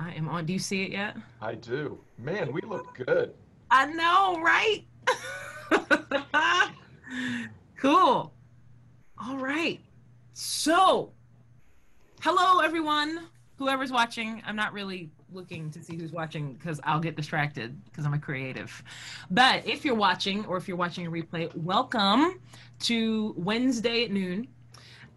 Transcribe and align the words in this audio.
I 0.00 0.12
am 0.12 0.30
on. 0.30 0.46
Do 0.46 0.54
you 0.54 0.58
see 0.58 0.82
it 0.82 0.92
yet? 0.92 1.14
I 1.42 1.54
do. 1.54 2.00
Man, 2.16 2.52
we 2.52 2.62
look 2.62 2.94
good. 2.94 3.34
I 3.70 3.84
know, 3.84 4.40
right? 4.40 4.82
cool. 7.76 8.32
All 9.22 9.36
right. 9.36 9.78
So, 10.32 11.12
hello, 12.22 12.60
everyone. 12.60 13.26
Whoever's 13.56 13.92
watching, 13.92 14.42
I'm 14.46 14.56
not 14.56 14.72
really 14.72 15.10
looking 15.32 15.70
to 15.72 15.84
see 15.84 15.98
who's 15.98 16.12
watching 16.12 16.54
because 16.54 16.80
I'll 16.82 16.98
get 16.98 17.14
distracted 17.14 17.78
because 17.84 18.06
I'm 18.06 18.14
a 18.14 18.18
creative. 18.18 18.82
But 19.30 19.66
if 19.68 19.84
you're 19.84 19.94
watching 19.94 20.46
or 20.46 20.56
if 20.56 20.66
you're 20.66 20.78
watching 20.78 21.06
a 21.06 21.10
replay, 21.10 21.54
welcome 21.54 22.40
to 22.80 23.34
Wednesday 23.36 24.04
at 24.06 24.12
noon. 24.12 24.48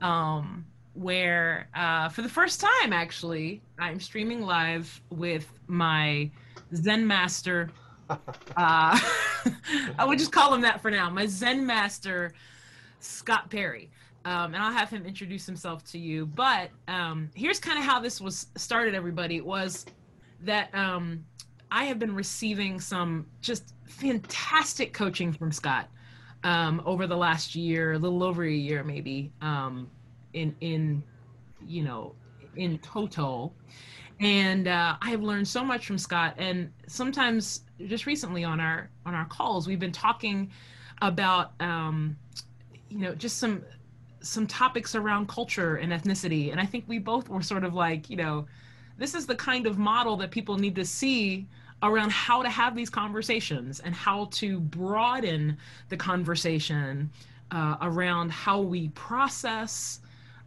Um, 0.02 0.66
where 0.94 1.68
uh, 1.76 2.08
for 2.10 2.22
the 2.22 2.30
first 2.30 2.62
time 2.62 2.94
actually 2.94 3.62
i'm 3.80 4.00
streaming 4.00 4.42
live 4.42 5.02
with 5.10 5.52
my 5.68 6.30
zen 6.76 7.06
master 7.06 7.70
uh, 8.10 8.18
i 9.98 10.06
would 10.06 10.20
just 10.20 10.32
call 10.32 10.54
him 10.54 10.62
that 10.62 10.82
for 10.82 10.92
now 10.92 11.10
my 11.10 11.26
zen 11.26 11.66
master 11.66 12.34
scott 13.04 13.50
perry. 13.50 13.90
Um, 14.26 14.54
and 14.54 14.58
i'll 14.58 14.72
have 14.72 14.90
him 14.90 15.06
introduce 15.06 15.46
himself 15.46 15.84
to 15.92 16.00
you. 16.00 16.26
But 16.26 16.70
um, 16.88 17.30
here's 17.36 17.60
kind 17.60 17.78
of 17.78 17.84
how 17.84 18.00
this 18.00 18.22
was 18.22 18.48
started 18.56 18.96
everybody. 18.96 19.42
Was 19.42 19.86
that 20.42 20.74
um, 20.74 21.26
i 21.72 21.86
have 21.86 22.00
been 22.00 22.16
receiving 22.16 22.80
some 22.80 23.26
just 23.42 23.74
fantastic 23.86 24.94
coaching 24.94 25.32
from 25.32 25.52
scott 25.52 25.88
um, 26.44 26.82
over 26.86 27.08
the 27.08 27.16
last 27.16 27.56
year 27.56 27.94
a 27.94 28.00
little 28.00 28.24
over 28.24 28.44
a 28.44 28.52
year 28.52 28.84
maybe. 28.84 29.32
Um, 29.42 29.90
in 30.34 30.56
in 30.62 31.04
you 31.66 31.84
know 31.84 32.14
in 32.56 32.78
total 32.80 33.54
and 34.20 34.68
uh, 34.68 34.96
i 35.02 35.10
have 35.10 35.22
learned 35.22 35.48
so 35.48 35.64
much 35.64 35.86
from 35.86 35.98
scott. 35.98 36.36
And 36.38 36.72
sometimes 36.88 37.62
just 37.88 38.06
recently 38.06 38.44
on 38.44 38.60
our 38.60 38.90
on 39.06 39.14
our 39.14 39.26
calls 39.26 39.68
we've 39.68 39.80
been 39.80 39.92
talking 39.92 40.52
about 41.02 41.54
um, 41.60 42.18
you 42.90 43.00
know 43.00 43.16
just 43.16 43.38
some 43.38 43.64
some 44.22 44.48
topics 44.48 44.96
around 44.96 45.28
culture 45.28 45.76
and 45.76 45.92
ethnicity. 45.92 46.52
And 46.52 46.60
i 46.60 46.66
think 46.66 46.86
we 46.88 47.00
both 47.00 47.30
were 47.30 47.42
sort 47.42 47.64
of 47.64 47.74
like 47.74 48.10
you 48.10 48.18
know 48.18 48.46
this 48.98 49.16
is 49.16 49.26
the 49.26 49.36
kind 49.36 49.66
of 49.68 49.78
model 49.78 50.16
that 50.18 50.32
people 50.32 50.58
need 50.58 50.76
to 50.76 50.86
see 50.86 51.48
around 51.82 52.12
how 52.12 52.42
to 52.42 52.50
have 52.50 52.76
these 52.76 52.90
conversations 52.90 53.82
and 53.82 53.94
how 53.94 54.26
to 54.32 54.60
broaden 54.60 55.58
the 55.90 55.98
conversation 55.98 57.10
uh, 57.52 57.76
around 57.82 58.32
how 58.32 58.62
we 58.62 58.88
process 58.90 60.00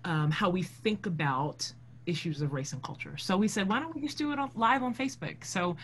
um, 0.07 0.31
how 0.31 0.49
we 0.49 0.63
think 0.63 1.05
about 1.05 1.71
issues 2.07 2.41
of 2.41 2.53
race 2.53 2.73
and 2.73 2.83
culture. 2.83 3.17
So 3.19 3.37
we 3.37 3.49
said, 3.49 3.69
why 3.69 3.81
don't 3.81 3.95
we 3.95 4.01
just 4.01 4.17
do 4.17 4.33
it 4.33 4.39
live 4.55 4.83
on 4.83 4.95
Facebook? 4.95 5.45
So 5.45 5.77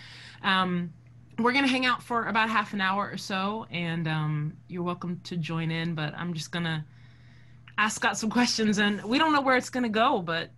um, 0.42 0.92
we're 1.38 1.52
going 1.52 1.64
to 1.64 1.70
hang 1.70 1.84
out 1.84 2.02
for 2.02 2.26
about 2.26 2.48
half 2.48 2.72
an 2.72 2.80
hour 2.80 3.10
or 3.12 3.16
so, 3.16 3.66
and 3.70 4.06
um, 4.06 4.56
you're 4.68 4.84
welcome 4.84 5.20
to 5.24 5.36
join 5.36 5.72
in. 5.72 5.94
But 5.94 6.14
I'm 6.16 6.32
just 6.34 6.52
going 6.52 6.64
to 6.64 6.84
ask 7.76 7.96
Scott 7.96 8.16
some 8.16 8.30
questions, 8.30 8.78
and 8.78 9.02
we 9.02 9.18
don't 9.18 9.32
know 9.32 9.40
where 9.40 9.56
it's 9.56 9.70
going 9.70 9.82
to 9.82 9.88
go, 9.88 10.22
but 10.22 10.50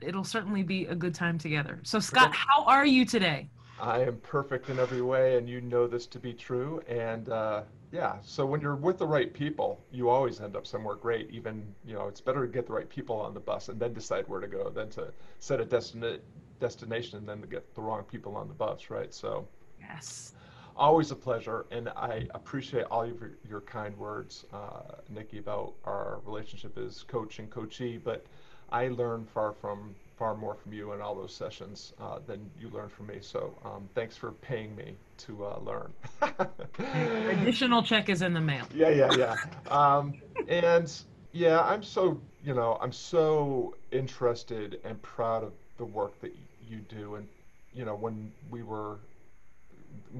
it'll 0.00 0.24
certainly 0.24 0.62
be 0.62 0.86
a 0.86 0.94
good 0.94 1.14
time 1.14 1.36
together. 1.38 1.78
So, 1.82 2.00
Scott, 2.00 2.34
how 2.34 2.64
are 2.64 2.86
you 2.86 3.04
today? 3.04 3.50
I 3.78 4.00
am 4.00 4.16
perfect 4.18 4.70
in 4.70 4.78
every 4.78 5.02
way, 5.02 5.36
and 5.36 5.46
you 5.46 5.60
know 5.60 5.86
this 5.86 6.06
to 6.08 6.18
be 6.18 6.32
true. 6.32 6.80
And 6.88 7.28
uh, 7.28 7.62
yeah, 7.92 8.16
so 8.22 8.46
when 8.46 8.60
you're 8.60 8.76
with 8.76 8.98
the 8.98 9.06
right 9.06 9.32
people, 9.32 9.84
you 9.90 10.08
always 10.08 10.40
end 10.40 10.54
up 10.54 10.66
somewhere 10.66 10.94
great. 10.94 11.28
Even 11.30 11.74
you 11.84 11.94
know, 11.94 12.06
it's 12.06 12.20
better 12.20 12.46
to 12.46 12.52
get 12.52 12.66
the 12.66 12.72
right 12.72 12.88
people 12.88 13.16
on 13.20 13.34
the 13.34 13.40
bus 13.40 13.68
and 13.68 13.80
then 13.80 13.92
decide 13.92 14.28
where 14.28 14.40
to 14.40 14.46
go 14.46 14.70
than 14.70 14.88
to 14.90 15.12
set 15.40 15.60
a 15.60 15.64
destina- 15.64 16.20
destination 16.60 17.18
and 17.18 17.28
then 17.28 17.40
to 17.40 17.48
get 17.48 17.74
the 17.74 17.80
wrong 17.80 18.04
people 18.04 18.36
on 18.36 18.46
the 18.46 18.54
bus, 18.54 18.90
right? 18.90 19.12
So 19.12 19.48
yes, 19.80 20.34
always 20.76 21.10
a 21.10 21.16
pleasure, 21.16 21.66
and 21.72 21.88
I 21.90 22.28
appreciate 22.34 22.84
all 22.84 23.02
of 23.02 23.18
your, 23.20 23.32
your 23.48 23.60
kind 23.62 23.96
words, 23.98 24.44
uh, 24.52 24.94
Nikki, 25.08 25.38
about 25.38 25.74
our 25.84 26.20
relationship 26.24 26.78
as 26.78 27.02
coach 27.02 27.40
and 27.40 27.50
coachee. 27.50 27.98
But 27.98 28.24
I 28.70 28.88
learn 28.88 29.26
far 29.26 29.52
from 29.52 29.96
far 30.20 30.36
more 30.36 30.54
from 30.54 30.74
you 30.74 30.92
in 30.92 31.00
all 31.00 31.14
those 31.14 31.34
sessions 31.34 31.94
uh, 31.98 32.18
than 32.26 32.50
you 32.60 32.68
learned 32.68 32.92
from 32.92 33.06
me. 33.06 33.16
So 33.22 33.56
um, 33.64 33.88
thanks 33.94 34.18
for 34.18 34.32
paying 34.32 34.76
me 34.76 34.94
to 35.16 35.46
uh, 35.46 35.58
learn. 35.60 35.94
Additional 37.40 37.82
check 37.82 38.10
is 38.10 38.20
in 38.20 38.34
the 38.34 38.40
mail. 38.40 38.66
Yeah, 38.74 38.90
yeah, 38.90 39.10
yeah. 39.16 39.36
Um, 39.70 40.12
and 40.46 40.92
yeah, 41.32 41.62
I'm 41.62 41.82
so 41.82 42.20
you 42.44 42.54
know 42.54 42.78
I'm 42.82 42.92
so 42.92 43.74
interested 43.92 44.78
and 44.84 45.00
proud 45.00 45.42
of 45.42 45.52
the 45.78 45.86
work 45.86 46.20
that 46.20 46.36
you 46.68 46.80
do. 46.90 47.14
And 47.14 47.26
you 47.72 47.86
know 47.86 47.94
when 47.94 48.30
we 48.50 48.62
were 48.62 48.98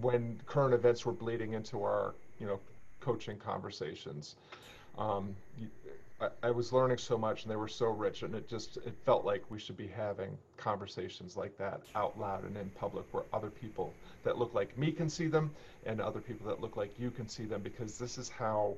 when 0.00 0.40
current 0.46 0.72
events 0.72 1.04
were 1.04 1.12
bleeding 1.12 1.52
into 1.52 1.82
our 1.82 2.14
you 2.38 2.46
know 2.46 2.58
coaching 3.00 3.36
conversations. 3.36 4.36
Um, 4.96 5.36
I, 6.20 6.28
I 6.42 6.50
was 6.50 6.72
learning 6.72 6.98
so 6.98 7.16
much 7.16 7.42
and 7.42 7.50
they 7.50 7.56
were 7.56 7.69
so 7.69 7.86
rich 7.86 8.22
and 8.22 8.34
it 8.34 8.48
just 8.48 8.76
it 8.78 8.94
felt 9.04 9.25
like 9.25 9.42
we 9.50 9.58
should 9.58 9.76
be 9.76 9.88
having 9.88 10.36
conversations 10.56 11.36
like 11.36 11.56
that 11.58 11.81
out 11.94 12.19
loud 12.19 12.44
and 12.44 12.56
in 12.56 12.69
public 12.70 13.06
where 13.12 13.25
other 13.32 13.50
people 13.50 13.92
that 14.25 14.38
look 14.38 14.54
like 14.54 14.76
me 14.76 14.92
can 14.92 15.09
see 15.09 15.26
them 15.26 15.50
and 15.86 16.00
other 16.00 16.20
people 16.20 16.47
that 16.47 16.60
look 16.60 16.76
like 16.76 16.92
you 16.98 17.10
can 17.10 17.28
see 17.28 17.44
them 17.44 17.62
because 17.62 17.98
this 17.98 18.19
is 18.19 18.28
how 18.28 18.75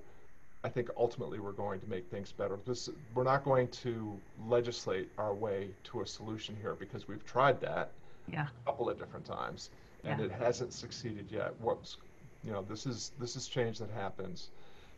I 0.64 0.68
think 0.68 0.90
ultimately 0.96 1.40
we're 1.40 1.50
going 1.52 1.80
to 1.80 1.86
make 1.88 2.08
things 2.08 2.30
better. 2.30 2.56
This, 2.64 2.88
we're 3.14 3.24
not 3.24 3.42
going 3.42 3.66
to 3.68 4.16
legislate 4.46 5.08
our 5.18 5.34
way 5.34 5.70
to 5.84 6.02
a 6.02 6.06
solution 6.06 6.56
here 6.60 6.74
because 6.78 7.08
we've 7.08 7.24
tried 7.26 7.60
that 7.62 7.90
yeah. 8.32 8.46
a 8.62 8.70
couple 8.70 8.88
of 8.88 8.96
different 8.96 9.26
times 9.26 9.70
and 10.04 10.20
yeah. 10.20 10.26
it 10.26 10.32
hasn't 10.32 10.72
succeeded 10.72 11.26
yet. 11.30 11.54
What's 11.60 11.96
you 12.44 12.52
know 12.52 12.64
this 12.68 12.86
is 12.86 13.12
this 13.18 13.36
is 13.36 13.46
change 13.46 13.78
that 13.78 13.90
happens 13.90 14.50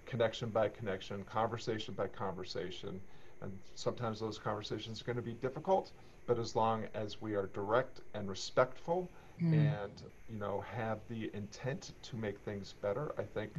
connection 0.06 0.50
by 0.50 0.68
connection, 0.68 1.24
conversation 1.24 1.94
by 1.94 2.06
conversation. 2.08 3.00
And 3.42 3.52
sometimes 3.74 4.20
those 4.20 4.38
conversations 4.38 5.00
are 5.00 5.04
going 5.04 5.16
to 5.16 5.22
be 5.22 5.34
difficult, 5.34 5.92
but 6.26 6.38
as 6.38 6.56
long 6.56 6.84
as 6.94 7.20
we 7.20 7.34
are 7.34 7.46
direct 7.48 8.00
and 8.14 8.28
respectful 8.28 9.10
mm. 9.42 9.52
and 9.52 10.02
you 10.30 10.38
know 10.38 10.64
have 10.74 11.00
the 11.08 11.30
intent 11.34 11.92
to 12.02 12.16
make 12.16 12.38
things 12.40 12.74
better, 12.80 13.12
I 13.18 13.22
think 13.22 13.52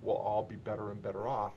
we'll 0.00 0.16
all 0.16 0.42
be 0.42 0.56
better 0.56 0.90
and 0.90 1.02
better 1.02 1.26
off 1.26 1.54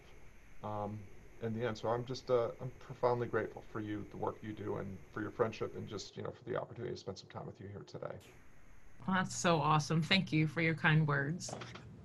um, 0.63 0.97
in 1.43 1.53
the 1.53 1.67
end. 1.67 1.77
So 1.77 1.89
I'm 1.89 2.05
just 2.05 2.31
uh, 2.31 2.47
I'm 2.61 2.71
profoundly 2.79 3.27
grateful 3.27 3.63
for 3.71 3.79
you, 3.79 4.05
the 4.09 4.17
work 4.17 4.37
you 4.41 4.53
do, 4.53 4.77
and 4.77 4.97
for 5.13 5.21
your 5.21 5.31
friendship, 5.31 5.75
and 5.75 5.87
just 5.87 6.17
you 6.17 6.23
know 6.23 6.31
for 6.31 6.49
the 6.49 6.59
opportunity 6.59 6.93
to 6.93 6.99
spend 6.99 7.17
some 7.17 7.29
time 7.29 7.45
with 7.45 7.59
you 7.59 7.67
here 7.67 7.83
today. 7.85 8.15
Well, 9.07 9.17
that's 9.17 9.35
so 9.35 9.57
awesome. 9.61 10.01
Thank 10.01 10.31
you 10.31 10.47
for 10.47 10.61
your 10.61 10.73
kind 10.73 11.07
words. 11.07 11.53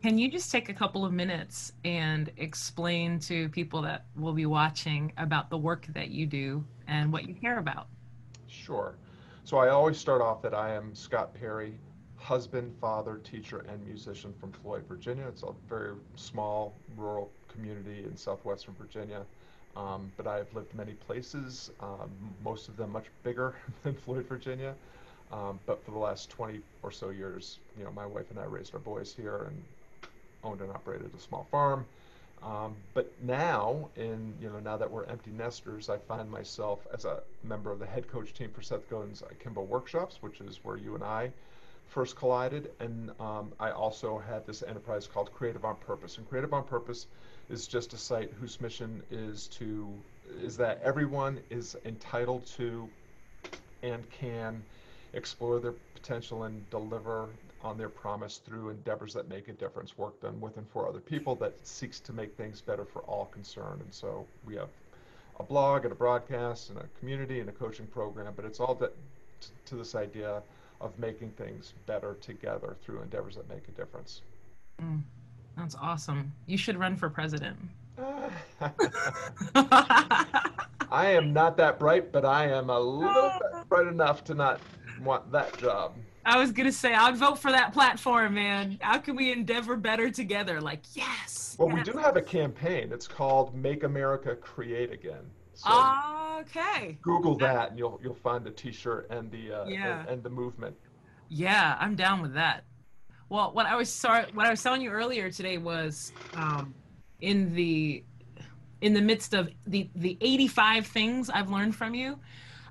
Can 0.03 0.17
you 0.17 0.31
just 0.31 0.51
take 0.51 0.71
a 0.71 0.73
couple 0.73 1.05
of 1.05 1.13
minutes 1.13 1.73
and 1.85 2.33
explain 2.39 3.19
to 3.21 3.51
people 3.51 3.83
that 3.83 4.07
will 4.17 4.33
be 4.33 4.47
watching 4.47 5.13
about 5.19 5.51
the 5.51 5.59
work 5.59 5.87
that 5.89 6.09
you 6.09 6.25
do 6.25 6.65
and 6.89 7.13
what 7.13 7.29
you 7.29 7.35
care 7.35 7.59
about? 7.59 7.87
Sure. 8.49 8.95
So 9.45 9.59
I 9.59 9.69
always 9.69 9.99
start 9.99 10.23
off 10.23 10.41
that 10.41 10.55
I 10.55 10.75
am 10.75 10.95
Scott 10.95 11.35
Perry, 11.35 11.75
husband, 12.17 12.75
father, 12.81 13.21
teacher, 13.25 13.67
and 13.69 13.85
musician 13.87 14.33
from 14.41 14.53
Floyd, 14.53 14.85
Virginia. 14.89 15.27
It's 15.29 15.43
a 15.43 15.53
very 15.69 15.93
small 16.17 16.73
rural 16.97 17.31
community 17.49 18.05
in 18.05 18.17
southwestern 18.17 18.75
Virginia. 18.81 19.27
Um, 19.77 20.11
but 20.17 20.27
I've 20.27 20.53
lived 20.55 20.75
many 20.75 20.95
places, 20.95 21.73
um, 21.81 22.11
most 22.43 22.69
of 22.69 22.77
them 22.79 22.91
much 22.91 23.07
bigger 23.23 23.55
than 23.83 23.95
Floyd, 23.95 24.25
Virginia. 24.27 24.75
Um, 25.31 25.61
but 25.67 25.85
for 25.85 25.91
the 25.91 25.99
last 25.99 26.31
20 26.31 26.61
or 26.83 26.91
so 26.91 27.11
years, 27.11 27.59
you 27.77 27.85
know, 27.85 27.93
my 27.93 28.07
wife 28.07 28.31
and 28.31 28.39
I 28.39 28.45
raised 28.45 28.75
our 28.75 28.81
boys 28.81 29.15
here 29.15 29.45
and 29.45 29.63
owned 30.45 30.61
and 30.61 30.71
operated 30.71 31.11
a 31.15 31.21
small 31.21 31.47
farm. 31.51 31.87
Um, 32.43 32.75
but 32.95 33.13
now, 33.23 33.91
in 33.97 34.35
you 34.41 34.49
know, 34.49 34.61
now 34.61 34.77
that 34.77 34.91
we're 34.91 35.05
empty 35.05 35.31
nesters, 35.31 35.91
I 35.91 35.99
find 35.99 36.31
myself 36.31 36.87
as 36.93 37.05
a 37.05 37.21
member 37.45 37.71
of 37.71 37.79
the 37.79 37.87
head 37.87 38.09
coach 38.09 38.33
team 38.33 38.51
for 38.51 38.63
Seth 38.63 38.89
Godin's 38.89 39.23
Akimbo 39.23 39.63
workshops, 39.63 40.19
which 40.23 40.41
is 40.41 40.61
where 40.63 40.77
you 40.77 40.95
and 40.95 41.05
I 41.05 41.33
first 41.89 42.17
collided. 42.17 42.71
And 42.81 43.11
um, 43.21 43.53
I 43.61 43.71
also 43.73 44.23
have 44.27 44.47
this 44.47 44.63
enterprise 44.63 45.07
called 45.07 45.33
Creative 45.35 45.65
on 45.65 45.77
Purpose. 45.77 46.17
And 46.17 46.29
Creative 46.29 46.55
on 46.55 46.65
Purpose 46.65 47.07
is 47.51 47.67
just 47.67 47.93
a 47.93 47.99
site 47.99 48.33
whose 48.41 48.61
mission 48.61 49.03
is 49.11 49.49
to 49.49 49.93
is 50.41 50.57
that 50.57 50.81
everyone 50.83 51.41
is 51.51 51.77
entitled 51.85 52.47
to 52.47 52.89
and 53.83 54.09
can 54.11 54.63
explore 55.13 55.59
their 55.59 55.75
potential 55.95 56.45
and 56.45 56.71
deliver 56.71 57.29
on 57.63 57.77
their 57.77 57.89
promise 57.89 58.39
through 58.39 58.71
endeavors 58.71 59.13
that 59.15 59.29
make 59.29 59.49
a 59.49 59.53
difference, 59.53 59.99
work 59.99 60.21
done 60.21 60.41
with 60.41 60.57
and 60.57 60.67
for 60.69 60.89
other 60.89 61.01
people 61.01 61.35
that 61.37 61.55
seeks 61.67 62.01
to 62.01 62.13
make 62.13 62.37
things 62.37 62.61
better 62.61 62.85
for 62.85 63.01
all 63.03 63.27
concerned. 63.27 63.81
And 63.81 63.93
so 63.93 64.27
we 64.47 64.55
have 64.57 64.71
a 65.39 65.43
blog 65.43 65.85
and 65.85 65.93
a 65.93 65.95
broadcast 65.95 66.71
and 66.71 66.79
a 66.79 66.87
community 66.99 67.41
and 67.41 67.49
a 67.49 67.53
coaching 67.53 67.87
program, 67.87 68.33
but 68.35 68.45
it's 68.45 68.61
all 68.61 68.75
that 68.77 68.95
to 69.67 69.75
this 69.77 69.95
idea 69.95 70.43
of 70.81 70.99
making 70.99 71.31
things 71.33 71.75
better 71.87 72.17
together 72.21 72.77
through 72.83 73.03
endeavors 73.03 73.37
that 73.37 73.49
make 73.49 73.69
a 73.69 73.73
difference. 73.73 74.23
Mm, 74.83 75.03
that's 75.57 75.75
awesome. 75.75 76.33
You 76.47 76.57
should 76.57 76.79
run 76.79 76.97
for 76.97 77.11
president. 77.11 77.59
I 80.91 81.11
am 81.11 81.33
not 81.33 81.57
that 81.59 81.79
bright, 81.79 82.11
but 82.11 82.25
I 82.25 82.49
am 82.49 82.71
a 82.71 82.81
little 82.81 83.33
bit 83.41 83.69
bright 83.69 83.87
enough 83.87 84.25
to 84.25 84.35
not 84.35 84.61
want 85.05 85.31
that 85.33 85.57
job. 85.59 85.95
I 86.25 86.39
was 86.39 86.53
gonna 86.53 86.73
say 86.73 86.95
I'd 86.95 87.17
vote 87.17 87.39
for 87.39 87.51
that 87.51 87.73
platform, 87.73 88.35
man. 88.35 88.79
How 88.81 88.99
can 88.99 89.17
we 89.17 89.33
endeavor 89.33 89.77
better 89.77 90.11
together? 90.11 90.61
Like, 90.61 90.83
yes. 90.95 91.57
Well, 91.59 91.69
yes. 91.69 91.87
we 91.87 91.93
do 91.93 91.99
have 91.99 92.17
a 92.17 92.23
campaign. 92.23 92.93
It's 92.93 93.09
called 93.09 93.55
"Make 93.55 93.85
America 93.85 94.37
Create 94.37 94.93
Again." 94.93 95.31
So 95.55 95.69
okay. 96.41 96.99
Google 97.03 97.37
that, 97.39 97.71
and 97.71 97.79
you'll 97.79 98.01
you'll 98.03 98.15
find 98.15 98.45
the 98.45 98.51
T-shirt 98.51 99.09
and 99.11 99.31
the 99.31 99.53
uh, 99.53 99.67
yeah. 99.67 100.01
and, 100.01 100.09
and 100.09 100.23
the 100.23 100.31
movement. 100.31 100.77
Yeah, 101.29 101.77
I'm 101.79 101.97
down 101.97 102.21
with 102.23 102.35
that. 102.35 102.65
Well, 103.29 103.53
what 103.53 103.67
I 103.67 103.77
was 103.77 103.89
sorry, 103.89 104.27
what 104.35 104.47
I 104.47 104.51
was 104.51 104.63
telling 104.63 104.83
you 104.83 104.91
earlier 104.91 105.31
today 105.31 105.59
was, 105.59 106.13
um, 106.35 106.75
in 107.21 107.55
the 107.55 108.03
in 108.81 108.95
the 108.95 109.01
midst 109.01 109.35
of 109.35 109.51
the 109.67 109.89
the 109.95 110.19
85 110.21 110.87
things 110.87 111.31
I've 111.31 111.51
learned 111.51 111.77
from 111.77 111.95
you, 111.95 112.19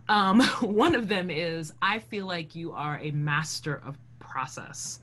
um, 0.09 0.41
one 0.61 0.95
of 0.95 1.07
them 1.07 1.29
is 1.29 1.71
I 1.81 2.00
feel 2.00 2.25
like 2.25 2.56
you 2.56 2.73
are 2.73 3.00
a 3.01 3.11
master 3.11 3.81
of 3.85 3.97
process, 4.19 5.00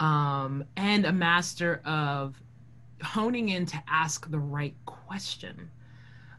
um, 0.00 0.64
and 0.76 1.06
a 1.06 1.12
master 1.12 1.80
of 1.84 2.40
honing 3.02 3.50
in 3.50 3.64
to 3.66 3.82
ask 3.88 4.30
the 4.30 4.38
right 4.38 4.74
question. 4.86 5.70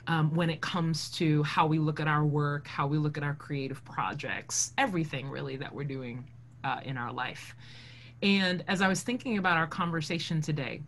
Um, 0.08 0.36
when 0.36 0.52
it 0.52 0.62
comes 0.62 1.10
to 1.14 1.42
how 1.42 1.66
we 1.66 1.80
look 1.80 2.00
at 2.00 2.08
our 2.08 2.24
work, 2.24 2.68
how 2.68 2.86
we 2.86 3.00
look 3.00 3.18
at 3.18 3.24
our 3.24 3.34
creative 3.34 3.84
projects, 3.86 4.72
everything 4.78 5.28
really 5.28 5.56
that 5.56 5.74
we're 5.74 5.84
doing 5.84 6.30
uh, 6.64 6.80
in 6.84 6.96
our 6.96 7.12
life. 7.12 7.56
And 8.22 8.64
as 8.68 8.82
I 8.82 8.88
was 8.88 9.02
thinking 9.02 9.40
about 9.40 9.58
our 9.58 9.66
conversation 9.66 10.42
today, 10.42 10.82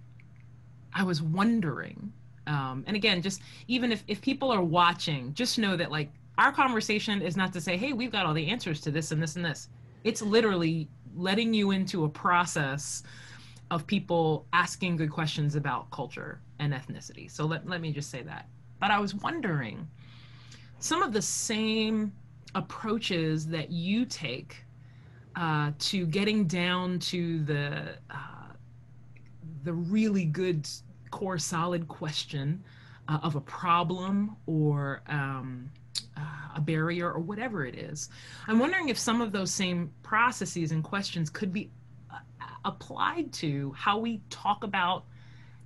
I 0.93 1.01
was 1.01 1.21
wondering, 1.21 2.13
um, 2.45 2.83
and 2.85 2.95
again, 2.95 3.23
just 3.23 3.41
even 3.67 3.91
if, 3.91 4.03
if 4.07 4.21
people 4.21 4.51
are 4.51 4.63
watching, 4.63 5.33
just 5.33 5.57
know 5.57 5.75
that 5.75 5.91
like 5.91 6.11
our 6.37 6.51
conversation 6.51 7.21
is 7.21 7.35
not 7.35 7.51
to 7.53 7.61
say, 7.61 7.77
hey, 7.77 7.93
we've 7.93 8.11
got 8.11 8.25
all 8.25 8.33
the 8.33 8.47
answers 8.47 8.79
to 8.81 8.91
this 8.91 9.11
and 9.11 9.21
this 9.21 9.35
and 9.35 9.45
this. 9.45 9.69
It's 10.03 10.21
literally 10.21 10.87
letting 11.15 11.53
you 11.53 11.71
into 11.71 12.05
a 12.05 12.09
process 12.09 13.03
of 13.71 13.85
people 13.87 14.45
asking 14.53 14.97
good 14.97 15.11
questions 15.11 15.55
about 15.55 15.89
culture 15.91 16.39
and 16.59 16.73
ethnicity. 16.73 17.29
So 17.29 17.45
let, 17.45 17.67
let 17.67 17.81
me 17.81 17.91
just 17.91 18.09
say 18.09 18.21
that. 18.23 18.47
But 18.79 18.91
I 18.91 18.99
was 18.99 19.15
wondering 19.15 19.87
some 20.79 21.01
of 21.01 21.11
the 21.11 21.21
same 21.21 22.13
approaches 22.55 23.47
that 23.47 23.71
you 23.71 24.05
take 24.05 24.57
uh, 25.35 25.71
to 25.79 26.05
getting 26.05 26.45
down 26.45 26.99
to 26.99 27.43
the 27.43 27.95
uh, 28.09 28.53
the 29.63 29.73
really 29.73 30.25
good 30.25 30.67
core 31.11 31.37
solid 31.37 31.87
question 31.87 32.63
uh, 33.07 33.19
of 33.21 33.35
a 33.35 33.41
problem 33.41 34.35
or 34.45 35.01
um, 35.07 35.69
uh, 36.15 36.21
a 36.55 36.61
barrier 36.61 37.11
or 37.11 37.19
whatever 37.19 37.65
it 37.65 37.75
is. 37.75 38.09
I'm 38.47 38.59
wondering 38.59 38.89
if 38.89 38.97
some 38.97 39.21
of 39.21 39.31
those 39.31 39.51
same 39.51 39.91
processes 40.03 40.71
and 40.71 40.83
questions 40.83 41.29
could 41.29 41.53
be 41.53 41.69
uh, 42.11 42.17
applied 42.65 43.31
to 43.33 43.73
how 43.77 43.97
we 43.97 44.21
talk 44.29 44.63
about 44.63 45.05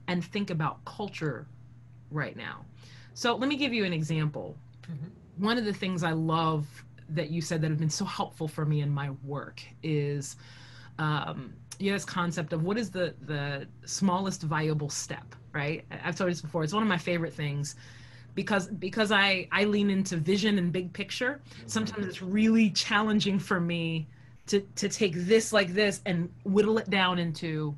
and 0.07 0.23
think 0.23 0.49
about 0.49 0.83
culture 0.85 1.47
right 2.09 2.35
now. 2.35 2.65
So 3.13 3.35
let 3.35 3.47
me 3.47 3.55
give 3.55 3.73
you 3.73 3.85
an 3.85 3.93
example. 3.93 4.57
Mm-hmm. 4.83 5.43
One 5.43 5.57
of 5.57 5.65
the 5.65 5.73
things 5.73 6.03
I 6.03 6.11
love 6.11 6.67
that 7.09 7.29
you 7.29 7.41
said 7.41 7.61
that 7.61 7.69
have 7.69 7.79
been 7.79 7.89
so 7.89 8.05
helpful 8.05 8.47
for 8.47 8.65
me 8.65 8.81
in 8.81 8.89
my 8.89 9.09
work 9.23 9.61
is 9.83 10.37
um, 10.99 11.53
you 11.79 11.91
know, 11.91 11.95
this 11.95 12.05
concept 12.05 12.53
of 12.53 12.63
what 12.63 12.77
is 12.77 12.91
the 12.91 13.15
the 13.21 13.67
smallest 13.85 14.43
viable 14.43 14.89
step, 14.89 15.35
right? 15.51 15.83
I've 16.03 16.15
told 16.15 16.29
you 16.29 16.33
this 16.33 16.41
before. 16.41 16.63
It's 16.63 16.73
one 16.73 16.83
of 16.83 16.89
my 16.89 16.97
favorite 16.97 17.33
things 17.33 17.75
because 18.35 18.67
because 18.67 19.11
I 19.11 19.47
I 19.51 19.65
lean 19.65 19.89
into 19.89 20.17
vision 20.17 20.57
and 20.57 20.71
big 20.71 20.93
picture. 20.93 21.41
Sometimes 21.65 22.05
it's 22.05 22.21
really 22.21 22.69
challenging 22.69 23.39
for 23.39 23.59
me 23.59 24.07
to 24.47 24.61
to 24.75 24.89
take 24.89 25.13
this 25.15 25.53
like 25.53 25.73
this 25.73 26.01
and 26.05 26.29
whittle 26.43 26.77
it 26.77 26.89
down 26.89 27.19
into 27.19 27.77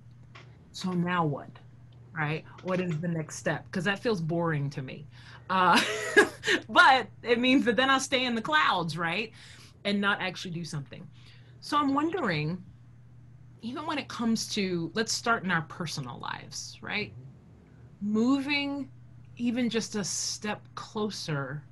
so 0.74 0.92
now 0.92 1.24
what, 1.24 1.50
right? 2.16 2.44
What 2.64 2.82
is 2.82 3.00
the 3.00 3.08
next 3.08 3.38
step? 3.38 3.66
Because 3.66 3.84
that 3.86 4.00
feels 4.00 4.20
boring 4.22 4.70
to 4.72 4.82
me. 4.82 5.06
Uh, 5.50 5.80
but 6.70 7.08
it 7.22 7.40
means 7.40 7.64
that 7.66 7.76
then 7.76 7.90
I'll 7.90 8.00
stay 8.00 8.26
in 8.26 8.34
the 8.34 8.42
clouds, 8.42 8.98
right? 8.98 9.32
And 9.86 10.02
not 10.02 10.20
actually 10.20 10.52
do 10.52 10.66
something. 10.66 11.08
So 11.60 11.78
I'm 11.78 11.94
wondering, 11.94 12.62
even 13.62 13.86
when 13.86 14.00
it 14.00 14.08
comes 14.08 14.48
to, 14.56 14.92
let's 14.96 15.14
start 15.14 15.44
in 15.44 15.52
our 15.52 15.62
personal 15.64 16.20
lives, 16.20 16.80
right? 16.82 17.14
Moving 18.02 18.90
even 19.38 19.70
just 19.70 19.96
a 19.96 20.04
step 20.04 20.62
closer 20.76 21.64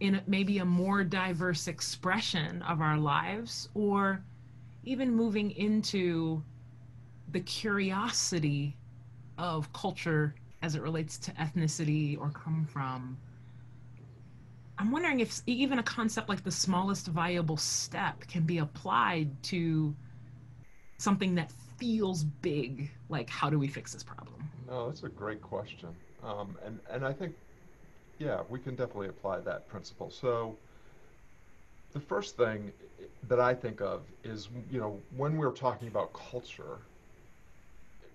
in 0.00 0.20
maybe 0.26 0.58
a 0.58 0.64
more 0.64 1.04
diverse 1.04 1.68
expression 1.68 2.62
of 2.62 2.80
our 2.80 2.98
lives, 2.98 3.68
or 3.74 4.22
even 4.84 5.14
moving 5.14 5.50
into 5.52 6.42
the 7.32 7.40
curiosity 7.40 8.76
of 9.38 9.72
culture 9.72 10.34
as 10.62 10.74
it 10.74 10.82
relates 10.82 11.18
to 11.18 11.30
ethnicity 11.32 12.18
or 12.18 12.30
come 12.30 12.66
from. 12.70 13.16
I'm 14.78 14.90
wondering 14.90 15.20
if 15.20 15.40
even 15.46 15.78
a 15.78 15.82
concept 15.82 16.28
like 16.28 16.42
the 16.42 16.50
smallest 16.50 17.06
viable 17.06 17.56
step 17.56 18.26
can 18.26 18.42
be 18.42 18.58
applied 18.58 19.30
to 19.44 19.94
something 20.98 21.34
that 21.36 21.52
feels 21.76 22.24
big, 22.24 22.90
like 23.08 23.30
how 23.30 23.48
do 23.48 23.58
we 23.58 23.68
fix 23.68 23.92
this 23.92 24.02
problem? 24.02 24.48
No, 24.66 24.88
that's 24.88 25.02
a 25.02 25.08
great 25.08 25.40
question. 25.40 25.90
Um, 26.24 26.56
and, 26.64 26.80
and 26.90 27.04
I 27.04 27.12
think, 27.12 27.34
yeah, 28.18 28.40
we 28.48 28.58
can 28.58 28.74
definitely 28.74 29.08
apply 29.08 29.40
that 29.40 29.68
principle. 29.68 30.10
So 30.10 30.56
the 31.92 32.00
first 32.00 32.36
thing 32.36 32.72
that 33.28 33.40
I 33.40 33.54
think 33.54 33.80
of 33.80 34.02
is, 34.24 34.48
you 34.70 34.80
know, 34.80 35.00
when 35.16 35.36
we're 35.36 35.50
talking 35.52 35.88
about 35.88 36.12
culture, 36.12 36.78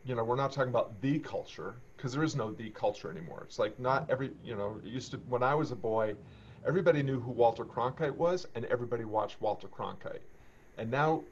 you 0.05 0.15
know, 0.15 0.23
we're 0.23 0.35
not 0.35 0.51
talking 0.51 0.69
about 0.69 0.99
the 1.01 1.19
culture 1.19 1.75
because 1.95 2.13
there 2.13 2.23
is 2.23 2.35
no 2.35 2.51
the 2.51 2.69
culture 2.71 3.11
anymore. 3.11 3.43
It's 3.45 3.59
like 3.59 3.79
not 3.79 4.09
every, 4.09 4.31
you 4.43 4.55
know, 4.55 4.79
it 4.83 4.89
used 4.89 5.11
to, 5.11 5.17
when 5.29 5.43
I 5.43 5.53
was 5.53 5.71
a 5.71 5.75
boy, 5.75 6.15
everybody 6.65 7.03
knew 7.03 7.19
who 7.19 7.31
Walter 7.31 7.65
Cronkite 7.65 8.15
was 8.15 8.47
and 8.55 8.65
everybody 8.65 9.05
watched 9.05 9.39
Walter 9.41 9.67
Cronkite. 9.67 10.21
And 10.77 10.89
now 10.89 11.23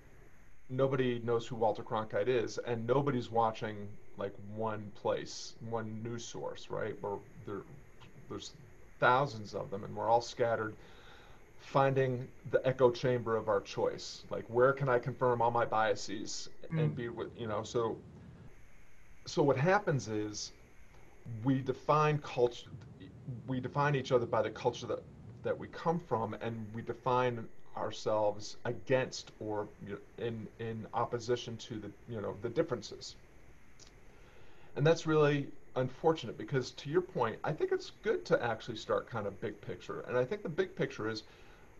nobody 0.69 1.21
knows 1.23 1.47
who 1.47 1.55
Walter 1.55 1.83
Cronkite 1.83 2.27
is 2.27 2.57
and 2.59 2.85
nobody's 2.85 3.31
watching 3.31 3.87
like 4.17 4.33
one 4.55 4.91
place, 4.95 5.53
one 5.69 6.01
news 6.03 6.25
source, 6.25 6.69
right? 6.69 6.95
Where 7.01 7.17
there, 7.45 7.61
there's 8.29 8.51
thousands 8.99 9.53
of 9.53 9.69
them 9.69 9.83
and 9.83 9.95
we're 9.95 10.09
all 10.09 10.21
scattered 10.21 10.75
finding 11.59 12.27
the 12.51 12.65
echo 12.65 12.89
chamber 12.89 13.35
of 13.35 13.49
our 13.49 13.61
choice. 13.61 14.23
Like 14.29 14.45
where 14.47 14.73
can 14.73 14.89
I 14.89 14.99
confirm 14.99 15.41
all 15.41 15.51
my 15.51 15.65
biases 15.65 16.49
mm. 16.71 16.79
and 16.79 16.95
be 16.95 17.09
with, 17.09 17.29
you 17.37 17.47
know, 17.47 17.63
so 17.63 17.97
so 19.25 19.43
what 19.43 19.57
happens 19.57 20.07
is 20.07 20.53
we 21.43 21.59
define 21.59 22.17
culture 22.19 22.69
we 23.45 23.59
define 23.59 23.95
each 23.95 24.13
other 24.13 24.25
by 24.25 24.41
the 24.41 24.49
culture 24.49 24.87
that 24.87 25.03
that 25.43 25.57
we 25.57 25.67
come 25.67 25.99
from 25.99 26.33
and 26.41 26.65
we 26.73 26.81
define 26.81 27.45
ourselves 27.75 28.57
against 28.65 29.31
or 29.39 29.67
you 29.85 29.93
know, 29.93 30.25
in 30.25 30.47
in 30.59 30.87
opposition 30.93 31.57
to 31.57 31.75
the 31.79 31.91
you 32.09 32.21
know 32.21 32.35
the 32.41 32.49
differences 32.49 33.15
and 34.77 34.87
that's 34.87 35.05
really 35.05 35.47
unfortunate 35.75 36.37
because 36.37 36.71
to 36.71 36.89
your 36.89 37.01
point 37.01 37.37
i 37.43 37.51
think 37.51 37.71
it's 37.71 37.91
good 38.03 38.23
to 38.23 38.41
actually 38.43 38.77
start 38.77 39.09
kind 39.09 39.27
of 39.27 39.39
big 39.41 39.59
picture 39.61 40.01
and 40.07 40.17
i 40.17 40.23
think 40.23 40.41
the 40.41 40.49
big 40.49 40.75
picture 40.75 41.09
is 41.09 41.23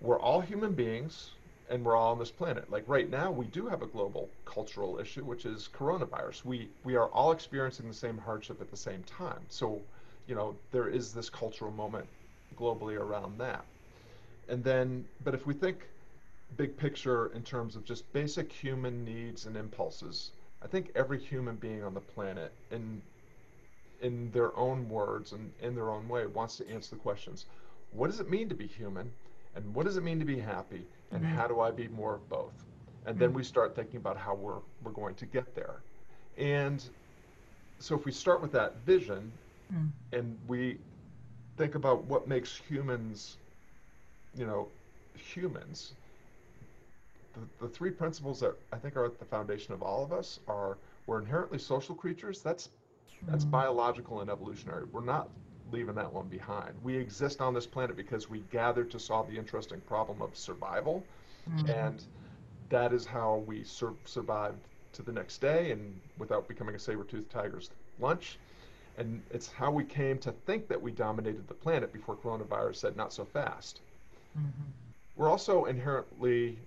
we're 0.02 0.20
all 0.20 0.42
human 0.42 0.74
beings 0.74 1.32
and 1.70 1.84
we're 1.84 1.96
all 1.96 2.12
on 2.12 2.20
this 2.20 2.32
planet. 2.32 2.70
Like 2.72 2.84
right 2.88 3.10
now, 3.10 3.32
we 3.32 3.46
do 3.46 3.68
have 3.68 3.82
a 3.82 3.88
global 3.88 4.30
cultural 4.46 5.00
issue, 5.00 5.24
which 5.24 5.46
is 5.46 5.70
coronavirus. 5.78 6.46
We 6.46 6.70
we 6.84 6.96
are 6.96 7.08
all 7.08 7.32
experiencing 7.32 7.88
the 7.88 7.94
same 7.94 8.18
hardship 8.18 8.62
at 8.62 8.72
the 8.72 8.78
same 8.78 9.04
time. 9.04 9.42
So, 9.50 9.82
you 10.28 10.36
know, 10.36 10.56
there 10.72 10.88
is 10.88 11.14
this 11.14 11.30
cultural 11.30 11.72
moment 11.72 12.08
globally 12.58 12.98
around 12.98 13.38
that. 13.40 13.66
And 14.50 14.64
then, 14.64 15.06
but 15.24 15.34
if 15.34 15.46
we 15.46 15.54
think 15.54 15.88
big 16.56 16.78
picture 16.78 17.28
in 17.34 17.44
terms 17.44 17.76
of 17.76 17.84
just 17.84 18.12
basic 18.14 18.52
human 18.52 19.04
needs 19.04 19.46
and 19.46 19.58
impulses, 19.58 20.32
I 20.62 20.68
think 20.68 20.92
every 20.96 21.20
human 21.20 21.56
being 21.56 21.84
on 21.84 21.94
the 21.94 22.02
planet, 22.02 22.52
in 22.72 23.02
in 24.02 24.32
their 24.32 24.56
own 24.56 24.88
words 24.90 25.32
and 25.34 25.52
in 25.62 25.76
their 25.76 25.90
own 25.90 26.08
way, 26.08 26.26
wants 26.28 26.58
to 26.58 26.70
answer 26.70 26.96
the 26.96 27.02
questions: 27.02 27.46
What 27.92 28.10
does 28.10 28.20
it 28.20 28.30
mean 28.30 28.50
to 28.50 28.56
be 28.56 28.68
human? 28.68 29.12
And 29.56 29.74
what 29.74 29.86
does 29.86 29.98
it 29.98 30.04
mean 30.04 30.20
to 30.20 30.26
be 30.26 30.40
happy? 30.40 30.86
and 31.12 31.22
mm-hmm. 31.22 31.36
how 31.36 31.48
do 31.48 31.60
I 31.60 31.72
be 31.72 31.88
more 31.88 32.16
of 32.16 32.30
both? 32.30 32.54
And 33.06 33.16
mm-hmm. 33.16 33.20
then 33.20 33.34
we 33.34 33.44
start 33.44 33.76
thinking 33.76 33.98
about 33.98 34.18
how 34.18 34.36
we're 34.36 34.60
we're 34.84 34.92
going 34.92 35.16
to 35.16 35.26
get 35.26 35.56
there. 35.56 35.82
And 36.38 36.84
so 37.80 37.96
if 37.96 38.06
we 38.06 38.12
start 38.12 38.42
with 38.42 38.52
that 38.52 38.76
vision 38.86 39.32
mm. 39.74 39.90
and 40.12 40.38
we 40.48 40.78
think 41.58 41.76
about 41.76 42.04
what 42.06 42.28
makes 42.28 42.56
humans, 42.56 43.38
you 44.36 44.46
know, 44.46 44.68
humans, 45.16 45.94
the, 47.60 47.68
the 47.68 47.74
three 47.74 47.92
principles 47.92 48.40
that 48.40 48.56
I 48.72 48.78
think 48.78 48.96
are 48.96 49.06
at 49.06 49.20
the 49.20 49.26
foundation 49.26 49.74
of 49.74 49.82
all 49.82 50.04
of 50.04 50.12
us 50.12 50.40
are 50.48 50.78
we're 51.06 51.20
inherently 51.20 51.60
social 51.60 51.96
creatures. 51.96 52.42
That's 52.42 52.70
that's 53.28 53.46
mm. 53.46 53.52
biological 53.52 54.22
and 54.22 54.30
evolutionary. 54.30 54.86
We're 54.92 55.02
not 55.04 55.30
leaving 55.72 55.96
that 55.96 56.12
one 56.12 56.28
behind. 56.28 56.74
We 56.84 56.96
exist 56.96 57.42
on 57.42 57.54
this 57.54 57.66
planet 57.66 57.96
because 57.96 58.30
we 58.30 58.40
gathered 58.52 58.92
to 58.92 59.00
solve 59.00 59.30
the 59.30 59.38
interesting 59.38 59.82
problem 59.82 60.22
of 60.22 60.36
survival, 60.36 61.04
mm-hmm. 61.50 61.70
and 61.70 62.04
that 62.70 62.94
is 62.94 63.06
how 63.06 63.44
we 63.46 63.64
sur- 63.64 63.94
survived 64.06 64.60
to 64.94 65.02
the 65.02 65.12
next 65.12 65.40
day 65.40 65.72
and 65.72 66.00
without 66.18 66.48
becoming 66.48 66.76
a 66.76 66.80
saber-toothed 66.80 67.30
tiger's 67.30 67.70
lunch. 68.00 68.38
And 68.98 69.22
it's 69.30 69.52
how 69.52 69.72
we 69.72 69.84
came 69.84 70.18
to 70.20 70.32
think 70.32 70.68
that 70.70 70.82
we 70.82 70.92
dominated 70.92 71.48
the 71.48 71.54
planet 71.54 71.94
before 71.94 72.16
coronavirus 72.16 72.78
said 72.78 72.98
not 72.98 73.14
so 73.14 73.26
fast. 73.26 73.82
Mm-hmm. 74.38 74.64
We're 75.16 75.30
also 75.30 75.66
inherently 75.66 76.58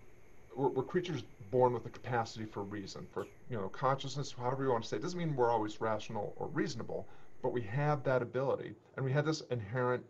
we're, 0.61 0.69
we're, 0.69 0.83
creatures 0.83 1.23
born 1.51 1.73
with 1.73 1.85
the 1.85 1.91
capacity 1.91 2.45
for 2.45 2.63
reason, 2.63 3.07
for 3.13 3.27
you 3.49 3.57
know 3.57 3.69
consciousness, 3.69 4.35
however 4.37 4.65
you 4.65 4.71
want 4.71 4.83
to 4.83 4.89
say. 4.89 4.97
It 4.97 5.03
doesn't 5.03 5.19
mean 5.19 5.35
we're 5.35 5.51
always 5.51 5.81
rational 5.81 6.35
or 6.37 6.49
reasonable, 6.49 7.07
but 7.43 7.53
we 7.53 7.63
have 7.63 8.05
that 8.05 8.23
ability, 8.23 8.75
and 8.97 9.05
we 9.05 9.13
have 9.13 9.25
this 9.25 9.41
inherent 9.51 10.05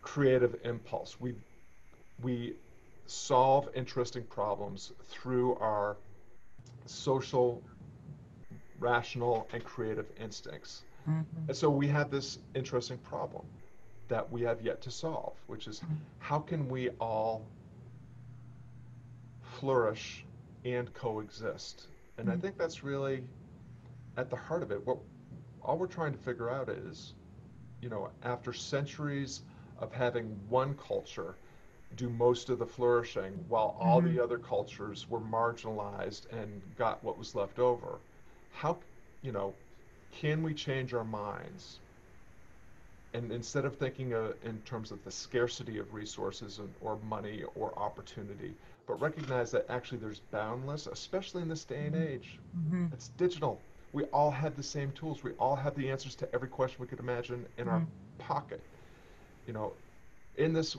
creative 0.00 0.56
impulse. 0.64 1.20
We 1.20 1.34
we 2.22 2.54
solve 3.06 3.68
interesting 3.74 4.22
problems 4.24 4.92
through 5.08 5.56
our 5.56 5.96
social, 6.86 7.62
rational, 8.78 9.48
and 9.52 9.64
creative 9.64 10.06
instincts. 10.20 10.82
Mm-hmm. 11.08 11.48
And 11.48 11.56
so 11.56 11.68
we 11.68 11.88
have 11.88 12.10
this 12.10 12.38
interesting 12.54 12.98
problem 12.98 13.44
that 14.08 14.30
we 14.30 14.42
have 14.42 14.62
yet 14.62 14.80
to 14.82 14.90
solve, 14.90 15.34
which 15.48 15.66
is 15.66 15.80
mm-hmm. 15.80 15.94
how 16.20 16.38
can 16.38 16.68
we 16.68 16.90
all 17.00 17.42
flourish 19.62 20.24
and 20.64 20.92
coexist? 20.92 21.86
And 22.18 22.26
mm-hmm. 22.26 22.36
I 22.36 22.40
think 22.40 22.58
that's 22.58 22.82
really 22.82 23.22
at 24.16 24.28
the 24.28 24.34
heart 24.34 24.64
of 24.64 24.72
it. 24.72 24.84
What 24.84 24.98
all 25.62 25.78
we're 25.78 25.86
trying 25.86 26.12
to 26.12 26.18
figure 26.18 26.50
out 26.50 26.68
is, 26.68 27.14
you 27.80 27.88
know, 27.88 28.10
after 28.24 28.52
centuries 28.52 29.42
of 29.78 29.92
having 29.92 30.36
one 30.48 30.74
culture 30.74 31.36
do 31.94 32.08
most 32.08 32.50
of 32.50 32.58
the 32.58 32.66
flourishing 32.66 33.32
while 33.48 33.76
all 33.78 34.00
mm-hmm. 34.00 34.16
the 34.16 34.22
other 34.24 34.38
cultures 34.38 35.08
were 35.08 35.20
marginalized 35.20 36.22
and 36.32 36.60
got 36.76 37.02
what 37.04 37.16
was 37.16 37.36
left 37.36 37.60
over. 37.60 38.00
How, 38.52 38.78
you 39.22 39.30
know, 39.30 39.54
can 40.10 40.42
we 40.42 40.54
change 40.54 40.92
our 40.92 41.04
minds? 41.04 41.78
And 43.14 43.30
instead 43.30 43.64
of 43.64 43.76
thinking 43.76 44.12
uh, 44.12 44.32
in 44.42 44.58
terms 44.62 44.90
of 44.90 45.04
the 45.04 45.12
scarcity 45.12 45.78
of 45.78 45.94
resources 45.94 46.58
and, 46.58 46.72
or 46.80 46.98
money 47.08 47.44
or 47.54 47.78
opportunity, 47.78 48.54
but 48.86 49.00
recognize 49.00 49.50
that 49.52 49.66
actually 49.68 49.98
there's 49.98 50.20
boundless, 50.30 50.86
especially 50.86 51.42
in 51.42 51.48
this 51.48 51.64
day 51.64 51.86
and 51.86 51.94
mm-hmm. 51.94 52.12
age. 52.12 52.38
Mm-hmm. 52.56 52.86
It's 52.92 53.08
digital. 53.08 53.60
We 53.92 54.04
all 54.04 54.30
have 54.30 54.56
the 54.56 54.62
same 54.62 54.90
tools. 54.92 55.22
We 55.22 55.32
all 55.32 55.56
have 55.56 55.74
the 55.74 55.90
answers 55.90 56.14
to 56.16 56.34
every 56.34 56.48
question 56.48 56.78
we 56.80 56.86
could 56.86 57.00
imagine 57.00 57.46
in 57.58 57.66
mm-hmm. 57.66 57.74
our 57.74 57.86
pocket. 58.18 58.62
You 59.46 59.52
know, 59.52 59.72
in 60.36 60.52
this 60.52 60.76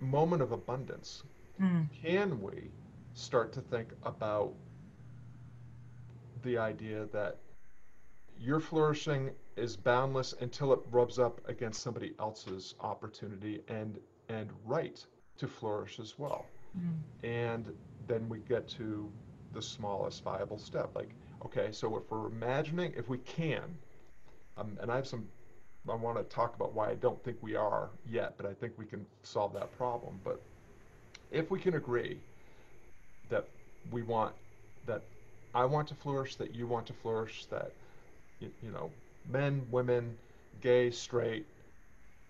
moment 0.00 0.42
of 0.42 0.52
abundance, 0.52 1.22
mm. 1.60 1.86
can 2.02 2.40
we 2.40 2.70
start 3.14 3.52
to 3.54 3.60
think 3.62 3.88
about 4.04 4.52
the 6.42 6.58
idea 6.58 7.06
that 7.12 7.38
your 8.38 8.60
flourishing 8.60 9.30
is 9.56 9.76
boundless 9.76 10.34
until 10.40 10.72
it 10.72 10.80
rubs 10.90 11.18
up 11.18 11.40
against 11.48 11.82
somebody 11.82 12.14
else's 12.20 12.74
opportunity 12.80 13.62
and 13.68 13.98
and 14.28 14.50
right 14.64 15.04
to 15.38 15.46
flourish 15.46 15.98
as 15.98 16.18
well. 16.18 16.44
And 17.22 17.72
then 18.06 18.28
we 18.28 18.38
get 18.40 18.68
to 18.70 19.10
the 19.52 19.62
smallest 19.62 20.22
viable 20.22 20.58
step. 20.58 20.90
Like, 20.94 21.10
okay, 21.44 21.68
so 21.72 21.96
if 21.96 22.10
we're 22.10 22.26
imagining, 22.26 22.92
if 22.96 23.08
we 23.08 23.18
can, 23.18 23.62
um, 24.56 24.78
and 24.80 24.90
I 24.90 24.96
have 24.96 25.06
some 25.06 25.26
I 25.88 25.94
want 25.94 26.16
to 26.18 26.24
talk 26.24 26.54
about 26.56 26.74
why 26.74 26.90
I 26.90 26.94
don't 26.94 27.22
think 27.22 27.36
we 27.40 27.54
are 27.54 27.90
yet, 28.10 28.34
but 28.36 28.46
I 28.46 28.54
think 28.54 28.72
we 28.76 28.86
can 28.86 29.06
solve 29.22 29.52
that 29.54 29.76
problem. 29.78 30.18
But 30.24 30.40
if 31.30 31.50
we 31.50 31.60
can 31.60 31.74
agree 31.74 32.18
that 33.28 33.46
we 33.92 34.02
want, 34.02 34.34
that 34.86 35.02
I 35.54 35.64
want 35.64 35.88
to 35.88 35.94
flourish, 35.94 36.34
that 36.36 36.54
you 36.54 36.66
want 36.66 36.86
to 36.86 36.92
flourish, 36.92 37.44
that, 37.46 37.70
you, 38.40 38.50
you 38.62 38.70
know, 38.72 38.90
men, 39.30 39.64
women, 39.70 40.16
gay, 40.60 40.90
straight, 40.90 41.46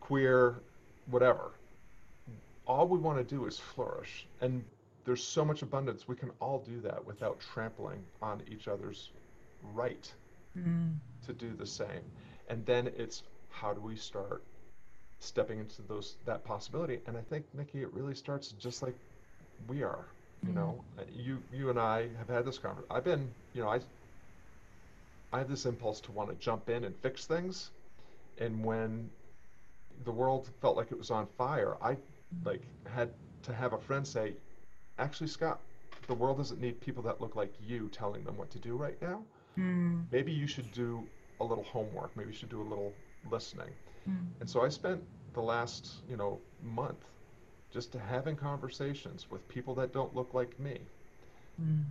queer, 0.00 0.56
whatever, 1.10 1.52
all 2.66 2.88
we 2.88 2.98
want 2.98 3.18
to 3.18 3.24
do 3.24 3.46
is 3.46 3.58
flourish. 3.58 4.26
And 4.40 4.64
there's 5.04 5.22
so 5.22 5.44
much 5.44 5.62
abundance. 5.62 6.08
We 6.08 6.16
can 6.16 6.30
all 6.40 6.58
do 6.58 6.80
that 6.80 7.04
without 7.04 7.38
trampling 7.40 8.02
on 8.20 8.42
each 8.50 8.68
other's 8.68 9.10
right 9.74 10.12
mm. 10.58 10.94
to 11.26 11.32
do 11.32 11.54
the 11.54 11.66
same. 11.66 12.02
And 12.48 12.64
then 12.66 12.90
it's 12.96 13.22
how 13.50 13.72
do 13.72 13.80
we 13.80 13.96
start 13.96 14.42
stepping 15.20 15.60
into 15.60 15.82
those 15.82 16.16
that 16.26 16.44
possibility? 16.44 17.00
And 17.06 17.16
I 17.16 17.22
think 17.22 17.46
Nikki, 17.54 17.82
it 17.82 17.92
really 17.94 18.14
starts 18.14 18.48
just 18.52 18.82
like 18.82 18.94
we 19.68 19.82
are. 19.82 20.04
You 20.42 20.48
mm-hmm. 20.48 20.58
know, 20.58 20.84
uh, 20.98 21.02
you 21.14 21.38
you 21.52 21.70
and 21.70 21.78
I 21.78 22.08
have 22.18 22.28
had 22.28 22.44
this 22.44 22.58
conversation. 22.58 22.90
I've 22.90 23.04
been, 23.04 23.28
you 23.54 23.62
know, 23.62 23.68
I 23.68 23.80
I 25.32 25.38
have 25.38 25.48
this 25.48 25.66
impulse 25.66 26.00
to 26.02 26.12
want 26.12 26.28
to 26.30 26.36
jump 26.36 26.68
in 26.68 26.84
and 26.84 26.94
fix 26.96 27.26
things, 27.26 27.70
and 28.38 28.64
when 28.64 29.08
the 30.04 30.12
world 30.12 30.48
felt 30.60 30.76
like 30.76 30.92
it 30.92 30.98
was 30.98 31.10
on 31.10 31.26
fire, 31.38 31.76
I 31.82 31.96
like 32.44 32.62
had 32.92 33.10
to 33.42 33.52
have 33.52 33.72
a 33.72 33.78
friend 33.78 34.06
say, 34.06 34.34
"Actually, 34.98 35.28
Scott, 35.28 35.60
the 36.06 36.14
world 36.14 36.38
doesn't 36.38 36.60
need 36.60 36.80
people 36.80 37.02
that 37.02 37.20
look 37.20 37.36
like 37.36 37.52
you 37.60 37.88
telling 37.88 38.24
them 38.24 38.36
what 38.36 38.50
to 38.50 38.58
do 38.58 38.76
right 38.76 39.00
now. 39.02 39.22
Mm. 39.58 40.04
Maybe 40.12 40.32
you 40.32 40.46
should 40.46 40.70
do 40.72 41.02
a 41.40 41.44
little 41.44 41.64
homework. 41.64 42.16
Maybe 42.16 42.30
you 42.30 42.36
should 42.36 42.48
do 42.48 42.60
a 42.60 42.68
little 42.68 42.92
listening. 43.30 43.70
Mm. 44.08 44.26
And 44.40 44.48
so 44.48 44.62
I 44.62 44.68
spent 44.68 45.02
the 45.34 45.40
last, 45.40 46.02
you 46.08 46.16
know, 46.16 46.38
month 46.62 47.04
just 47.72 47.94
having 48.08 48.36
conversations 48.36 49.30
with 49.30 49.46
people 49.48 49.74
that 49.74 49.92
don't 49.92 50.14
look 50.14 50.32
like 50.32 50.58
me 50.60 50.78
mm. 51.60 51.82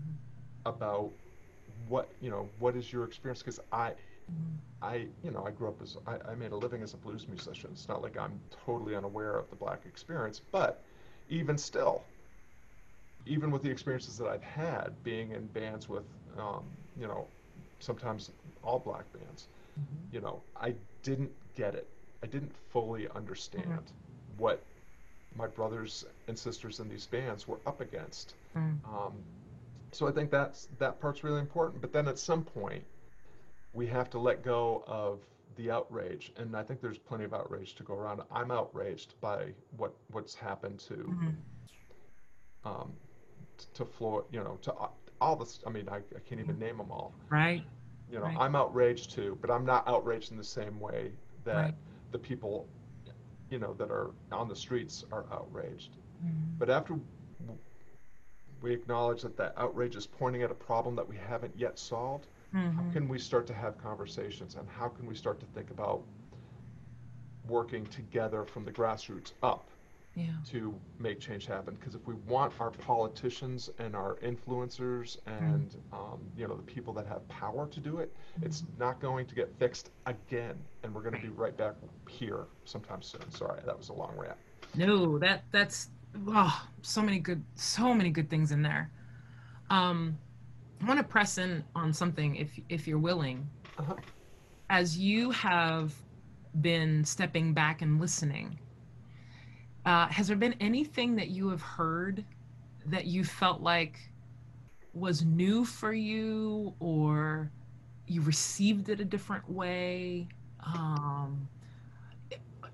about 0.65 1.12
what, 1.88 2.10
you 2.22 2.30
know, 2.30 2.50
what 2.60 2.75
is 2.75 2.92
your 2.92 3.04
experience? 3.04 3.39
Because 3.39 3.60
I. 3.72 3.94
I, 4.82 5.08
you 5.24 5.32
know, 5.32 5.44
I 5.46 5.51
grew 5.51 5.70
up 5.70 5.82
as, 5.82 5.98
I, 6.05 6.17
I 6.32 6.36
made 6.36 6.51
a 6.51 6.55
living 6.55 6.84
as 6.84 6.94
a 6.94 6.98
blues 6.98 7.27
musician. 7.27 7.70
It's 7.74 7.88
not 7.88 8.01
like 8.01 8.17
I'm 8.17 8.39
totally 8.65 8.96
unaware 8.96 9.38
of 9.38 9.50
the 9.50 9.55
black 9.55 9.82
experience, 9.86 10.41
but 10.51 10.84
even 11.29 11.58
still, 11.58 12.03
even 13.25 13.51
with 13.51 13.63
the 13.63 13.70
experiences 13.70 14.17
that 14.17 14.27
I've 14.27 14.44
had 14.44 14.91
being 15.03 15.32
in 15.32 15.48
bands 15.48 15.89
with, 15.89 16.03
um, 16.38 16.63
you 17.00 17.08
know, 17.08 17.27
sometimes 17.79 18.32
all 18.63 18.79
black 18.79 19.12
bands, 19.13 19.48
mm-hmm. 19.79 20.15
you 20.15 20.22
know, 20.22 20.41
I 20.55 20.75
didn't 21.03 21.32
get 21.55 21.74
it. 21.74 21.88
I 22.22 22.27
didn't 22.27 22.51
fully 22.72 23.08
understand 23.15 23.65
mm-hmm. 23.65 24.41
what 24.44 24.62
my 25.36 25.48
brothers 25.48 26.05
and 26.27 26.38
sisters 26.38 26.79
in 26.79 26.89
these 26.89 27.05
bands 27.05 27.48
were 27.48 27.60
up 27.65 27.82
against. 27.82 28.34
Mm. 28.55 28.77
Um, 28.86 29.13
so 29.91 30.08
I 30.08 30.12
think 30.12 30.32
that's 30.32 30.67
that 30.79 31.00
part's 31.00 31.24
really 31.24 31.39
important. 31.39 31.82
But 31.82 31.91
then 31.91 32.08
at 32.08 32.17
some 32.17 32.44
point, 32.44 32.84
we 33.75 33.86
have 33.88 34.10
to 34.12 34.20
let 34.20 34.41
go 34.41 34.84
of 34.88 35.20
the 35.58 35.70
outrage, 35.70 36.32
and 36.38 36.55
I 36.55 36.63
think 36.63 36.82
there's 36.82 36.98
plenty 36.98 37.25
of 37.25 37.34
outrage 37.34 37.75
to 37.75 37.84
go 37.84 37.94
around. 37.94 38.22
I'm 38.32 38.51
outraged 38.51 39.20
by 39.22 39.53
what 39.77 39.94
what's 40.12 40.34
happened 40.34 40.79
to 40.79 40.94
mm-hmm. 40.94 42.67
um, 42.67 42.94
to 43.74 43.86
Floyd, 43.86 44.24
you 44.32 44.39
know, 44.39 44.58
to 44.63 44.74
all 45.22 45.36
this. 45.36 45.60
I 45.67 45.70
mean, 45.70 45.88
I, 45.89 45.98
I 45.98 46.20
can't 46.27 46.41
even 46.41 46.58
name 46.58 46.77
them 46.77 46.91
all. 46.91 47.13
Right. 47.29 47.63
You 48.10 48.20
know, 48.20 48.25
right. 48.25 48.38
I'm 48.39 48.55
outraged 48.55 49.12
too, 49.12 49.38
but 49.41 49.50
I'm 49.50 49.65
not 49.65 49.88
outraged 49.88 50.32
in 50.32 50.38
the 50.38 50.44
same 50.44 50.79
way 50.79 51.12
that 51.44 51.55
right. 51.55 51.74
the 52.12 52.20
people, 52.20 52.67
you 53.50 53.60
know, 53.60 53.74
that 53.74 53.89
are 53.89 54.12
on 54.32 54.48
the 54.48 54.55
streets 54.55 55.05
are 55.12 55.25
outraged. 55.32 55.91
Mm-hmm. 56.24 56.58
But 56.58 56.70
after 56.70 56.96
we 58.62 58.74
acknowledge 58.74 59.22
that 59.22 59.38
that 59.38 59.53
outrage 59.58 59.96
is 59.96 60.08
pointing 60.08 60.44
at 60.44 60.51
a 60.51 60.55
problem 60.55 60.96
that 60.96 61.08
we 61.08 61.15
haven't 61.15 61.53
yet 61.58 61.77
solved, 61.77 62.27
mm-hmm. 62.55 62.77
how 62.77 62.93
can 62.93 63.07
we 63.07 63.19
start 63.19 63.45
to 63.47 63.53
have 63.53 63.77
conversations 63.77 64.55
and 64.55 64.67
how 64.69 64.88
can 64.88 65.05
we 65.05 65.15
start 65.15 65.39
to 65.39 65.45
think 65.47 65.69
about 65.71 66.01
working 67.47 67.85
together 67.88 68.43
from 68.43 68.65
the 68.65 68.71
grassroots 68.71 69.33
up 69.43 69.69
yeah. 70.15 70.27
to 70.50 70.74
make 71.00 71.19
change 71.19 71.45
happen. 71.45 71.75
Because 71.75 71.95
if 71.95 72.05
we 72.07 72.13
want 72.27 72.53
our 72.59 72.71
politicians 72.71 73.69
and 73.79 73.95
our 73.95 74.15
influencers 74.24 75.17
and 75.25 75.75
mm. 75.91 75.97
um, 75.97 76.19
you 76.38 76.47
know 76.47 76.55
the 76.55 76.63
people 76.63 76.93
that 76.93 77.05
have 77.05 77.27
power 77.27 77.67
to 77.67 77.79
do 77.79 77.97
it, 77.97 78.15
mm. 78.39 78.45
it's 78.45 78.63
not 78.79 79.00
going 79.00 79.25
to 79.27 79.35
get 79.35 79.53
fixed 79.59 79.91
again, 80.05 80.55
and 80.83 80.93
we're 80.93 81.01
going 81.01 81.15
to 81.15 81.21
be 81.21 81.29
right 81.29 81.55
back 81.55 81.75
here 82.09 82.45
sometime 82.63 83.01
soon. 83.01 83.29
Sorry, 83.31 83.62
that 83.65 83.77
was 83.77 83.89
a 83.89 83.93
long 83.93 84.13
rant. 84.17 84.38
No, 84.75 85.19
that 85.19 85.43
that's 85.51 85.89
oh, 86.27 86.65
so 86.81 87.01
many 87.01 87.19
good 87.19 87.43
so 87.55 87.93
many 87.93 88.09
good 88.09 88.29
things 88.29 88.51
in 88.51 88.62
there. 88.62 88.89
Um, 89.69 90.17
I 90.82 90.86
want 90.86 91.00
to 91.00 91.03
press 91.03 91.38
in 91.38 91.63
on 91.75 91.94
something 91.94 92.36
if 92.36 92.60
if 92.70 92.88
you're 92.88 93.00
willing. 93.00 93.48
Uh-huh. 93.77 93.96
As 94.70 94.98
you 94.98 95.32
have 95.32 95.94
been 96.62 97.03
stepping 97.03 97.53
back 97.53 97.82
and 97.82 98.00
listening 98.00 98.58
uh, 99.86 100.08
has 100.08 100.27
there 100.27 100.36
been 100.36 100.55
anything 100.60 101.15
that 101.15 101.29
you 101.29 101.50
have 101.50 101.62
heard 101.62 102.25
that 102.88 103.05
you 103.05 103.24
felt 103.24 103.62
like 103.62 104.00
was 104.94 105.24
new 105.24 105.63
for 105.63 105.94
you 105.94 106.74
or 106.79 107.51
you 108.08 108.22
received 108.22 108.89
it 108.89 109.00
a 109.00 109.05
different 109.05 109.48
way? 109.50 110.27
Um, 110.65 111.48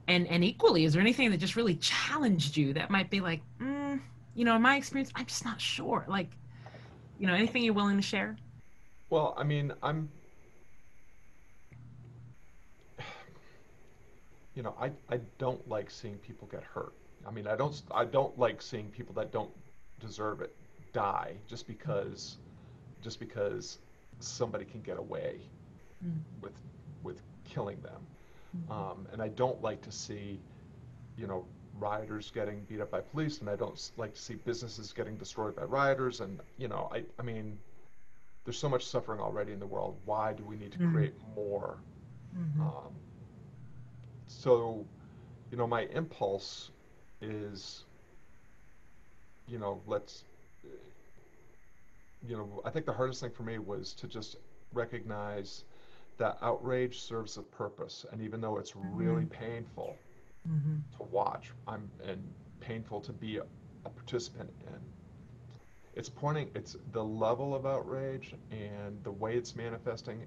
and 0.07 0.25
and 0.27 0.43
equally, 0.43 0.85
is 0.85 0.93
there 0.93 1.01
anything 1.01 1.29
that 1.31 1.37
just 1.37 1.55
really 1.55 1.75
challenged 1.75 2.55
you 2.55 2.73
that 2.73 2.89
might 2.89 3.09
be 3.09 3.19
like, 3.19 3.41
mm, 3.59 3.99
you 4.33 4.45
know, 4.45 4.55
in 4.55 4.61
my 4.61 4.77
experience, 4.77 5.11
I'm 5.15 5.25
just 5.25 5.43
not 5.43 5.59
sure. 5.59 6.05
Like, 6.07 6.29
you 7.21 7.27
know, 7.27 7.35
anything 7.35 7.63
you're 7.63 7.75
willing 7.75 7.97
to 7.97 8.01
share? 8.01 8.35
Well, 9.11 9.35
I 9.37 9.43
mean, 9.43 9.71
I'm, 9.83 10.09
you 14.55 14.63
know, 14.63 14.75
I, 14.79 14.91
I 15.09 15.19
don't 15.37 15.65
like 15.67 15.91
seeing 15.91 16.17
people 16.17 16.47
get 16.51 16.63
hurt. 16.63 16.93
I 17.27 17.31
mean, 17.31 17.45
I 17.47 17.55
don't 17.55 17.79
I 17.91 18.05
don't 18.05 18.37
like 18.39 18.61
seeing 18.61 18.89
people 18.89 19.13
that 19.15 19.31
don't 19.31 19.51
deserve 19.99 20.41
it 20.41 20.55
die 20.93 21.35
just 21.47 21.67
because 21.67 22.37
just 23.03 23.19
because 23.19 23.77
somebody 24.19 24.65
can 24.65 24.81
get 24.81 24.97
away 24.97 25.41
Mm. 26.03 26.17
with 26.41 26.53
with 27.03 27.21
killing 27.43 27.79
them. 27.81 28.01
Mhm. 28.57 28.71
Um, 28.71 29.07
and 29.11 29.21
I 29.21 29.27
don't 29.29 29.61
like 29.61 29.81
to 29.83 29.91
see, 29.91 30.39
you 31.15 31.27
know, 31.27 31.45
rioters 31.79 32.31
getting 32.31 32.63
beat 32.63 32.81
up 32.81 32.91
by 32.91 33.01
police, 33.01 33.39
and 33.39 33.49
I 33.49 33.55
don't 33.55 33.91
like 33.97 34.13
to 34.13 34.21
see 34.21 34.35
businesses 34.35 34.93
getting 34.93 35.17
destroyed 35.17 35.55
by 35.55 35.63
rioters. 35.63 36.19
And 36.21 36.41
you 36.57 36.67
know, 36.67 36.89
I 36.91 37.03
I 37.19 37.23
mean, 37.23 37.59
there's 38.45 38.57
so 38.57 38.69
much 38.69 38.85
suffering 38.85 39.19
already 39.19 39.51
in 39.53 39.59
the 39.59 39.67
world. 39.67 39.97
Why 40.05 40.33
do 40.33 40.43
we 40.45 40.55
need 40.57 40.71
to 40.73 40.79
Mhm. 40.79 40.79
create 40.79 41.13
more? 41.35 41.79
Mhm. 42.33 42.61
Um, 42.61 42.93
so, 44.27 44.85
you 45.51 45.57
know, 45.57 45.67
my 45.67 45.81
impulse 45.93 46.71
is, 47.21 47.85
you 49.47 49.57
know, 49.59 49.81
let's, 49.85 50.25
you 52.21 52.35
know, 52.37 52.61
I 52.65 52.69
think 52.69 52.85
the 52.85 52.93
hardest 52.93 53.21
thing 53.21 53.31
for 53.31 53.43
me 53.43 53.57
was 53.59 53.93
to 53.95 54.07
just 54.07 54.37
recognize 54.73 55.63
that 56.17 56.37
outrage 56.41 56.99
serves 56.99 57.37
a 57.37 57.43
purpose. 57.43 58.05
And 58.11 58.21
even 58.21 58.41
though 58.41 58.57
it's 58.57 58.75
really 58.75 59.25
painful 59.25 59.97
Mhm. 60.47 60.81
to 60.97 61.03
watch, 61.03 61.51
I'm, 61.67 61.89
and 62.03 62.33
painful 62.59 63.01
to 63.01 63.13
be 63.13 63.37
a, 63.37 63.43
a 63.85 63.89
participant 63.89 64.49
in, 64.67 64.79
it's 65.93 66.09
pointing, 66.09 66.49
it's 66.55 66.77
the 66.91 67.03
level 67.03 67.53
of 67.53 67.65
outrage 67.65 68.33
and 68.51 69.03
the 69.03 69.11
way 69.11 69.35
it's 69.35 69.55
manifesting 69.55 70.25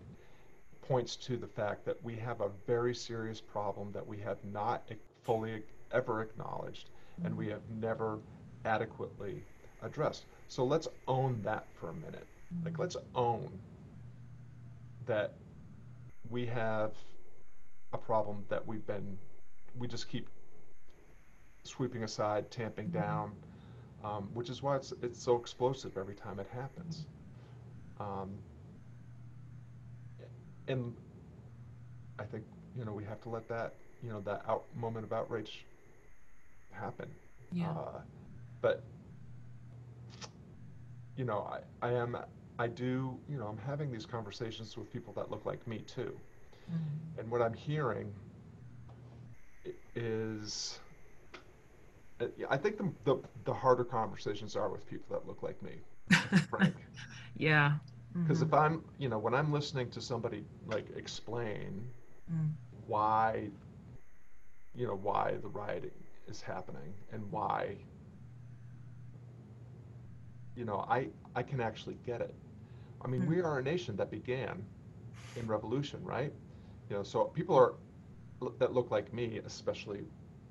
points 0.82 1.16
to 1.16 1.36
the 1.36 1.46
fact 1.46 1.84
that 1.86 2.02
we 2.02 2.16
have 2.16 2.40
a 2.42 2.50
very 2.66 2.94
serious 2.94 3.40
problem 3.40 3.90
that 3.92 4.06
we 4.06 4.18
have 4.18 4.44
not 4.44 4.90
fully 5.22 5.62
ever 5.92 6.20
acknowledged 6.22 6.90
and 7.24 7.34
we 7.36 7.48
have 7.48 7.62
never 7.70 8.18
adequately 8.64 9.42
addressed. 9.82 10.26
So 10.48 10.64
let's 10.64 10.88
own 11.08 11.40
that 11.42 11.66
for 11.74 11.90
a 11.90 11.94
minute. 11.94 12.26
Like, 12.64 12.78
let's 12.78 12.96
own 13.14 13.58
that 15.06 15.32
we 16.30 16.46
have 16.46 16.92
a 17.92 17.98
problem 17.98 18.44
that 18.48 18.66
we've 18.66 18.86
been, 18.86 19.18
we 19.78 19.86
just 19.88 20.08
keep 20.08 20.28
sweeping 21.64 22.04
aside, 22.04 22.50
tamping 22.50 22.90
down, 22.90 23.32
um, 24.04 24.28
which 24.34 24.50
is 24.50 24.62
why 24.62 24.76
it's, 24.76 24.92
it's 25.02 25.22
so 25.22 25.36
explosive 25.36 25.96
every 25.96 26.14
time 26.14 26.38
it 26.38 26.46
happens. 26.52 27.06
Um, 27.98 28.30
and 30.68 30.94
I 32.18 32.24
think 32.24 32.44
you 32.76 32.84
know 32.84 32.92
we 32.92 33.04
have 33.04 33.20
to 33.22 33.28
let 33.28 33.48
that 33.48 33.74
you 34.02 34.10
know 34.10 34.20
that 34.22 34.42
out 34.48 34.64
moment 34.74 35.04
of 35.04 35.12
outrage 35.12 35.64
happen. 36.72 37.08
Yeah. 37.52 37.70
Uh, 37.70 38.00
but 38.60 38.82
you 41.16 41.24
know, 41.24 41.48
I, 41.82 41.86
I 41.86 41.92
am 41.92 42.16
I 42.58 42.66
do 42.66 43.16
you 43.28 43.36
know 43.38 43.46
I'm 43.46 43.58
having 43.58 43.90
these 43.92 44.06
conversations 44.06 44.76
with 44.76 44.92
people 44.92 45.12
that 45.14 45.30
look 45.30 45.44
like 45.46 45.66
me 45.66 45.78
too, 45.86 46.18
Mhm. 46.70 47.18
and 47.20 47.30
what 47.30 47.42
I'm 47.42 47.54
hearing 47.54 48.12
is. 49.94 50.80
uh, 52.20 52.26
yeah, 52.36 52.46
I 52.50 52.56
think 52.56 52.76
the, 52.78 52.92
the 53.04 53.16
the 53.44 53.52
harder 53.54 53.84
conversations 53.84 54.56
are 54.56 54.68
with 54.70 54.86
people 54.86 55.06
that 55.10 55.26
look 55.26 55.42
like 55.42 55.60
me, 55.62 55.82
Frank. 56.50 56.76
yeah. 57.36 57.74
Because 58.22 58.40
Mhm. 58.40 58.42
if 58.42 58.52
I'm, 58.54 58.84
you 58.98 59.08
know, 59.08 59.18
when 59.18 59.34
I'm 59.34 59.52
listening 59.52 59.90
to 59.90 60.00
somebody 60.00 60.44
like 60.66 60.90
explain 60.96 61.90
Mm. 62.30 62.56
why, 62.86 63.50
you 64.74 64.86
know, 64.86 64.94
why 64.94 65.34
the 65.42 65.48
rioting 65.48 65.90
is 66.26 66.40
happening 66.42 66.94
and 67.12 67.30
why, 67.30 67.76
you 70.56 70.64
know, 70.64 70.84
I 70.88 71.08
I 71.34 71.42
can 71.42 71.60
actually 71.60 71.96
get 72.04 72.20
it. 72.20 72.34
I 73.02 73.08
mean, 73.08 73.24
Mm. 73.24 73.26
we 73.26 73.40
are 73.40 73.58
a 73.58 73.62
nation 73.62 73.96
that 73.96 74.10
began 74.10 74.64
in 75.36 75.46
revolution, 75.46 76.02
right? 76.04 76.32
You 76.88 76.96
know, 76.96 77.02
so 77.02 77.24
people 77.24 77.56
are 77.56 77.74
that 78.58 78.72
look 78.72 78.90
like 78.90 79.12
me, 79.12 79.40
especially 79.44 80.04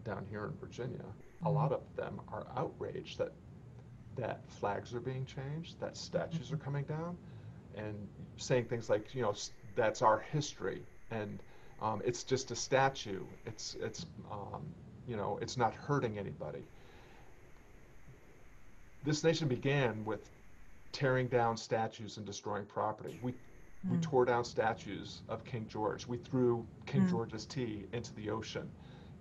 down 0.04 0.26
here 0.30 0.46
in 0.46 0.54
Virginia. 0.60 1.06
A 1.46 1.50
Mhm. 1.50 1.52
lot 1.52 1.72
of 1.72 1.82
them 1.96 2.22
are 2.30 2.48
outraged 2.56 3.18
that 3.20 3.34
that 4.16 4.42
flags 4.50 4.94
are 4.94 5.00
being 5.00 5.26
changed, 5.26 5.80
that 5.80 5.98
statues 5.98 6.52
are 6.52 6.58
coming 6.58 6.84
down, 6.86 7.18
and 7.76 8.08
saying 8.38 8.66
things 8.66 8.90
like, 8.90 9.14
you 9.16 9.22
know, 9.22 9.34
that's 9.76 10.02
our 10.02 10.20
history, 10.20 10.84
and 11.12 11.42
um, 11.82 12.02
it's 12.06 12.24
just 12.24 12.52
a 12.52 12.56
statue. 12.56 13.26
It's 13.46 13.76
it's 13.82 14.06
um, 14.32 14.74
you 15.08 15.16
know, 15.18 15.38
it's 15.42 15.58
not 15.58 15.74
hurting 15.74 16.18
anybody. 16.18 16.64
This 19.04 19.24
nation 19.24 19.48
began 19.48 20.04
with 20.06 20.32
tearing 20.92 21.28
down 21.28 21.58
statues 21.58 22.18
and 22.18 22.26
destroying 22.26 22.66
property. 22.66 23.18
We 23.22 23.34
we 23.90 23.98
Mm. 23.98 24.02
tore 24.02 24.26
down 24.26 24.46
statues 24.46 25.24
of 25.28 25.44
King 25.44 25.68
George. 25.68 26.08
We 26.08 26.18
threw 26.18 26.66
King 26.86 27.04
Mm. 27.04 27.10
George's 27.10 27.46
tea 27.46 27.86
into 27.92 28.14
the 28.16 28.30
ocean. 28.30 28.72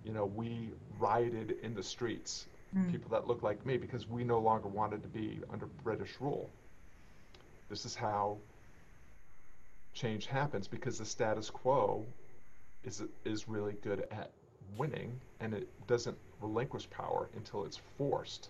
You 0.05 0.13
know, 0.13 0.25
we 0.25 0.73
rioted 0.99 1.51
in 1.61 1.73
the 1.73 1.83
streets 1.83 2.47
Mm. 2.73 2.89
people 2.91 3.09
that 3.11 3.27
look 3.27 3.43
like 3.43 3.65
me 3.65 3.77
because 3.77 4.07
we 4.07 4.23
no 4.23 4.39
longer 4.39 4.67
wanted 4.69 5.03
to 5.03 5.09
be 5.09 5.41
under 5.49 5.65
British 5.65 6.19
rule. 6.21 6.49
This 7.69 7.85
is 7.85 7.95
how 7.95 8.39
change 9.93 10.25
happens 10.25 10.67
because 10.67 10.97
the 10.97 11.05
status 11.05 11.49
quo 11.49 12.05
is 12.83 13.03
is 13.25 13.47
really 13.47 13.73
good 13.73 14.01
at 14.11 14.31
winning 14.77 15.19
and 15.39 15.53
it 15.53 15.67
doesn't 15.87 16.17
relinquish 16.41 16.89
power 16.89 17.29
until 17.35 17.63
it's 17.65 17.77
forced 17.97 18.49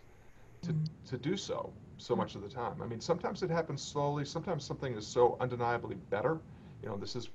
to, 0.62 0.72
Mm. 0.74 0.88
to 1.08 1.18
do 1.18 1.36
so 1.36 1.74
so 1.98 2.16
much 2.16 2.36
of 2.36 2.42
the 2.42 2.50
time. 2.50 2.82
I 2.82 2.86
mean, 2.88 3.00
sometimes 3.00 3.44
it 3.44 3.50
happens 3.50 3.82
slowly, 3.84 4.26
sometimes 4.26 4.66
something 4.66 4.94
is 4.96 5.08
so 5.08 5.38
undeniably 5.40 5.96
better. 5.96 6.42
You 6.82 6.90
know, 6.90 6.98
this 6.98 7.16
is 7.16 7.30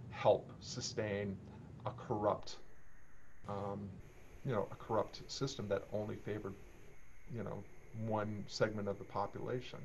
help 0.10 0.52
sustain 0.60 1.38
a 1.86 1.92
corrupt, 1.92 2.58
um, 3.48 3.90
you 4.46 4.52
know, 4.54 4.68
a 4.72 4.76
corrupt 4.76 5.22
system 5.30 5.68
that 5.70 5.84
only 5.94 6.16
favored, 6.16 6.56
you 7.34 7.44
know, 7.44 7.64
one 8.06 8.44
segment 8.48 8.88
of 8.88 8.98
the 8.98 9.04
population. 9.04 9.80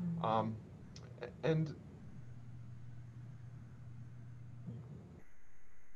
Mm. 0.00 0.24
Um, 0.24 0.56
and 1.42 1.74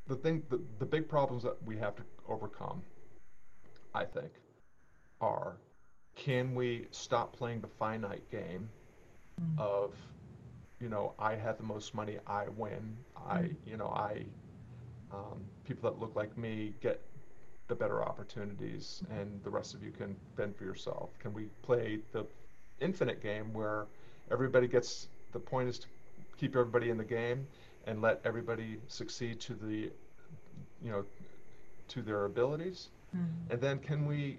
the 0.07 0.17
thing, 0.17 0.43
the, 0.49 0.61
the 0.79 0.87
big 0.87 1.09
problems 1.09 1.43
that 1.43 1.57
we 1.65 1.77
have 1.77 1.95
to 1.97 2.03
overcome 2.29 2.83
I 3.95 4.05
think, 4.05 4.33
are 5.21 5.57
can 6.17 6.55
we 6.55 6.87
stop 6.91 7.33
playing 7.37 7.61
the 7.61 7.69
finite 7.69 8.29
game 8.31 8.69
Mm. 9.41 9.59
of, 9.59 9.95
you 10.81 10.89
know, 10.89 11.15
I 11.19 11.35
have 11.35 11.57
the 11.57 11.63
most 11.65 11.95
money, 11.95 12.19
I 12.27 12.49
win. 12.49 12.97
I, 13.17 13.39
Mm. 13.43 13.57
you 13.67 13.77
know, 13.77 13.89
I, 13.89 14.27
um, 15.13 15.45
people 15.65 15.91
that 15.91 15.99
look 16.01 16.15
like 16.17 16.37
me 16.37 16.75
get 16.81 17.01
the 17.69 17.75
better 17.75 18.03
opportunities, 18.03 19.03
and 19.11 19.43
the 19.45 19.51
rest 19.51 19.75
of 19.75 19.83
you 19.83 19.91
can 19.91 20.17
fend 20.37 20.57
for 20.57 20.65
yourself. 20.65 21.19
Can 21.19 21.33
we 21.33 21.45
play 21.63 22.01
the 22.13 22.27
infinite 22.81 23.21
game 23.23 23.53
where 23.53 23.87
everybody 24.31 24.67
gets 24.69 25.09
the 25.33 25.39
point 25.39 25.69
is 25.69 25.79
to 25.81 25.87
keep 26.37 26.57
everybody 26.57 26.91
in 26.91 26.97
the 26.97 27.05
game 27.05 27.47
and 27.87 28.01
let 28.03 28.21
everybody 28.25 28.79
succeed 28.89 29.41
to 29.41 29.55
the, 29.55 29.91
you 30.83 30.91
know, 30.91 31.05
to 31.89 32.03
their 32.03 32.25
abilities? 32.27 32.89
Mhm. 33.17 33.51
And 33.51 33.61
then 33.61 33.79
can 33.79 34.07
we 34.07 34.39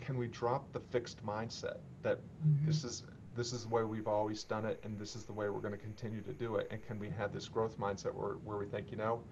can 0.00 0.16
we 0.16 0.28
drop 0.28 0.72
the 0.72 0.80
fixed 0.80 1.24
mindset 1.24 1.78
that 2.02 2.18
Mhm. 2.44 2.66
this 2.66 2.84
is 2.84 3.04
this 3.36 3.52
is 3.52 3.62
the 3.64 3.68
way 3.68 3.84
we've 3.84 4.08
always 4.08 4.42
done 4.44 4.64
it 4.64 4.80
and 4.82 4.98
this 4.98 5.14
is 5.14 5.24
the 5.24 5.32
way 5.32 5.48
we're 5.50 5.60
going 5.60 5.72
to 5.74 5.78
continue 5.78 6.20
to 6.22 6.32
do 6.32 6.56
it 6.56 6.66
and 6.70 6.82
can 6.82 6.98
we 6.98 7.08
have 7.10 7.32
this 7.32 7.48
growth 7.48 7.78
mindset 7.78 8.12
where, 8.14 8.32
where 8.44 8.56
we 8.58 8.66
think 8.66 8.90
you 8.90 8.96
know 8.96 9.22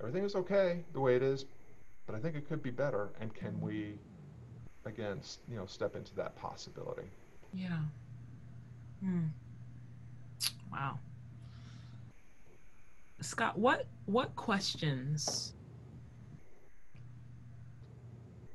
everything 0.00 0.24
is 0.24 0.34
okay 0.34 0.84
the 0.92 1.00
way 1.00 1.16
it 1.16 1.22
is 1.22 1.44
but 2.06 2.14
i 2.14 2.18
think 2.20 2.34
it 2.34 2.46
could 2.48 2.62
be 2.62 2.70
better 2.70 3.10
and 3.20 3.34
can 3.34 3.60
we 3.60 3.98
again 4.86 5.20
you 5.48 5.56
know 5.56 5.66
step 5.66 5.96
into 5.96 6.14
that 6.14 6.34
possibility 6.36 7.10
Yeah. 7.52 7.78
Hmm. 9.06 9.26
Wow. 10.72 10.98
Scott, 13.20 13.56
what 13.56 13.86
what 14.06 14.34
questions? 14.34 15.54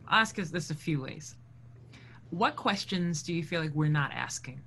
I'll 0.07 0.19
ask 0.19 0.37
us 0.39 0.49
this 0.49 0.69
a 0.69 0.75
few 0.75 1.01
ways. 1.01 1.35
What 2.31 2.57
questions 2.57 3.23
do 3.23 3.33
you 3.33 3.43
feel 3.43 3.61
like 3.61 3.73
we're 3.73 3.87
not 3.87 4.11
asking 4.11 4.61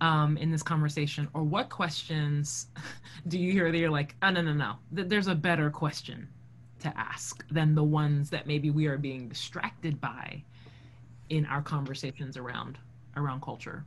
um, 0.00 0.38
in 0.38 0.50
this 0.50 0.62
conversation, 0.62 1.28
or 1.34 1.42
what 1.42 1.68
questions 1.68 2.68
do 3.28 3.38
you 3.38 3.52
hear 3.52 3.70
that 3.70 3.76
you're 3.76 3.90
like, 3.90 4.16
oh 4.22 4.30
no 4.30 4.40
no 4.40 4.54
no, 4.54 4.76
Th- 4.96 5.06
there's 5.06 5.26
a 5.26 5.34
better 5.34 5.70
question 5.70 6.26
to 6.78 6.98
ask 6.98 7.46
than 7.50 7.74
the 7.74 7.84
ones 7.84 8.30
that 8.30 8.46
maybe 8.46 8.70
we 8.70 8.86
are 8.86 8.96
being 8.96 9.28
distracted 9.28 10.00
by 10.00 10.42
in 11.28 11.44
our 11.44 11.60
conversations 11.60 12.38
around 12.38 12.78
around 13.16 13.42
culture. 13.42 13.84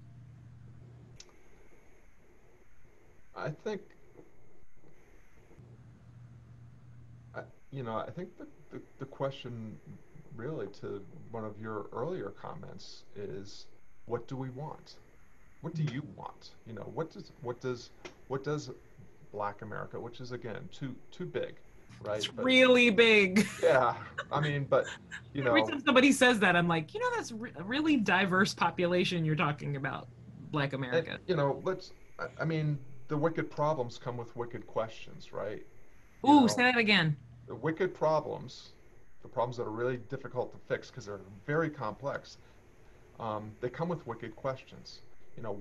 I 3.36 3.50
think 3.50 3.82
I, 7.36 7.42
you 7.72 7.84
know 7.84 7.96
i 7.98 8.10
think 8.10 8.30
the, 8.38 8.48
the, 8.72 8.82
the 9.00 9.06
question 9.06 9.78
really 10.36 10.68
to 10.82 11.02
one 11.32 11.46
of 11.46 11.60
your 11.62 11.88
earlier 11.94 12.30
comments 12.42 13.04
is 13.16 13.68
what 14.06 14.28
do 14.28 14.36
we 14.36 14.50
want 14.50 14.96
what 15.62 15.74
do 15.76 15.84
you 15.84 16.04
want 16.16 16.52
you 16.68 16.74
know 16.74 16.90
what 16.94 17.12
does 17.12 17.32
what 17.42 17.60
does 17.62 17.92
what 18.28 18.44
does 18.44 18.72
black 19.32 19.62
america 19.62 20.00
which 20.00 20.20
is 20.22 20.32
again 20.32 20.68
too 20.72 20.96
too 21.12 21.26
big 21.26 21.56
right 22.04 22.18
It's 22.18 22.28
But- 22.28 22.44
really 22.46 22.90
big. 22.90 23.48
yeah 23.62 23.96
i 24.32 24.40
mean 24.42 24.66
but 24.70 24.86
you 25.34 25.44
know 25.44 25.50
Every 25.56 25.64
time 25.64 25.82
somebody 25.86 26.12
says 26.12 26.40
that, 26.40 26.56
I'm 26.56 26.68
like, 26.68 26.94
you 26.94 27.00
know, 27.00 27.08
that's 27.16 27.32
re- 27.32 27.52
a 27.56 27.64
really 27.64 27.98
diverse 27.98 28.54
population 28.54 29.24
you're 29.26 29.36
talking 29.36 29.76
about, 29.78 30.08
Black 30.52 30.74
and, 30.74 30.84
America. 30.84 31.18
you 31.28 31.36
know 31.36 31.62
let's 31.64 31.92
I 32.40 32.46
mean 32.46 32.78
the 33.08 33.18
wicked 33.18 33.50
problems 33.50 33.98
come 33.98 34.18
with 34.18 34.36
wicked 34.36 34.66
questions 34.68 35.34
right 35.34 35.66
You 36.24 36.30
Ooh, 36.30 36.42
know, 36.42 36.48
say 36.48 36.64
that 36.64 36.78
again. 36.78 37.16
the 37.48 37.56
wicked 37.56 37.94
problems 37.94 38.70
the 39.22 39.28
problems 39.30 39.58
that 39.58 39.64
are 39.64 39.72
really 39.72 39.98
difficult 40.10 40.52
to 40.52 40.58
fix 40.68 40.90
because 40.90 41.06
they're 41.06 41.20
very 41.46 41.70
complex 41.70 42.38
um, 43.20 43.52
they 43.62 43.70
come 43.70 43.90
with 43.90 44.06
wicked 44.08 44.36
questions 44.36 45.02
you 45.38 45.44
know 45.44 45.60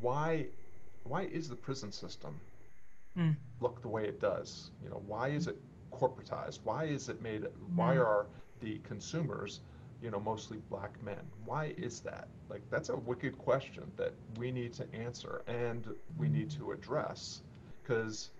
why 0.00 0.46
why 1.04 1.22
is 1.22 1.48
the 1.48 1.56
prison 1.56 1.92
system 1.92 2.38
Hmm. 3.14 3.32
look 3.60 3.82
the 3.82 3.88
way 3.88 4.04
it 4.04 4.20
does 4.20 4.70
you 4.82 4.88
know 4.88 5.02
why 5.06 5.28
is 5.28 5.46
it 5.46 5.56
corporatized 5.92 6.60
why 6.64 6.84
is 6.84 7.08
it 7.10 7.20
made 7.20 7.44
why 7.74 7.94
Hmm. 7.94 8.00
are 8.00 8.26
the 8.60 8.78
consumers 8.78 9.60
you 10.02 10.10
know 10.10 10.20
mostly 10.20 10.58
black 10.70 11.02
men. 11.02 11.20
Why 11.44 11.74
is 11.78 12.00
that? 12.00 12.28
Like 12.50 12.62
that's 12.70 12.90
a 12.90 12.96
wicked 12.96 13.38
question 13.38 13.90
that 13.96 14.12
we 14.38 14.50
need 14.52 14.72
to 14.74 14.86
answer 14.94 15.42
and 15.46 15.86
we 16.18 16.28
need 16.28 16.50
to 16.52 16.72
address 16.72 17.42
because 17.82 18.30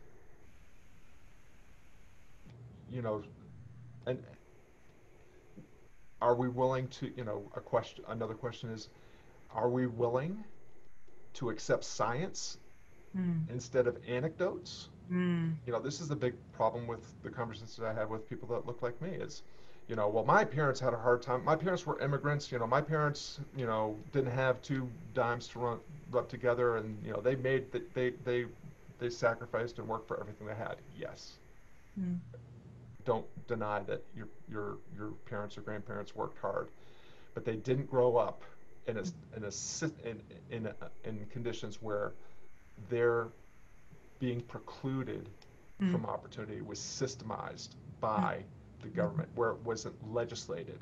you 2.90 3.03
know 3.03 3.22
and 4.07 4.22
are 6.20 6.35
we 6.35 6.48
willing 6.48 6.88
to 6.88 7.12
you 7.16 7.25
know 7.25 7.51
a 7.57 7.61
question 7.61 8.05
another 8.09 8.35
question 8.35 8.70
is 8.70 8.88
are 9.51 9.68
we 9.68 9.87
willing 9.87 10.44
to 11.35 11.51
accept 11.51 11.85
science 11.85 12.59
Mm, 13.16 13.46
instead 13.51 13.87
of 13.87 13.98
anecdotes? 14.09 14.88
Mm, 15.11 15.57
you 15.66 15.72
know 15.72 15.81
this 15.81 16.01
is 16.01 16.09
the 16.09 16.16
big 16.16 16.35
problem 16.53 16.87
with 16.87 17.22
the 17.22 17.31
conversations 17.31 17.81
i 17.81 17.92
have 17.92 18.09
with 18.11 18.29
people 18.29 18.48
that 18.48 18.66
look 18.66 18.83
like 18.83 19.01
me 19.03 19.11
is 19.11 19.42
you 19.88 19.97
know 19.97 20.09
well 20.09 20.25
my 20.25 20.45
parents 20.45 20.81
had 20.81 20.95
a 20.95 20.99
hard 20.99 21.23
time. 21.23 21.45
My 21.45 21.57
parents 21.57 21.87
were 21.87 22.01
immigrants 22.01 22.51
you 22.53 22.59
know 22.59 22.66
my 22.66 22.81
parents 22.81 23.40
you 23.57 23.66
know 23.66 23.97
didn't 24.12 24.33
have 24.33 24.62
two 24.62 24.88
dimes 25.14 25.49
to 25.49 25.59
run 25.59 25.79
rub 26.11 26.29
together 26.29 26.77
and 26.77 27.03
you 27.05 27.12
know 27.12 27.21
they 27.21 27.37
made 27.37 27.71
the, 27.73 27.83
they 27.95 28.11
they 28.25 28.47
they 28.99 29.11
sacrificed 29.11 29.79
and 29.79 29.88
worked 29.88 30.07
for 30.07 30.21
everything 30.21 30.47
they 30.47 30.55
had. 30.55 30.77
Yes. 30.97 31.38
Mm, 32.01 32.18
don't 33.05 33.27
deny 33.49 33.81
that 33.81 34.03
your 34.14 34.29
your 34.49 34.79
your 34.97 35.11
parents 35.27 35.59
or 35.59 35.62
grandparents 35.62 36.14
worked 36.14 36.38
hard, 36.38 36.68
but 37.35 37.45
they 37.45 37.57
didn't 37.57 37.90
grow 37.90 38.16
up 38.16 38.45
in 38.87 38.97
a 38.99 39.03
in 39.37 39.45
a 39.45 40.09
in 40.09 40.23
in 40.51 40.66
a, 40.66 40.75
in 41.09 41.27
conditions 41.33 41.83
where 41.83 42.12
they're 42.88 43.29
being 44.18 44.40
precluded 44.40 45.29
Mm. 45.81 45.90
from 45.90 46.07
opportunity 46.07 46.61
was 46.61 46.79
systemized 46.79 47.71
by 48.01 48.45
the 48.83 48.88
government, 48.88 49.29
where 49.35 49.51
it 49.51 49.59
wasn't 49.64 49.95
legislated 50.12 50.79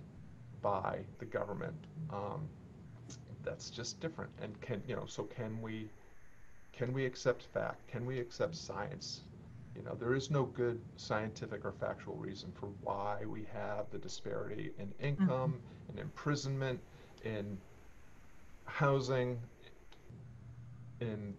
by 0.62 0.98
the 1.18 1.24
government. 1.24 1.76
Um, 2.12 2.48
that's 3.44 3.70
just 3.70 4.00
different. 4.00 4.30
And 4.42 4.60
can 4.60 4.82
you 4.86 4.96
know? 4.96 5.04
So 5.06 5.24
can 5.24 5.60
we? 5.62 5.88
Can 6.72 6.92
we 6.92 7.04
accept 7.04 7.44
fact? 7.52 7.86
Can 7.88 8.06
we 8.06 8.18
accept 8.18 8.54
science? 8.56 9.22
You 9.76 9.82
know, 9.82 9.94
there 9.94 10.14
is 10.14 10.30
no 10.30 10.44
good 10.44 10.80
scientific 10.96 11.64
or 11.64 11.72
factual 11.72 12.16
reason 12.16 12.52
for 12.58 12.66
why 12.82 13.24
we 13.24 13.46
have 13.52 13.86
the 13.90 13.98
disparity 13.98 14.72
in 14.78 14.92
income, 15.00 15.60
in 15.92 15.98
imprisonment, 15.98 16.80
in 17.24 17.56
housing, 18.64 19.38
in 21.00 21.34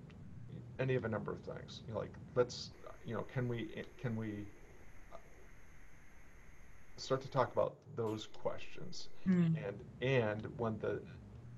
any 0.80 0.96
of 0.96 1.06
a 1.06 1.10
number 1.10 1.32
of 1.32 1.40
things. 1.42 1.82
You 1.88 1.94
know, 1.94 2.00
like 2.00 2.14
let's, 2.36 2.72
you 3.06 3.14
know, 3.14 3.26
can 3.34 3.48
we 3.48 3.70
can 4.00 4.16
we 4.16 4.46
start 7.02 7.22
to 7.22 7.30
talk 7.30 7.52
about 7.54 7.76
those 7.96 8.28
questions? 8.28 9.10
mm. 9.28 9.56
And 9.68 9.80
and 10.02 10.48
when 10.58 10.78
the 10.80 11.02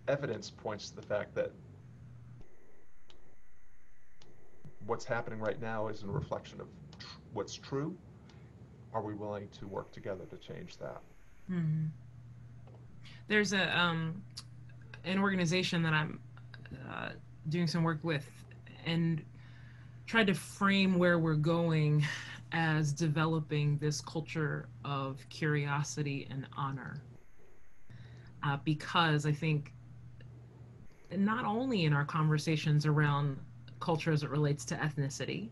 evidence 0.08 0.50
points 0.50 0.90
to 0.90 0.96
the 0.96 1.02
fact 1.02 1.34
that 1.36 1.52
what's 4.86 5.06
happening 5.06 5.40
right 5.40 5.62
now 5.62 5.88
is 5.88 6.04
a 6.04 6.08
reflection 6.08 6.60
of 6.60 6.68
tr- 7.00 7.08
what's 7.34 7.56
true, 7.56 7.96
are 8.94 9.02
we 9.02 9.14
willing 9.14 9.48
to 9.60 9.68
work 9.68 9.92
together 9.92 10.26
to 10.26 10.38
change 10.38 10.78
that? 10.78 11.02
Mhm. 11.50 11.90
There's 13.28 13.54
a 13.54 13.80
um, 13.80 14.22
an 15.06 15.20
organization 15.20 15.84
that 15.84 15.94
I'm 15.94 16.20
uh, 16.90 17.10
doing 17.50 17.68
some 17.68 17.84
work 17.84 18.00
with, 18.04 18.30
and 18.86 19.24
tried 20.06 20.28
to 20.28 20.34
frame 20.34 20.98
where 20.98 21.18
we're 21.20 21.36
going 21.36 22.06
as 22.54 22.94
developing 22.94 23.78
this 23.80 24.00
culture 24.00 24.70
of 24.86 25.20
curiosity 25.30 26.28
and 26.30 26.48
honor. 26.56 27.02
Uh, 28.44 28.58
because 28.64 29.26
I 29.26 29.32
think 29.32 29.74
not 31.18 31.46
only 31.46 31.86
in 31.86 31.94
our 31.94 32.06
conversations 32.06 32.86
around 32.86 33.38
culture 33.80 34.12
as 34.12 34.24
it 34.24 34.30
relates 34.30 34.66
to 34.66 34.76
ethnicity, 34.76 35.50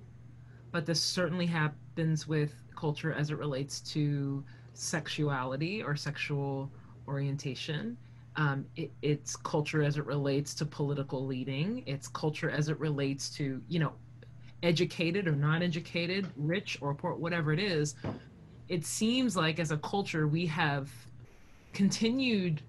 but 0.72 0.86
this 0.86 1.02
certainly 1.02 1.46
happens 1.46 2.28
with 2.28 2.54
culture 2.76 3.14
as 3.14 3.32
it 3.32 3.38
relates 3.38 3.82
to 3.82 4.44
sexuality 4.74 5.84
or 5.84 5.96
sexual 5.96 6.72
orientation. 7.08 7.98
Um, 8.38 8.66
it, 8.76 8.92
it's 9.02 9.36
culture 9.36 9.84
as 9.84 9.98
it 9.98 10.06
relates 10.06 10.54
to 10.56 10.66
political 10.66 11.26
leading. 11.26 11.84
It's 11.86 12.08
culture 12.08 12.50
as 12.50 12.70
it 12.70 12.80
relates 12.80 13.30
to, 13.32 13.62
you 13.68 13.80
know, 13.80 13.92
educated 14.64 15.28
or 15.28 15.34
non 15.34 15.62
educated, 15.64 16.28
rich 16.36 16.78
or 16.82 16.94
poor, 16.94 17.16
whatever 17.16 17.54
it 17.54 17.60
is. 17.60 17.96
It 18.70 18.86
seems 18.86 19.36
like 19.36 19.60
as 19.60 19.72
a 19.72 19.78
culture, 19.78 20.28
we 20.28 20.46
have 20.48 20.90
continued, 21.74 22.62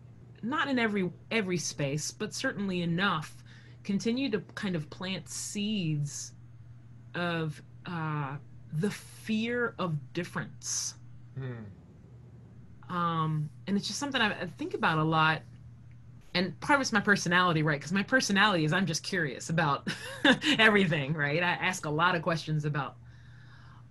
not 0.42 0.68
in 0.68 0.78
every 0.78 1.10
every 1.30 1.58
space, 1.58 2.10
but 2.10 2.34
certainly 2.34 2.82
enough, 2.82 3.42
continue 3.84 4.30
to 4.30 4.40
kind 4.54 4.74
of 4.74 4.88
plant 4.90 5.28
seeds 5.28 6.32
of 7.14 7.62
uh, 7.86 8.36
the 8.72 8.90
fear 8.90 9.74
of 9.78 9.96
difference 10.12 10.94
Hmm. 11.36 12.94
Um, 12.94 13.48
and 13.66 13.76
it's 13.76 13.86
just 13.86 13.98
something 13.98 14.20
I 14.20 14.46
think 14.58 14.74
about 14.74 14.98
a 14.98 15.04
lot. 15.04 15.42
And 16.34 16.58
part 16.60 16.78
of 16.78 16.80
it's 16.80 16.92
my 16.92 17.00
personality, 17.00 17.62
right? 17.62 17.78
Because 17.78 17.92
my 17.92 18.02
personality 18.02 18.64
is 18.64 18.72
I'm 18.72 18.86
just 18.86 19.02
curious 19.02 19.50
about 19.50 19.88
everything, 20.58 21.12
right? 21.12 21.42
I 21.42 21.50
ask 21.50 21.84
a 21.84 21.90
lot 21.90 22.14
of 22.14 22.22
questions 22.22 22.64
about 22.64 22.96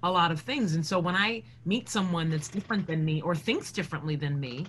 a 0.03 0.11
lot 0.11 0.31
of 0.31 0.41
things. 0.41 0.73
And 0.73 0.85
so 0.85 0.99
when 0.99 1.15
I 1.15 1.43
meet 1.65 1.87
someone 1.87 2.29
that's 2.29 2.47
different 2.47 2.87
than 2.87 3.05
me 3.05 3.21
or 3.21 3.35
thinks 3.35 3.71
differently 3.71 4.15
than 4.15 4.39
me, 4.39 4.65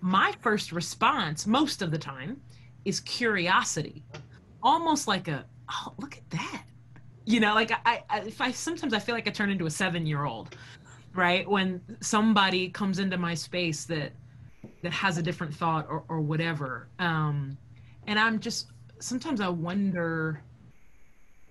my 0.00 0.32
first 0.40 0.72
response 0.72 1.46
most 1.46 1.82
of 1.82 1.90
the 1.90 1.98
time 1.98 2.40
is 2.84 3.00
curiosity, 3.00 4.04
almost 4.62 5.06
like 5.08 5.28
a, 5.28 5.44
oh, 5.70 5.94
look 5.98 6.16
at 6.16 6.30
that. 6.30 6.64
You 7.24 7.40
know, 7.40 7.54
like 7.54 7.72
I, 7.84 8.04
I 8.08 8.20
if 8.20 8.40
I 8.40 8.52
sometimes 8.52 8.94
I 8.94 9.00
feel 9.00 9.14
like 9.14 9.26
I 9.26 9.30
turn 9.30 9.50
into 9.50 9.66
a 9.66 9.70
seven 9.70 10.06
year 10.06 10.24
old, 10.24 10.56
right? 11.12 11.48
When 11.48 11.80
somebody 12.00 12.68
comes 12.68 13.00
into 13.00 13.18
my 13.18 13.34
space 13.34 13.84
that 13.86 14.12
that 14.82 14.92
has 14.92 15.18
a 15.18 15.22
different 15.22 15.54
thought 15.54 15.86
or, 15.88 16.04
or 16.08 16.20
whatever. 16.20 16.88
Um, 16.98 17.56
and 18.06 18.18
I'm 18.18 18.40
just 18.40 18.68
sometimes 18.98 19.40
I 19.40 19.48
wonder 19.48 20.42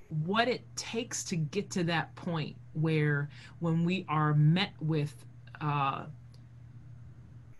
what 0.10 0.48
it 0.48 0.64
takes 0.76 1.24
to 1.26 1.36
get 1.36 1.70
to 1.72 1.84
that 1.86 2.16
point 2.16 2.56
where 2.74 3.30
when 3.60 3.84
we 3.84 4.06
are 4.08 4.34
met 4.34 4.72
with 4.80 5.14
uh, 5.62 6.06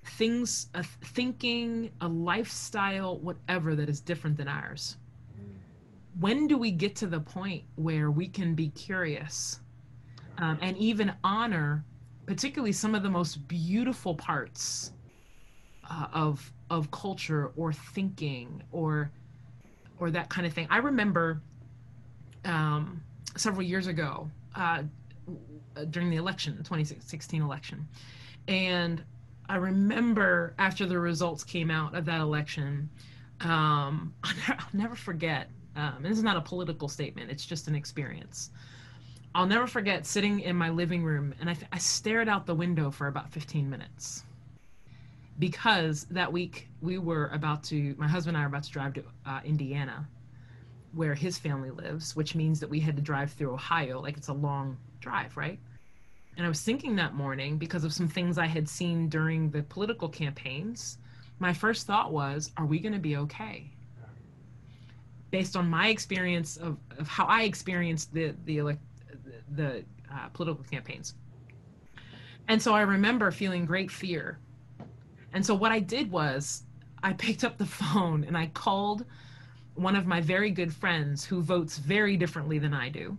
things, 0.06 0.68
a 0.74 0.84
thinking, 0.84 1.92
a 2.02 2.08
lifestyle, 2.08 3.20
whatever 3.20 3.76
that 3.76 3.90
is 3.90 4.00
different 4.00 4.38
than 4.38 4.48
ours. 4.48 4.98
When 6.20 6.48
do 6.48 6.58
we 6.58 6.72
get 6.72 6.96
to 6.98 7.08
the 7.08 7.20
point 7.20 7.64
where 7.76 8.10
we 8.10 8.28
can 8.28 8.56
be 8.56 8.70
curious 8.70 9.60
um, 10.38 10.58
and 10.62 10.78
even 10.78 11.14
honor, 11.24 11.84
particularly 12.26 12.72
some 12.72 12.96
of 12.96 13.04
the 13.04 13.10
most 13.10 13.48
beautiful 13.48 14.16
parts 14.16 14.92
uh, 15.90 16.08
of 16.14 16.52
of 16.70 16.90
culture 16.92 17.52
or 17.56 17.72
thinking 17.72 18.62
or 18.72 19.12
or 20.00 20.12
that 20.12 20.30
kind 20.30 20.46
of 20.46 20.54
thing? 20.54 20.68
I 20.70 20.78
remember 20.78 21.42
um, 22.44 23.02
several 23.36 23.64
years 23.64 23.88
ago 23.88 24.30
uh, 24.56 24.84
during 25.90 26.10
the 26.10 26.18
election, 26.18 26.56
the 26.58 26.64
2016 26.64 27.42
election, 27.42 27.88
and 28.48 29.04
I 29.48 29.58
remember 29.58 30.54
after 30.58 30.86
the 30.86 31.00
results 31.00 31.44
came 31.44 31.70
out 31.70 31.96
of 31.96 32.06
that 32.06 32.22
election, 32.22 32.90
um, 33.42 34.14
I'll 34.24 34.68
never 34.74 34.96
forget. 34.96 35.50
Um, 35.76 35.96
and 35.98 36.06
this 36.06 36.18
is 36.18 36.24
not 36.24 36.38
a 36.38 36.42
political 36.42 36.88
statement; 36.88 37.30
it's 37.30 37.46
just 37.46 37.68
an 37.68 37.76
experience. 37.76 38.52
I'll 39.36 39.46
never 39.46 39.68
forget 39.68 40.06
sitting 40.06 40.40
in 40.40 40.56
my 40.56 40.70
living 40.70 41.04
room 41.04 41.36
and 41.42 41.50
I, 41.50 41.58
I 41.74 41.78
stared 41.78 42.30
out 42.30 42.46
the 42.46 42.56
window 42.56 42.90
for 42.90 43.08
about 43.08 43.30
15 43.34 43.70
minutes 43.70 44.24
because 45.40 46.06
that 46.12 46.32
week 46.32 46.70
we 46.82 46.98
were 46.98 47.28
about 47.34 47.64
to, 47.66 47.96
my 47.98 48.08
husband 48.08 48.38
and 48.38 48.42
I 48.42 48.46
were 48.48 48.52
about 48.52 48.64
to 48.64 48.72
drive 48.72 48.94
to 48.94 49.04
uh, 49.26 49.42
Indiana, 49.44 50.08
where 50.94 51.14
his 51.14 51.38
family 51.38 51.72
lives, 51.72 52.16
which 52.16 52.36
means 52.36 52.60
that 52.62 52.70
we 52.70 52.80
had 52.80 52.96
to 52.96 53.02
drive 53.02 53.32
through 53.32 53.54
Ohio. 53.54 54.02
Like 54.02 54.18
it's 54.18 54.30
a 54.30 54.34
long 54.34 54.78
drive, 55.02 55.36
right? 55.36 55.60
And 56.38 56.46
I 56.46 56.50
was 56.50 56.62
thinking 56.62 56.96
that 56.98 57.14
morning 57.14 57.58
because 57.58 57.84
of 57.84 57.94
some 57.94 58.08
things 58.08 58.38
I 58.38 58.46
had 58.46 58.68
seen 58.68 59.10
during 59.10 59.50
the 59.50 59.64
political 59.64 60.10
campaigns. 60.10 60.98
My 61.40 61.54
first 61.54 61.88
thought 61.88 62.12
was, 62.12 62.52
are 62.58 62.66
we 62.66 62.80
going 62.80 62.94
to 62.94 63.00
be 63.00 63.18
okay? 63.18 63.72
Based 65.32 65.56
on 65.58 65.70
my 65.70 65.90
experience 65.90 66.56
of, 66.58 66.78
of 66.98 67.08
how 67.08 67.26
I 67.26 67.44
experienced 67.44 68.14
the 68.14 68.34
the 68.46 68.60
elect, 68.60 68.80
the 69.52 69.84
uh, 70.10 70.30
political 70.34 70.64
campaigns. 70.64 71.16
And 72.48 72.62
so 72.62 72.74
I 72.74 72.82
remember 72.82 73.32
feeling 73.32 73.66
great 73.66 73.92
fear. 73.92 74.40
And 75.36 75.46
so 75.46 75.54
what 75.54 75.74
I 75.74 75.80
did 75.80 76.10
was 76.10 76.64
I 77.04 77.12
picked 77.12 77.44
up 77.44 77.58
the 77.58 77.66
phone 77.66 78.24
and 78.24 78.38
I 78.38 78.48
called 78.48 79.06
one 79.76 79.98
of 79.98 80.08
my 80.08 80.22
very 80.22 80.50
good 80.50 80.74
friends 80.74 81.26
who 81.26 81.42
votes 81.42 81.78
very 81.78 82.16
differently 82.16 82.58
than 82.58 82.74
I 82.74 82.88
do. 82.88 83.18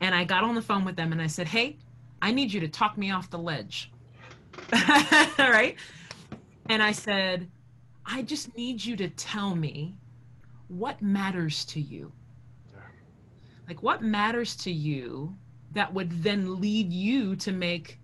And 0.00 0.12
I 0.12 0.24
got 0.24 0.42
on 0.42 0.56
the 0.56 0.60
phone 0.60 0.84
with 0.84 0.96
them 0.96 1.12
and 1.12 1.22
I 1.22 1.28
said, 1.28 1.46
Hey, 1.46 1.78
I 2.20 2.32
need 2.32 2.52
you 2.52 2.58
to 2.60 2.68
talk 2.68 2.98
me 2.98 3.12
off 3.12 3.30
the 3.30 3.38
ledge. 3.38 3.92
All 4.72 4.80
right. 5.38 5.76
And 6.68 6.82
I 6.82 6.90
said, 6.90 7.48
I 8.04 8.22
just 8.22 8.56
need 8.56 8.84
you 8.84 8.96
to 8.96 9.08
tell 9.08 9.54
me 9.54 9.94
what 10.66 11.00
matters 11.00 11.64
to 11.66 11.80
you. 11.80 12.10
Like, 13.68 13.82
what 13.82 14.02
matters 14.02 14.56
to 14.56 14.72
you 14.72 15.36
that 15.72 15.94
would 15.94 16.10
then 16.24 16.60
lead 16.60 16.92
you 16.92 17.36
to 17.36 17.52
make 17.52 18.00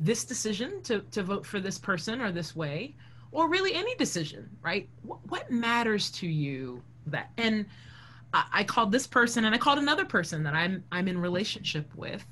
this 0.00 0.24
decision 0.24 0.82
to, 0.82 1.00
to 1.10 1.22
vote 1.22 1.44
for 1.44 1.60
this 1.60 1.78
person 1.78 2.20
or 2.20 2.30
this 2.30 2.54
way, 2.54 2.94
or 3.32 3.48
really 3.48 3.74
any 3.74 3.94
decision, 3.96 4.48
right? 4.62 4.88
What, 5.02 5.18
what 5.28 5.50
matters 5.50 6.10
to 6.12 6.26
you 6.26 6.82
that? 7.06 7.30
And 7.36 7.66
I, 8.32 8.44
I 8.52 8.64
called 8.64 8.92
this 8.92 9.06
person 9.06 9.44
and 9.44 9.54
I 9.54 9.58
called 9.58 9.78
another 9.78 10.04
person 10.04 10.42
that 10.44 10.54
I'm 10.54 10.84
I'm 10.92 11.08
in 11.08 11.18
relationship 11.18 11.94
with 11.94 12.24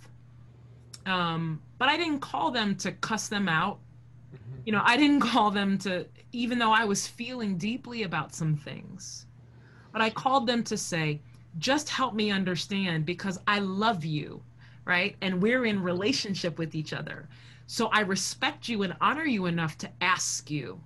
um, 1.06 1.62
but 1.78 1.88
I 1.88 1.96
didn't 1.96 2.18
call 2.20 2.50
them 2.50 2.74
to 2.76 2.92
cuss 2.92 3.28
them 3.28 3.48
out. 3.48 3.78
Mm-hmm. 4.34 4.60
You 4.66 4.72
know, 4.72 4.82
I 4.84 4.96
didn't 4.96 5.20
call 5.30 5.50
them 5.50 5.78
to, 5.78 6.06
even 6.32 6.58
though 6.58 6.72
I 6.72 6.84
was 6.84 7.06
feeling 7.06 7.56
deeply 7.56 8.02
about 8.02 8.34
some 8.34 8.56
things, 8.56 9.26
but 9.92 10.02
I 10.02 10.10
called 10.10 10.46
them 10.46 10.62
to 10.64 10.76
say, 10.76 11.20
just 11.58 11.88
help 11.88 12.12
me 12.12 12.30
understand 12.30 13.06
because 13.06 13.38
I 13.46 13.60
love 13.60 14.04
you, 14.04 14.42
right? 14.84 15.16
And 15.22 15.40
we're 15.40 15.64
in 15.64 15.82
relationship 15.82 16.58
with 16.58 16.74
each 16.74 16.92
other. 16.92 17.28
So 17.66 17.88
I 17.88 18.00
respect 18.00 18.68
you 18.68 18.82
and 18.82 18.96
honor 19.00 19.24
you 19.24 19.46
enough 19.46 19.76
to 19.78 19.90
ask 20.00 20.50
you, 20.50 20.80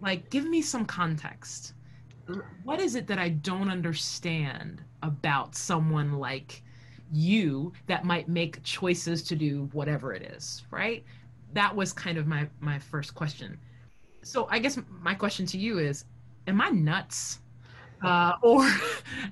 like, 0.00 0.30
give 0.30 0.46
me 0.46 0.62
some 0.62 0.84
context. 0.84 1.74
What 2.62 2.80
is 2.80 2.94
it 2.94 3.06
that 3.08 3.18
I 3.18 3.30
don't 3.30 3.68
understand 3.68 4.82
about 5.02 5.54
someone 5.56 6.18
like 6.18 6.62
you 7.12 7.72
that 7.86 8.04
might 8.04 8.28
make 8.28 8.62
choices 8.62 9.22
to 9.24 9.36
do 9.36 9.68
whatever 9.72 10.14
it 10.14 10.22
is 10.22 10.64
right? 10.70 11.04
That 11.52 11.74
was 11.74 11.92
kind 11.92 12.16
of 12.16 12.26
my 12.26 12.48
my 12.60 12.78
first 12.78 13.14
question. 13.14 13.58
So 14.22 14.46
i 14.50 14.58
guess 14.58 14.78
my 15.00 15.14
question 15.14 15.46
to 15.46 15.58
you 15.58 15.78
is 15.78 16.04
am 16.46 16.60
i 16.60 16.70
nuts? 16.70 17.40
Uh, 18.02 18.34
or 18.42 18.68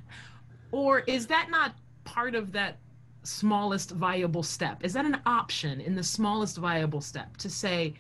or 0.72 1.00
is 1.00 1.26
that 1.28 1.48
not 1.50 1.74
part 2.04 2.34
of 2.34 2.52
that 2.52 2.76
smallest 3.22 3.90
viable 3.90 4.42
step 4.42 4.82
is 4.84 4.92
that 4.92 5.04
an 5.04 5.20
option 5.26 5.80
in 5.80 5.94
the 5.94 6.02
smallest 6.02 6.56
viable 6.56 7.00
step 7.00 7.36
to 7.36 7.50
say 7.50 7.92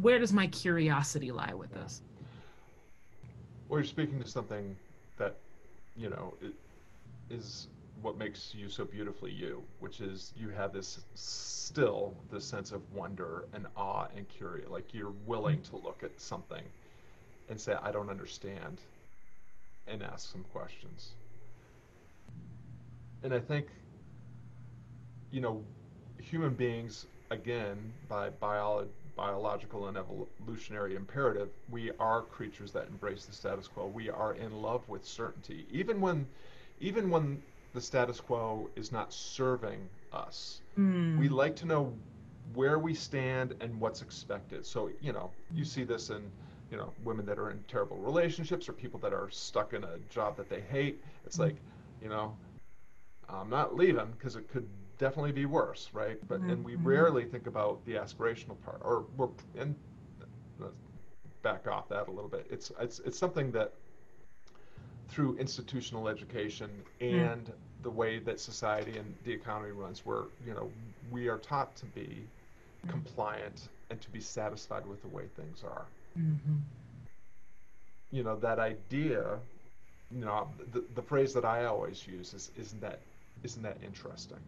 where 0.00 0.18
does 0.18 0.32
my 0.32 0.46
curiosity 0.46 1.30
lie 1.30 1.52
with 1.52 1.72
this 1.72 2.02
well 3.68 3.78
you're 3.78 3.86
speaking 3.86 4.20
to 4.20 4.28
something 4.28 4.74
that 5.18 5.36
you 5.96 6.08
know 6.08 6.32
is 7.30 7.68
what 8.02 8.18
makes 8.18 8.54
you 8.54 8.68
so 8.68 8.84
beautifully 8.84 9.30
you, 9.30 9.62
which 9.78 10.00
is 10.00 10.32
you 10.36 10.48
have 10.48 10.72
this 10.72 11.00
still 11.14 12.14
this 12.30 12.44
sense 12.44 12.72
of 12.72 12.82
wonder 12.92 13.44
and 13.54 13.66
awe 13.76 14.06
and 14.16 14.28
curious, 14.28 14.68
like 14.68 14.92
you're 14.92 15.14
willing 15.26 15.62
to 15.62 15.76
look 15.76 16.00
at 16.02 16.20
something 16.20 16.62
and 17.48 17.60
say, 17.60 17.74
I 17.80 17.92
don't 17.92 18.10
understand, 18.10 18.78
and 19.86 20.02
ask 20.02 20.30
some 20.30 20.44
questions. 20.52 21.12
And 23.22 23.32
I 23.32 23.38
think, 23.38 23.66
you 25.32 25.40
know, 25.40 25.64
human 26.20 26.54
beings, 26.54 27.06
again, 27.30 27.92
by 28.08 28.30
biolo- 28.30 28.86
biological 29.16 29.88
and 29.88 29.96
evolutionary 29.96 30.94
imperative, 30.94 31.48
we 31.70 31.90
are 31.98 32.22
creatures 32.22 32.70
that 32.72 32.86
embrace 32.88 33.24
the 33.24 33.32
status 33.32 33.66
quo. 33.66 33.86
We 33.86 34.10
are 34.10 34.34
in 34.34 34.62
love 34.62 34.88
with 34.88 35.04
certainty, 35.04 35.66
even 35.72 36.00
when, 36.00 36.26
even 36.80 37.10
when 37.10 37.42
the 37.72 37.80
status 37.80 38.20
quo 38.20 38.68
is 38.76 38.92
not 38.92 39.12
serving 39.12 39.88
us. 40.12 40.60
Mm. 40.78 41.18
We 41.18 41.28
like 41.28 41.56
to 41.56 41.66
know 41.66 41.92
where 42.54 42.78
we 42.78 42.94
stand 42.94 43.54
and 43.60 43.80
what's 43.80 44.02
expected. 44.02 44.66
So, 44.66 44.90
you 45.00 45.12
know, 45.12 45.30
you 45.54 45.64
see 45.64 45.84
this 45.84 46.10
in, 46.10 46.22
you 46.70 46.76
know, 46.76 46.92
women 47.04 47.24
that 47.26 47.38
are 47.38 47.50
in 47.50 47.62
terrible 47.68 47.96
relationships 47.98 48.68
or 48.68 48.72
people 48.74 49.00
that 49.00 49.12
are 49.12 49.30
stuck 49.30 49.72
in 49.72 49.84
a 49.84 49.98
job 50.10 50.36
that 50.36 50.50
they 50.50 50.60
hate. 50.60 51.02
It's 51.24 51.38
like, 51.38 51.56
you 52.02 52.08
know, 52.08 52.36
I'm 53.28 53.48
not 53.48 53.76
leaving 53.76 54.08
because 54.18 54.36
it 54.36 54.50
could 54.50 54.68
definitely 55.02 55.32
be 55.32 55.46
worse, 55.46 55.90
right? 55.92 56.16
But 56.28 56.40
mm-hmm. 56.40 56.50
and 56.50 56.64
we 56.64 56.74
mm-hmm. 56.74 56.86
rarely 56.86 57.24
think 57.24 57.48
about 57.48 57.84
the 57.84 57.94
aspirational 57.94 58.56
part, 58.64 58.80
or 58.82 59.04
we're 59.16 59.28
and 59.58 59.74
let's 60.60 60.76
back 61.42 61.66
off 61.66 61.88
that 61.88 62.06
a 62.06 62.10
little 62.10 62.30
bit. 62.30 62.46
It's 62.48 62.70
it's 62.80 63.00
it's 63.00 63.18
something 63.18 63.50
that 63.50 63.72
through 65.08 65.36
institutional 65.38 66.08
education 66.08 66.70
hmm. 67.00 67.04
and 67.04 67.46
mm. 67.46 67.52
the 67.82 67.90
way 67.90 68.18
that 68.20 68.40
society 68.40 68.96
and 68.96 69.14
the 69.24 69.32
economy 69.32 69.72
runs, 69.72 70.06
where 70.06 70.24
you 70.46 70.54
know 70.54 70.70
we 71.10 71.28
are 71.28 71.38
taught 71.38 71.74
to 71.76 71.86
be 71.86 72.22
mm. 72.86 72.88
compliant 72.88 73.68
and 73.90 74.00
to 74.00 74.10
be 74.10 74.20
satisfied 74.20 74.86
with 74.86 75.02
the 75.02 75.08
way 75.08 75.24
things 75.36 75.64
are. 75.64 75.84
Mm-hmm. 76.16 76.58
You 78.12 78.22
know 78.22 78.36
that 78.36 78.60
idea. 78.60 79.38
You 80.12 80.24
know 80.26 80.48
the, 80.72 80.84
the 80.94 81.02
phrase 81.02 81.34
that 81.34 81.44
I 81.44 81.64
always 81.64 82.06
use 82.06 82.34
is 82.34 82.52
isn't 82.56 82.80
that 82.80 83.00
isn't 83.42 83.62
that 83.62 83.78
interesting? 83.82 84.38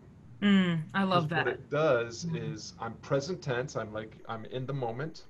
Mm, 0.45 0.83
I 0.93 1.05
love 1.05 1.29
that. 1.31 1.47
What 1.47 1.55
it 1.55 1.71
does 1.71 2.27
is 2.35 2.75
I'm 2.79 2.93
present 2.95 3.41
tense. 3.43 3.77
I'm 3.77 3.93
like 3.93 4.17
I'm 4.29 4.45
in 4.47 4.67
the 4.67 4.75
moment. 4.75 5.25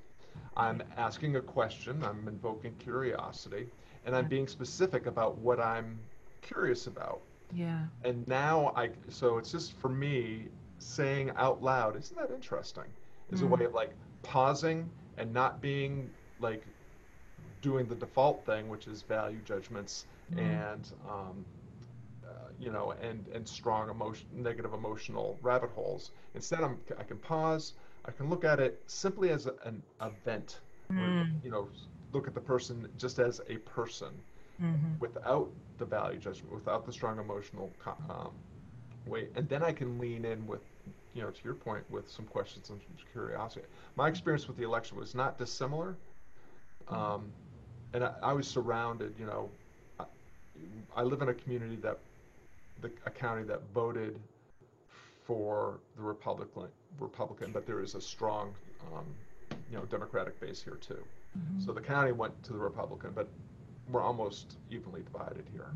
I'm 0.56 0.82
asking 0.96 1.36
a 1.36 1.40
question. 1.40 2.02
I'm 2.04 2.26
invoking 2.28 2.74
curiosity, 2.76 3.68
and 4.04 4.14
I'm 4.16 4.28
being 4.28 4.48
specific 4.48 5.06
about 5.06 5.38
what 5.38 5.60
I'm 5.60 6.00
curious 6.42 6.86
about. 6.88 7.22
Yeah. 7.52 7.84
And 8.04 8.26
now 8.26 8.72
I 8.76 8.90
so 9.08 9.38
it's 9.38 9.52
just 9.52 9.74
for 9.74 9.88
me 9.88 10.48
saying 10.78 11.30
out 11.36 11.62
loud, 11.62 11.96
isn't 11.96 12.16
that 12.18 12.30
interesting? 12.34 12.84
Is 13.30 13.42
a 13.42 13.44
Mm. 13.44 13.58
way 13.58 13.64
of 13.66 13.74
like 13.74 13.92
pausing 14.22 14.90
and 15.16 15.32
not 15.32 15.60
being 15.60 16.10
like 16.40 16.66
doing 17.60 17.86
the 17.86 17.94
default 17.94 18.44
thing, 18.44 18.68
which 18.68 18.86
is 18.86 19.02
value 19.02 19.40
judgments 19.42 20.06
Mm. 20.32 20.38
and 20.38 20.92
um, 21.08 21.44
you 22.58 22.70
know 22.70 22.92
and 23.00 23.26
and 23.28 23.46
strong 23.48 23.90
emotion, 23.90 24.26
negative 24.32 24.72
emotional 24.72 25.38
rabbit 25.42 25.70
holes. 25.70 26.12
Instead, 26.34 26.62
I'm 26.62 26.78
I 26.98 27.02
can 27.04 27.18
pause. 27.18 27.74
I 28.04 28.10
can 28.12 28.28
look 28.28 28.44
at 28.44 28.60
it 28.60 28.82
simply 28.86 29.30
as 29.30 29.46
a, 29.46 29.54
an 29.64 29.82
event. 30.00 30.60
Or, 30.96 31.16
Mm. 31.16 31.42
you 31.42 31.50
know, 31.50 31.68
look 32.12 32.26
at 32.28 32.34
the 32.34 32.40
person 32.40 32.88
just 32.96 33.18
as 33.18 33.40
a 33.48 33.56
person 33.58 34.22
Mhm. 34.58 35.00
without 35.00 35.50
the 35.78 35.84
value 35.84 36.18
judgment, 36.18 36.54
without 36.54 36.84
the 36.86 36.92
strong 36.92 37.18
emotional 37.18 37.72
um, 38.08 38.32
weight, 39.06 39.30
and 39.34 39.48
then 39.48 39.62
I 39.62 39.72
can 39.72 39.98
lean 39.98 40.24
in 40.24 40.46
with, 40.46 40.62
you 41.14 41.22
know, 41.22 41.30
to 41.30 41.44
your 41.44 41.54
point, 41.54 41.88
with 41.90 42.08
some 42.10 42.26
questions 42.26 42.70
and 42.70 42.80
some 42.80 42.96
curiosity. 43.12 43.66
My 43.96 44.08
experience 44.08 44.46
with 44.48 44.56
the 44.56 44.64
election 44.64 44.98
was 44.98 45.14
not 45.14 45.38
dissimilar, 45.38 45.98
um, 46.88 47.32
and 47.92 48.04
I, 48.04 48.14
I 48.22 48.32
was 48.32 48.46
surrounded. 48.48 49.14
You 49.18 49.26
know, 49.26 49.50
I, 49.98 50.04
I 50.96 51.02
live 51.02 51.22
in 51.22 51.28
a 51.28 51.34
community 51.34 51.76
that, 51.76 51.98
the, 52.84 52.92
a 53.06 53.10
county 53.10 53.42
that 53.44 53.62
voted 53.72 54.20
for 55.24 55.80
the 55.96 56.02
Republican, 56.02 56.68
Republican, 57.00 57.50
but 57.50 57.66
there 57.66 57.80
is 57.80 57.94
a 57.94 58.00
strong, 58.00 58.54
um, 58.92 59.06
you 59.70 59.76
know, 59.76 59.84
Democratic 59.86 60.38
base 60.38 60.62
here 60.62 60.76
too. 60.76 61.02
Mhm. 61.38 61.64
So 61.64 61.72
the 61.72 61.80
county 61.80 62.12
went 62.12 62.42
to 62.44 62.52
the 62.52 62.58
Republican, 62.58 63.12
but 63.14 63.28
we're 63.90 64.02
almost 64.02 64.58
evenly 64.70 65.02
divided 65.02 65.46
here. 65.50 65.70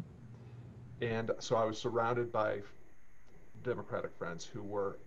And 1.01 1.31
so 1.39 1.57
I 1.57 1.65
was 1.65 1.79
surrounded 1.79 2.31
by 2.31 2.61
Democratic 3.63 4.15
friends 4.19 4.45
who 4.45 4.63
were 4.63 4.99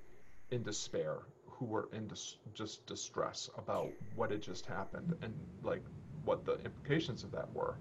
in 0.50 0.64
despair, 0.64 1.20
who 1.48 1.66
were 1.66 1.88
in 1.94 2.08
dis- 2.08 2.38
just 2.54 2.86
distress 2.88 3.50
about 3.58 3.92
what 4.16 4.32
had 4.32 4.42
just 4.42 4.66
happened 4.66 5.16
and 5.22 5.34
like 5.64 5.84
what 6.26 6.46
the 6.46 6.54
implications 6.66 7.24
of 7.24 7.32
that 7.32 7.52
were. 7.54 7.76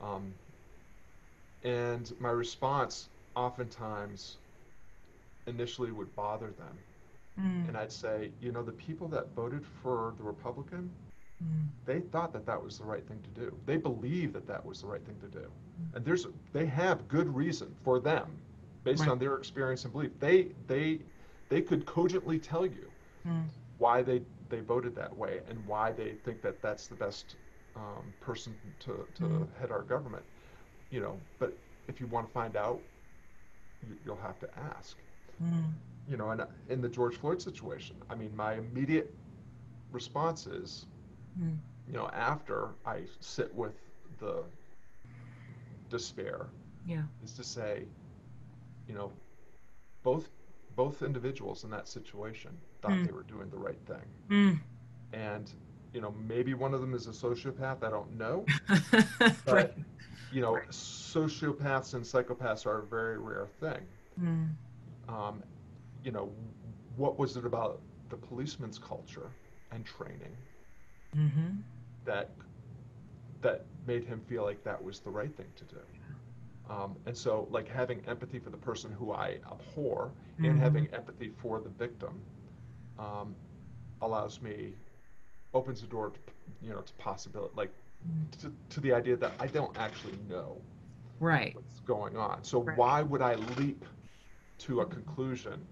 Um, 0.00 0.32
and 1.64 2.12
my 2.20 2.30
response 2.30 3.08
oftentimes 3.38 4.38
initially 5.46 5.92
would 5.92 6.14
bother 6.16 6.50
them. 6.52 6.78
Mm. 7.38 7.68
And 7.68 7.76
I'd 7.76 7.92
say, 7.92 8.32
you 8.40 8.52
know, 8.52 8.62
the 8.62 8.72
people 8.72 9.08
that 9.08 9.34
voted 9.34 9.64
for 9.66 10.14
the 10.18 10.24
Republican, 10.24 10.90
Mm. 11.42 11.68
they 11.84 12.00
thought 12.00 12.32
that 12.32 12.46
that 12.46 12.62
was 12.62 12.78
the 12.78 12.84
right 12.84 13.06
thing 13.06 13.20
to 13.22 13.30
do. 13.30 13.56
They 13.66 13.76
believed 13.76 14.34
that 14.34 14.46
that 14.46 14.64
was 14.64 14.80
the 14.82 14.86
right 14.88 15.04
thing 15.04 15.18
to 15.20 15.28
do. 15.28 15.50
And 15.94 16.04
there's 16.04 16.26
they 16.52 16.66
have 16.66 17.08
good 17.08 17.34
reason 17.34 17.74
for 17.82 18.00
them 18.00 18.38
based 18.84 19.02
Right. 19.02 19.08
on 19.08 19.18
their 19.18 19.34
experience 19.36 19.84
and 19.84 19.92
belief. 19.92 20.18
They 20.18 20.52
they 20.66 21.00
they 21.48 21.62
could 21.62 21.86
cogently 21.86 22.38
tell 22.38 22.66
you 22.66 22.92
Mm. 23.26 23.48
why 23.78 24.02
they 24.02 24.22
they 24.48 24.60
voted 24.60 24.94
that 24.96 25.16
way 25.16 25.40
and 25.48 25.66
why 25.66 25.92
they 25.92 26.14
think 26.14 26.42
that 26.42 26.60
that's 26.62 26.88
the 26.88 26.96
best 26.96 27.36
um, 27.76 28.12
person 28.20 28.54
to 28.80 29.06
to 29.14 29.24
Mm. 29.24 29.46
head 29.58 29.70
our 29.70 29.82
government. 29.82 30.24
You 30.90 31.00
know, 31.00 31.20
but 31.38 31.56
if 31.88 32.00
you 32.00 32.06
want 32.06 32.26
to 32.26 32.32
find 32.32 32.56
out, 32.56 32.82
you'll 34.04 34.16
have 34.16 34.38
to 34.40 34.48
ask. 34.76 34.96
Mm. 35.42 35.72
You 36.08 36.16
know, 36.16 36.30
and 36.30 36.40
uh, 36.40 36.46
in 36.68 36.80
the 36.80 36.88
George 36.88 37.16
Floyd 37.16 37.40
situation, 37.40 37.96
I 38.10 38.14
mean, 38.14 38.34
my 38.34 38.54
immediate 38.54 39.14
response 39.92 40.46
is, 40.46 40.86
Mm. 41.40 41.56
you 41.86 41.92
know, 41.92 42.08
after 42.12 42.70
I 42.84 43.02
sit 43.20 43.54
with 43.54 43.74
the 44.18 44.42
despair, 45.90 46.46
Yeah. 46.86 47.02
is 47.22 47.32
to 47.34 47.44
say, 47.44 47.84
you 48.88 48.94
know, 48.94 49.12
both 50.02 50.28
both 50.76 51.02
individuals 51.02 51.64
in 51.64 51.70
that 51.70 51.88
situation 51.88 52.56
thought 52.82 52.92
Mm. 52.92 53.06
they 53.06 53.12
were 53.12 53.24
doing 53.24 53.50
the 53.50 53.58
right 53.58 53.80
thing, 53.86 54.04
Mm. 54.28 54.60
and 55.12 55.52
you 55.92 56.00
know, 56.00 56.12
maybe 56.12 56.54
one 56.54 56.72
of 56.74 56.80
them 56.80 56.94
is 56.94 57.06
a 57.06 57.10
sociopath. 57.10 57.82
I 57.82 57.90
don't 57.90 58.12
know, 58.16 58.44
right. 58.68 59.36
but 59.46 59.76
you 60.30 60.40
know, 60.40 60.62
Right. 60.62 60.68
sociopaths 60.70 61.94
and 61.94 62.04
psychopaths 62.04 62.66
are 62.66 62.80
a 62.80 62.86
very 62.86 63.18
rare 63.18 63.48
thing. 63.60 63.86
Mm. 64.20 64.56
Um, 65.08 65.42
you 66.02 66.10
know, 66.12 66.32
what 66.96 67.18
was 67.18 67.36
it 67.36 67.44
about 67.44 67.80
the 68.08 68.16
policeman's 68.16 68.78
culture 68.78 69.30
and 69.70 69.84
training 69.84 70.36
Mm-hmm. 71.16 71.62
that 72.04 72.30
that 73.40 73.64
made 73.86 74.04
him 74.04 74.20
feel 74.20 74.42
like 74.44 74.62
that 74.64 74.82
was 74.82 75.00
the 75.00 75.10
right 75.10 75.34
thing 75.36 75.46
to 75.56 75.64
do. 75.64 75.80
Um, 76.68 76.96
and 77.06 77.16
so, 77.16 77.46
like 77.50 77.68
having 77.68 78.00
empathy 78.06 78.38
for 78.38 78.50
the 78.50 78.56
person 78.56 78.90
who 78.92 79.12
I 79.12 79.38
abhor 79.50 80.12
and 80.42 80.58
Mhm. 80.58 80.58
having 80.58 80.88
empathy 80.92 81.30
for 81.30 81.60
the 81.60 81.68
victim 81.70 82.20
um, 82.98 83.34
allows 84.02 84.40
me 84.40 84.74
opens 85.54 85.80
the 85.80 85.86
door 85.86 86.10
to 86.10 86.18
you 86.62 86.70
know 86.70 86.80
to 86.80 86.92
possibility 86.94 87.52
like 87.56 87.72
to, 88.40 88.52
to 88.70 88.80
the 88.80 88.92
idea 88.92 89.16
that 89.16 89.32
I 89.40 89.46
don't 89.46 89.76
actually 89.78 90.16
know 90.28 90.60
Right. 91.20 91.54
what's 91.54 91.80
going 91.80 92.16
on. 92.16 92.44
So 92.44 92.60
Right. 92.60 92.76
why 92.78 93.02
would 93.02 93.22
I 93.22 93.34
leap 93.34 93.84
to 94.58 94.80
a 94.80 94.86
conclusion? 94.86 95.66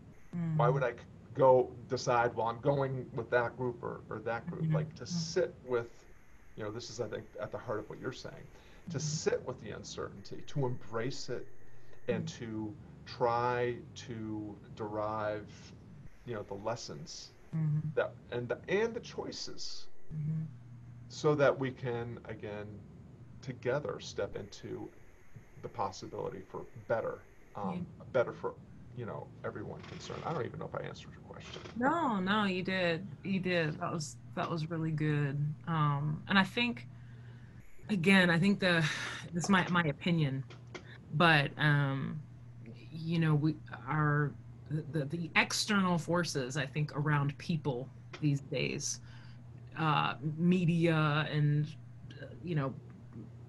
Why 0.57 0.69
Mm. 0.69 0.75
would 0.75 0.83
I 0.83 0.95
go 1.35 1.71
decide, 1.89 2.35
well, 2.35 2.47
I'm 2.47 2.61
going 2.61 3.09
with 3.13 3.31
that 3.31 3.57
group 3.57 3.83
or, 3.83 4.01
or 4.11 4.19
that 4.21 4.47
group? 4.51 4.65
Mhm. 4.65 4.75
Like 4.75 4.95
to 4.97 5.05
Mhm. 5.05 5.09
sit 5.09 5.55
with, 5.65 6.05
you 6.57 6.65
know, 6.65 6.71
this 6.73 6.91
is, 6.91 7.01
I 7.01 7.09
think, 7.09 7.25
at 7.41 7.51
the 7.53 7.59
heart 7.59 7.79
of 7.79 7.89
what 7.89 8.01
you're 8.01 8.13
saying, 8.13 8.47
to 8.91 8.99
Mhm. 8.99 9.01
sit 9.01 9.45
with 9.47 9.61
the 9.61 9.71
uncertainty, 9.71 10.43
to 10.47 10.67
embrace 10.67 11.29
it, 11.29 11.47
and 12.09 12.25
Mhm. 12.25 12.39
to 12.39 12.77
try 13.05 13.77
to 13.95 14.59
derive, 14.75 15.73
you 16.25 16.35
know, 16.35 16.43
the 16.43 16.55
lessons 16.55 17.33
Mhm. 17.55 17.95
that 17.95 18.13
and 18.33 18.49
the, 18.49 18.59
and 18.69 18.95
the 18.95 19.01
choices, 19.01 19.87
Mhm. 20.13 20.47
So 21.09 21.35
that 21.35 21.57
we 21.57 21.71
can 21.71 22.19
again 22.27 22.67
together 23.43 23.99
step 24.01 24.37
into 24.37 24.89
the 25.63 25.69
possibility 25.69 26.43
for 26.51 26.63
better, 26.89 27.19
um, 27.55 27.87
better 28.13 28.33
for 28.33 28.55
you 28.97 29.07
know 29.07 29.27
everyone 29.45 29.81
concerned. 29.83 30.23
I 30.27 30.33
don't 30.33 30.45
even 30.47 30.59
know 30.59 30.71
if 30.73 30.81
I 30.81 30.87
answered 30.87 31.11
your 31.13 31.23
question. 31.23 31.61
No, 31.77 32.19
no, 32.21 32.45
you 32.45 32.63
did. 32.63 33.07
You 33.25 33.41
did. 33.41 33.79
That 33.81 33.93
was 33.93 34.17
that 34.35 34.51
was 34.51 34.71
really 34.71 34.91
good. 34.91 35.39
Um, 35.67 36.23
and 36.29 36.39
I 36.39 36.45
think, 36.45 36.87
again, 37.91 38.31
I 38.31 38.39
think 38.39 38.61
the 38.61 38.85
this 39.33 39.45
is 39.45 39.51
my 39.51 39.67
my 39.69 39.85
opinion, 39.85 40.45
but 41.15 41.51
um, 41.59 42.21
you 42.91 43.19
know, 43.19 43.35
we 43.35 43.55
are 43.89 44.33
the, 44.71 45.05
the 45.05 45.31
external 45.37 45.99
forces. 45.99 46.57
I 46.57 46.67
think 46.67 46.97
around 46.97 47.37
people 47.39 47.89
these 48.21 48.41
days, 48.41 49.01
uh, 49.79 50.15
media 50.37 51.29
and 51.31 51.67
uh, 52.23 52.27
you 52.45 52.55
know, 52.55 52.75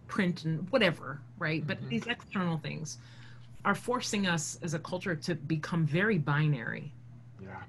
print 0.08 0.46
and 0.46 0.70
whatever, 0.72 1.22
right? 1.38 1.66
But 1.66 1.82
Mhm. 1.82 1.90
these 1.90 2.08
external 2.08 2.58
things 2.58 2.98
are 3.66 3.76
forcing 3.76 4.28
us 4.28 4.58
as 4.62 4.74
a 4.74 4.80
culture 4.80 5.16
to 5.16 5.36
become 5.36 5.86
very 5.86 6.18
binary 6.18 6.94
Yeah. 7.42 7.64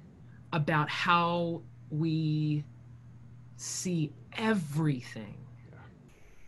about 0.53 0.89
how 0.89 1.63
we 1.91 2.65
see 3.57 4.13
everything, 4.37 5.37
Yeah. 5.73 5.79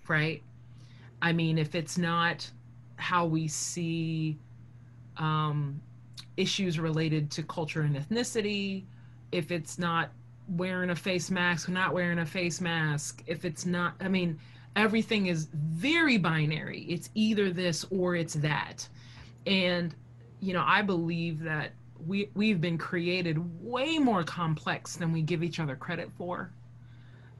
right? 0.08 0.42
I 1.22 1.32
mean, 1.32 1.58
if 1.58 1.74
it's 1.74 1.98
not 1.98 2.50
how 2.96 3.26
we 3.26 3.48
see 3.48 4.38
um, 5.16 5.80
issues 6.36 6.78
related 6.78 7.30
to 7.32 7.42
culture 7.42 7.82
and 7.82 7.96
ethnicity, 7.96 8.84
if 9.32 9.50
it's 9.50 9.78
not 9.78 10.10
wearing 10.50 10.90
a 10.90 10.96
face 10.96 11.30
mask 11.30 11.68
or 11.68 11.72
not 11.72 11.94
wearing 11.94 12.18
a 12.18 12.26
face 12.26 12.60
mask, 12.60 13.22
if 13.26 13.44
it's 13.44 13.64
not, 13.64 13.94
I 14.00 14.08
mean, 14.08 14.38
everything 14.76 15.26
is 15.26 15.48
very 15.52 16.18
binary. 16.18 16.82
It's 16.88 17.10
either 17.14 17.50
this 17.50 17.86
or 17.90 18.16
it's 18.16 18.34
that. 18.34 18.88
And, 19.46 19.94
you 20.40 20.52
know, 20.52 20.64
I 20.66 20.82
believe 20.82 21.40
that 21.40 21.72
we, 22.06 22.30
we've 22.34 22.60
been 22.60 22.78
created 22.78 23.38
way 23.62 23.98
more 23.98 24.24
complex 24.24 24.96
than 24.96 25.12
we 25.12 25.22
give 25.22 25.42
each 25.42 25.60
other 25.60 25.76
credit 25.76 26.10
for. 26.16 26.50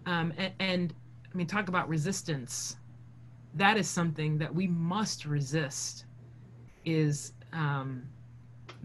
Um, 0.07 0.33
and, 0.37 0.53
and 0.61 0.95
I 1.33 1.37
mean, 1.37 1.47
talk 1.47 1.69
about 1.69 1.89
resistance. 1.89 2.77
That 3.55 3.77
is 3.77 3.89
something 3.89 4.39
that 4.39 4.55
we 4.55 4.67
must 4.67 5.25
resist. 5.25 6.05
Is 6.87 7.33
um, 7.53 8.05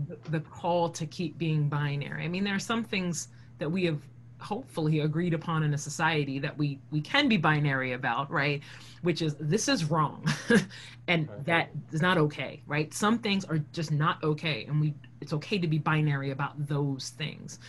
the, 0.08 0.18
the 0.30 0.40
call 0.42 0.90
to 0.90 1.06
keep 1.06 1.38
being 1.38 1.70
binary. 1.70 2.26
I 2.26 2.28
mean, 2.28 2.44
there 2.44 2.56
are 2.56 2.60
some 2.60 2.84
things 2.84 3.30
that 3.58 3.72
we 3.72 3.86
have 3.86 4.02
hopefully 4.40 5.00
agreed 5.00 5.34
upon 5.34 5.64
in 5.64 5.74
a 5.74 5.78
society 5.78 6.40
that 6.40 6.58
we 6.58 6.80
we 6.92 7.02
can 7.02 7.28
be 7.28 7.38
binary 7.38 7.94
about, 7.94 8.30
right? 8.32 8.62
Which 9.02 9.22
is 9.22 9.36
this 9.40 9.68
is 9.68 9.86
wrong, 9.86 10.26
and 11.08 11.30
Right. 11.30 11.46
that 11.46 11.70
is 11.92 12.02
not 12.02 12.18
okay, 12.18 12.62
right? 12.68 12.94
Some 12.94 13.20
things 13.20 13.46
are 13.46 13.60
just 13.74 13.92
not 13.92 14.24
okay, 14.24 14.66
and 14.66 14.82
we 14.82 14.94
it's 15.22 15.34
okay 15.34 15.58
to 15.58 15.68
be 15.68 15.80
binary 15.80 16.32
about 16.32 16.54
those 16.68 17.10
things 17.18 17.60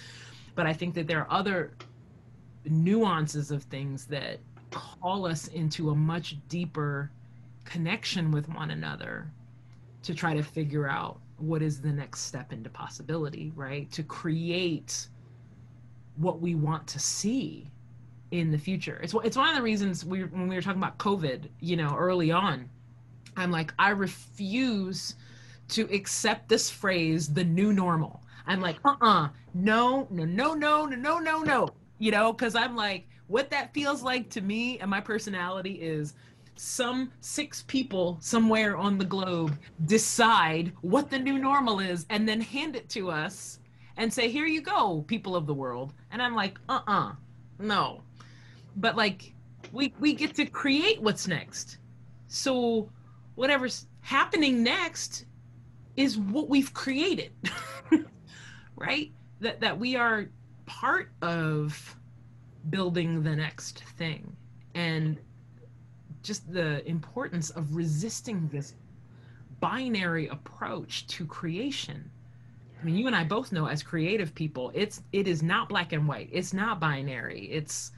but 0.55 0.67
i 0.67 0.73
think 0.73 0.95
that 0.95 1.07
there 1.07 1.21
are 1.21 1.31
other 1.31 1.73
nuances 2.65 3.51
of 3.51 3.63
things 3.65 4.07
that 4.07 4.39
call 4.71 5.27
us 5.27 5.49
into 5.49 5.91
a 5.91 5.95
much 5.95 6.37
deeper 6.49 7.11
connection 7.65 8.31
with 8.31 8.49
one 8.49 8.71
another 8.73 9.31
to 10.03 10.15
try 10.15 10.35
to 10.35 10.43
figure 10.43 10.89
out 10.89 11.21
what 11.39 11.63
is 11.63 11.81
the 11.81 11.93
next 11.93 12.23
step 12.23 12.53
into 12.53 12.69
possibility 12.71 13.53
right 13.55 13.91
to 13.93 14.03
create 14.03 15.09
what 16.17 16.41
we 16.41 16.55
want 16.55 16.87
to 16.89 16.99
see 16.99 17.71
in 18.31 18.51
the 18.51 18.59
future. 18.59 18.99
It's 19.03 19.15
it's 19.25 19.37
one 19.37 19.49
of 19.49 19.57
the 19.57 19.63
reasons 19.63 20.05
we 20.05 20.25
when 20.25 20.49
we 20.49 20.55
were 20.55 20.63
talking 20.63 20.83
about 20.83 20.99
COVID, 20.99 21.49
you 21.61 21.77
know, 21.77 21.95
early 21.97 22.31
on, 22.33 22.69
I'm 23.37 23.51
like 23.51 23.73
I 23.79 23.91
refuse 23.91 25.15
to 25.69 25.83
accept 25.93 26.49
this 26.49 26.71
phrase 26.71 27.29
the 27.33 27.45
new 27.45 27.73
normal. 27.73 28.23
I'm 28.47 28.61
like, 28.61 28.77
"Uh-uh. 28.85 29.29
No, 29.55 30.07
no, 30.11 30.25
no, 30.25 30.55
no, 30.55 30.87
no, 30.87 31.19
no, 31.19 31.43
no." 31.43 31.69
You 31.99 32.11
know, 32.11 32.33
cuz 32.33 32.55
I'm 32.55 32.77
like 32.77 33.09
what 33.29 33.51
that 33.51 33.75
feels 33.75 34.03
like 34.03 34.31
to 34.31 34.41
me 34.41 34.79
and 34.79 34.91
my 34.91 35.01
personality 35.01 35.73
is 35.73 36.15
some 36.57 37.13
six 37.21 37.65
people 37.67 38.17
somewhere 38.21 38.77
on 38.77 38.99
the 38.99 39.05
globe 39.05 39.59
decide 39.85 40.73
what 40.81 41.11
the 41.11 41.19
new 41.19 41.39
normal 41.39 41.81
is 41.81 42.07
and 42.09 42.27
then 42.27 42.41
hand 42.41 42.77
it 42.77 42.89
to 42.89 43.11
us 43.11 43.59
and 43.97 44.13
say, 44.13 44.31
here 44.31 44.47
you 44.47 44.61
go, 44.61 45.05
people 45.07 45.35
of 45.37 45.47
the 45.47 45.55
world. 45.55 45.93
And 46.11 46.21
I'm 46.21 46.35
like, 46.35 46.59
uh-uh, 46.69 47.13
no, 47.59 48.03
but 48.77 48.97
like 48.97 49.33
we 49.73 49.95
we 49.99 50.15
get 50.15 50.35
to 50.37 50.47
create 50.47 51.01
what's 51.01 51.27
next. 51.27 51.79
So 52.29 52.91
whatever's 53.35 53.87
happening 54.01 54.63
next 54.63 55.25
is 55.97 56.19
what 56.19 56.49
we've 56.49 56.73
created 56.75 57.33
right? 58.77 59.11
That 59.41 59.61
that 59.61 59.79
we 59.79 59.97
are 59.97 60.27
part 60.67 61.11
of 61.23 61.97
building 62.71 63.23
the 63.23 63.35
next 63.35 63.83
thing. 63.97 64.37
And 64.75 65.19
just 66.23 66.53
the 66.53 66.87
importance 66.89 67.51
of 67.51 67.75
resisting 67.75 68.49
this 68.49 68.75
binary 69.61 70.29
approach 70.29 71.07
to 71.07 71.25
creation 71.25 72.11
mean 72.87 72.97
you 72.97 73.07
and 73.07 73.17
i 73.17 73.25
both 73.25 73.53
know 73.53 73.67
as 73.67 73.83
creative 73.83 74.35
people 74.35 74.71
it's 74.75 75.03
it 75.13 75.27
is 75.27 75.43
not 75.43 75.69
black 75.69 75.93
and 75.93 76.07
white. 76.07 76.29
It's 76.33 76.53
not 76.53 76.81
binary. 76.81 77.49
It's 77.51 77.93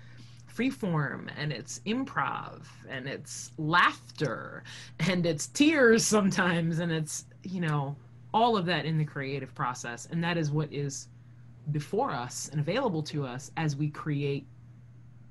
freeform 0.55 1.29
and 1.37 1.53
it's 1.53 1.81
improv 1.87 2.63
and 2.89 3.07
it's 3.07 3.53
laughter 3.59 4.65
and 5.01 5.25
it's 5.25 5.47
tears 5.49 6.05
sometimes 6.05 6.81
and 6.81 6.91
it's 6.91 7.27
you 7.45 7.61
know 7.61 7.95
all 8.35 8.57
of 8.57 8.67
that 8.67 8.85
in 8.85 8.99
the 8.99 9.05
creative 9.05 9.55
process. 9.55 10.07
And 10.11 10.23
that 10.25 10.37
is 10.37 10.51
what 10.51 10.73
is 10.73 11.09
before 11.71 12.11
us 12.11 12.49
and 12.51 12.61
available 12.61 13.03
to 13.05 13.27
us 13.27 13.51
as 13.57 13.77
we 13.77 13.89
create 13.89 14.47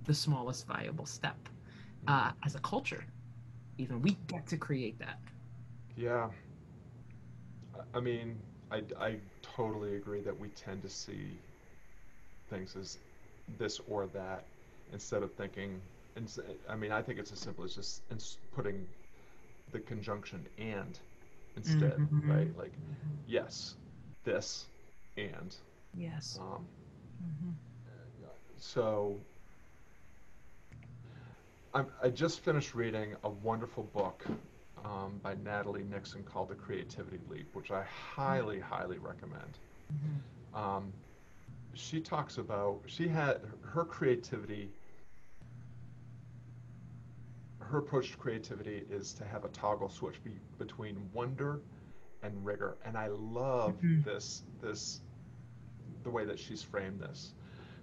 the 0.05 0.13
smallest 0.13 0.65
viable 0.67 1.05
step 1.05 1.37
uh, 2.07 2.31
as 2.45 2.55
a 2.55 2.59
culture. 2.59 3.03
Even 3.77 4.01
we 4.01 4.17
get 4.27 4.47
to 4.47 4.57
create 4.57 4.97
that. 4.99 5.19
Yeah. 5.95 6.29
I 7.93 7.99
mean 7.99 8.37
I, 8.71 8.81
I 8.99 9.17
totally 9.57 9.95
agree 9.95 10.21
that 10.21 10.39
we 10.39 10.49
tend 10.49 10.83
to 10.83 10.89
see 10.89 11.31
things 12.49 12.75
as 12.75 12.97
this 13.57 13.81
or 13.89 14.05
that 14.07 14.43
instead 14.93 15.23
of 15.23 15.33
thinking, 15.33 15.81
And 16.15 16.31
I 16.69 16.75
mean, 16.75 16.91
I 16.91 17.01
think 17.01 17.19
it's 17.19 17.31
as 17.31 17.39
simple 17.39 17.63
as 17.63 17.75
just 17.75 18.01
putting 18.55 18.85
the 19.71 19.79
conjunction 19.79 20.45
and 20.59 20.97
instead, 21.55 21.97
mm-hmm. 21.97 22.31
right? 22.31 22.57
Like, 22.57 22.71
yes, 23.27 23.75
this 24.23 24.65
and. 25.17 25.55
Yes. 25.97 26.39
Um, 26.39 26.65
mm-hmm. 27.23 27.51
So, 28.59 29.15
I'm, 31.73 31.87
I 32.01 32.09
just 32.09 32.39
finished 32.41 32.73
reading 32.75 33.15
a 33.23 33.29
wonderful 33.29 33.83
book 33.93 34.25
um, 34.87 35.19
by 35.21 35.35
Natalie 35.43 35.83
Nixon 35.83 36.23
called 36.23 36.49
The 36.49 36.55
Creativity 36.55 37.19
Leap, 37.29 37.47
which 37.53 37.71
I 37.71 37.83
highly, 37.83 38.59
highly 38.59 38.97
recommend. 38.97 39.57
Mm-hmm. 39.93 40.57
Um, 40.57 40.93
she 41.73 41.99
talks 41.99 42.37
about 42.37 42.79
she 42.87 43.07
had 43.07 43.41
her 43.61 43.85
creativity 43.85 44.69
her 47.59 47.79
approach 47.79 48.11
to 48.11 48.17
creativity 48.17 48.83
is 48.89 49.13
to 49.13 49.25
have 49.25 49.43
a 49.43 49.49
toggle 49.49 49.89
switch 49.89 50.23
be, 50.23 50.31
between 50.57 50.97
wonder 51.13 51.59
and 52.23 52.33
rigor 52.43 52.77
and 52.83 52.97
i 52.97 53.07
love 53.07 53.73
mm-hmm. 53.73 54.01
this 54.01 54.41
this 54.59 55.01
the 56.03 56.09
way 56.09 56.25
that 56.25 56.39
she's 56.39 56.63
framed 56.63 56.99
this 56.99 57.33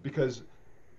because 0.03 0.43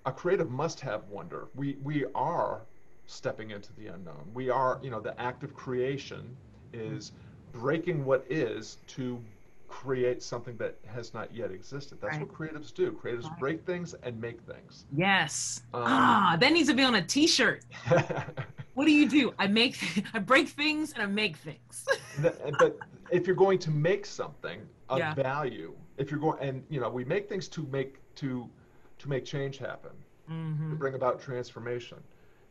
a 0.06 0.12
creative 0.12 0.50
must 0.50 0.80
have 0.80 1.04
wonder 1.10 1.50
we 1.54 1.76
we 1.84 2.06
are 2.16 2.62
stepping 3.08 3.52
into 3.52 3.74
the 3.74 3.88
unknown 3.88 4.30
we 4.34 4.50
are 4.50 4.80
you 4.82 4.90
know 4.90 5.00
the 5.00 5.20
act 5.20 5.44
of 5.44 5.54
creation 5.54 6.36
is 6.74 7.12
breaking 7.52 8.04
what 8.04 8.26
is 8.30 8.78
to 8.88 9.22
create 9.68 10.22
something 10.22 10.56
that 10.58 10.78
has 10.86 11.14
not 11.14 11.34
yet 11.34 11.52
existed. 11.52 11.98
That's 12.02 12.18
right. 12.18 12.28
what 12.28 12.34
creatives 12.34 12.74
do. 12.74 12.92
Creatives 12.92 13.24
right. 13.24 13.40
break 13.40 13.66
things 13.66 13.94
and 14.04 14.20
make 14.20 14.42
things. 14.42 14.86
Yes. 14.96 15.64
Um, 15.74 15.84
ah, 15.86 16.38
that 16.40 16.54
needs 16.54 16.70
to 16.70 16.76
be 16.76 16.84
on 16.84 16.96
a 16.96 17.02
T-shirt. 17.02 17.64
what 18.74 18.86
do 18.86 18.92
you 18.92 19.08
do? 19.08 19.34
I 19.40 19.48
make, 19.48 19.78
I 20.14 20.20
break 20.20 20.50
things 20.50 20.94
and 20.94 21.04
I 21.04 21.08
make 21.08 21.38
things. 21.38 21.86
but 22.60 22.78
if 23.12 23.28
you're 23.28 23.36
going 23.36 23.60
to 23.60 23.72
make 23.72 24.06
something 24.06 24.62
of 24.90 25.00
yeah. 25.00 25.14
value, 25.14 25.74
if 25.98 26.12
you're 26.12 26.20
going, 26.20 26.40
and 26.42 26.64
you 26.70 26.80
know, 26.80 26.90
we 26.90 27.04
make 27.04 27.28
things 27.28 27.48
to 27.50 27.68
make 27.72 27.98
to 28.16 28.50
to 28.98 29.10
make 29.10 29.26
change 29.26 29.58
happen, 29.58 29.92
mm-hmm. 30.32 30.70
to 30.70 30.76
bring 30.76 30.94
about 30.94 31.22
transformation, 31.22 31.98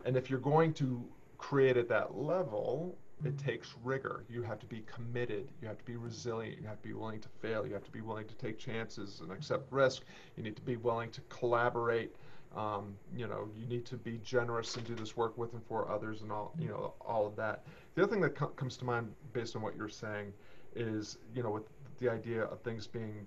and 0.05 0.17
if 0.17 0.31
you're 0.31 0.41
going 0.41 0.73
to 0.75 1.05
create 1.39 1.77
at 1.77 1.89
that 1.89 2.17
level, 2.17 2.97
it 3.25 3.39
takes 3.39 3.75
rigor. 3.83 4.25
You 4.29 4.43
have 4.43 4.59
to 4.61 4.67
be 4.67 4.83
committed. 4.87 5.49
You 5.63 5.69
have 5.69 5.79
to 5.79 5.85
be 5.85 5.97
resilient. 5.97 6.61
You 6.61 6.67
have 6.67 6.79
to 6.83 6.89
be 6.89 6.95
willing 6.95 7.21
to 7.21 7.29
fail. 7.41 7.67
You 7.67 7.73
have 7.75 7.85
to 7.85 7.91
be 7.91 8.01
willing 8.01 8.27
to 8.27 8.35
take 8.35 8.59
chances 8.59 9.21
and 9.21 9.33
accept 9.33 9.71
risk. 9.73 10.03
You 10.37 10.43
need 10.43 10.57
to 10.57 10.63
be 10.63 10.77
willing 10.77 11.11
to 11.11 11.21
collaborate. 11.23 12.15
Um, 12.57 12.95
you 13.17 13.27
know, 13.27 13.49
you 13.57 13.67
need 13.67 13.85
to 13.87 13.97
be 13.97 14.21
generous 14.25 14.77
and 14.77 14.87
do 14.87 14.95
this 14.95 15.17
work 15.17 15.37
with 15.37 15.55
and 15.55 15.63
for 15.67 15.91
others, 15.91 16.23
and 16.23 16.31
all 16.31 16.55
you 16.59 16.69
know, 16.69 16.95
all 17.01 17.27
of 17.27 17.35
that. 17.37 17.65
The 17.95 18.03
other 18.03 18.13
thing 18.13 18.21
that 18.21 18.37
co- 18.37 18.49
comes 18.49 18.77
to 18.77 18.85
mind, 18.85 19.13
based 19.33 19.57
on 19.57 19.63
what 19.63 19.75
you're 19.77 19.89
saying, 19.89 20.33
is 20.77 21.19
you 21.35 21.43
know, 21.43 21.51
with 21.51 21.65
the 21.99 22.09
idea 22.09 22.45
of 22.45 22.61
things 22.61 22.87
being 22.87 23.27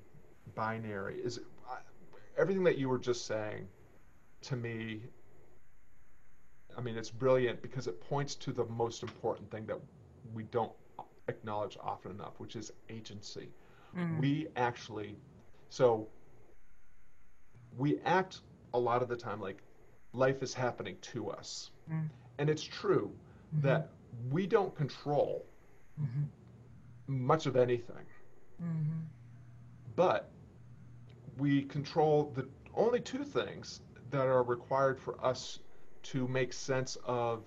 binary, 0.55 1.17
is 1.17 1.39
uh, 1.69 1.75
everything 2.38 2.63
that 2.63 2.78
you 2.78 2.88
were 2.88 2.99
just 2.99 3.25
saying 3.25 3.67
to 4.43 4.55
me 4.55 5.01
I 6.78 6.82
mean, 6.82 6.95
it's 6.95 7.09
brilliant 7.09 7.61
because 7.61 7.88
it 7.88 7.99
points 7.99 8.36
to 8.36 8.51
the 8.51 8.65
most 8.65 9.01
important 9.01 9.49
thing 9.49 9.65
that 9.65 9.80
we 10.34 10.43
don't 10.43 10.71
acknowledge 11.28 11.78
often 11.82 12.11
enough, 12.11 12.39
which 12.39 12.55
is 12.55 12.71
agency. 12.89 13.49
Mm. 13.97 14.19
We 14.19 14.47
actually, 14.55 15.17
so 15.69 16.07
we 17.78 17.99
act 18.05 18.41
a 18.73 18.80
lot 18.80 19.01
of 19.01 19.09
the 19.09 19.15
time 19.15 19.41
like 19.41 19.63
life 20.13 20.43
is 20.43 20.53
happening 20.53 20.97
to 21.01 21.30
us. 21.32 21.71
Mm. 21.91 22.09
And 22.38 22.49
it's 22.49 22.63
true 22.63 23.11
mm-hmm. 23.55 23.67
that 23.67 23.89
we 24.30 24.45
don't 24.45 24.75
control 24.75 25.45
mm-hmm. 25.99 26.23
much 27.07 27.47
of 27.47 27.55
anything. 27.55 28.05
Mm-hmm. 28.61 28.99
But 29.95 30.30
we 31.38 31.63
control 31.63 32.32
the 32.36 32.47
only 32.75 32.99
two 32.99 33.23
things 33.23 33.82
that 34.11 34.28
are 34.28 34.43
required 34.43 34.99
for 34.99 35.23
us 35.25 35.59
to 36.11 36.27
make 36.27 36.53
sense 36.53 36.97
of 37.05 37.43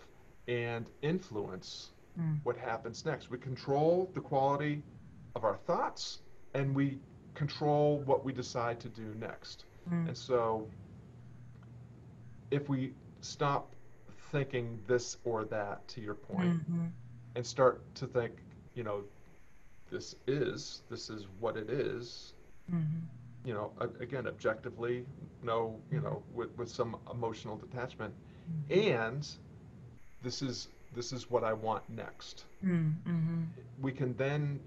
and 0.48 0.90
influence 1.02 1.90
mm. 2.18 2.38
what 2.42 2.56
happens 2.56 3.04
next. 3.04 3.30
We 3.30 3.38
control 3.38 4.10
the 4.14 4.20
quality 4.20 4.82
of 5.34 5.44
our 5.44 5.56
thoughts 5.56 6.20
and 6.54 6.74
we 6.74 6.98
control 7.34 8.00
what 8.04 8.24
we 8.24 8.32
decide 8.32 8.80
to 8.80 8.88
do 8.88 9.14
next. 9.18 9.64
Mm. 9.90 10.08
And 10.08 10.16
so 10.16 10.66
if 12.50 12.68
we 12.68 12.92
stop 13.20 13.74
thinking 14.32 14.78
this 14.86 15.16
or 15.24 15.44
that, 15.46 15.86
to 15.88 16.00
your 16.00 16.14
point, 16.14 16.60
mm-hmm. 16.60 16.86
and 17.36 17.46
start 17.46 17.82
to 17.96 18.06
think, 18.06 18.32
you 18.74 18.82
know, 18.82 19.02
this 19.90 20.16
is, 20.26 20.82
this 20.90 21.10
is 21.10 21.26
what 21.38 21.56
it 21.56 21.70
is, 21.70 22.34
mm-hmm 22.70 22.98
you 23.44 23.54
know, 23.54 23.72
again, 24.00 24.26
objectively, 24.26 25.04
no, 25.42 25.80
you 25.90 26.00
know, 26.00 26.22
with, 26.34 26.50
with 26.58 26.68
some 26.68 26.96
emotional 27.10 27.56
detachment, 27.56 28.12
and 28.70 29.26
this 30.22 30.42
is 30.42 30.68
this 30.94 31.12
is 31.12 31.30
what 31.30 31.44
I 31.44 31.52
want 31.52 31.88
next. 31.88 32.44
Mm-hmm. 32.64 33.44
We 33.80 33.92
can 33.92 34.16
then 34.16 34.60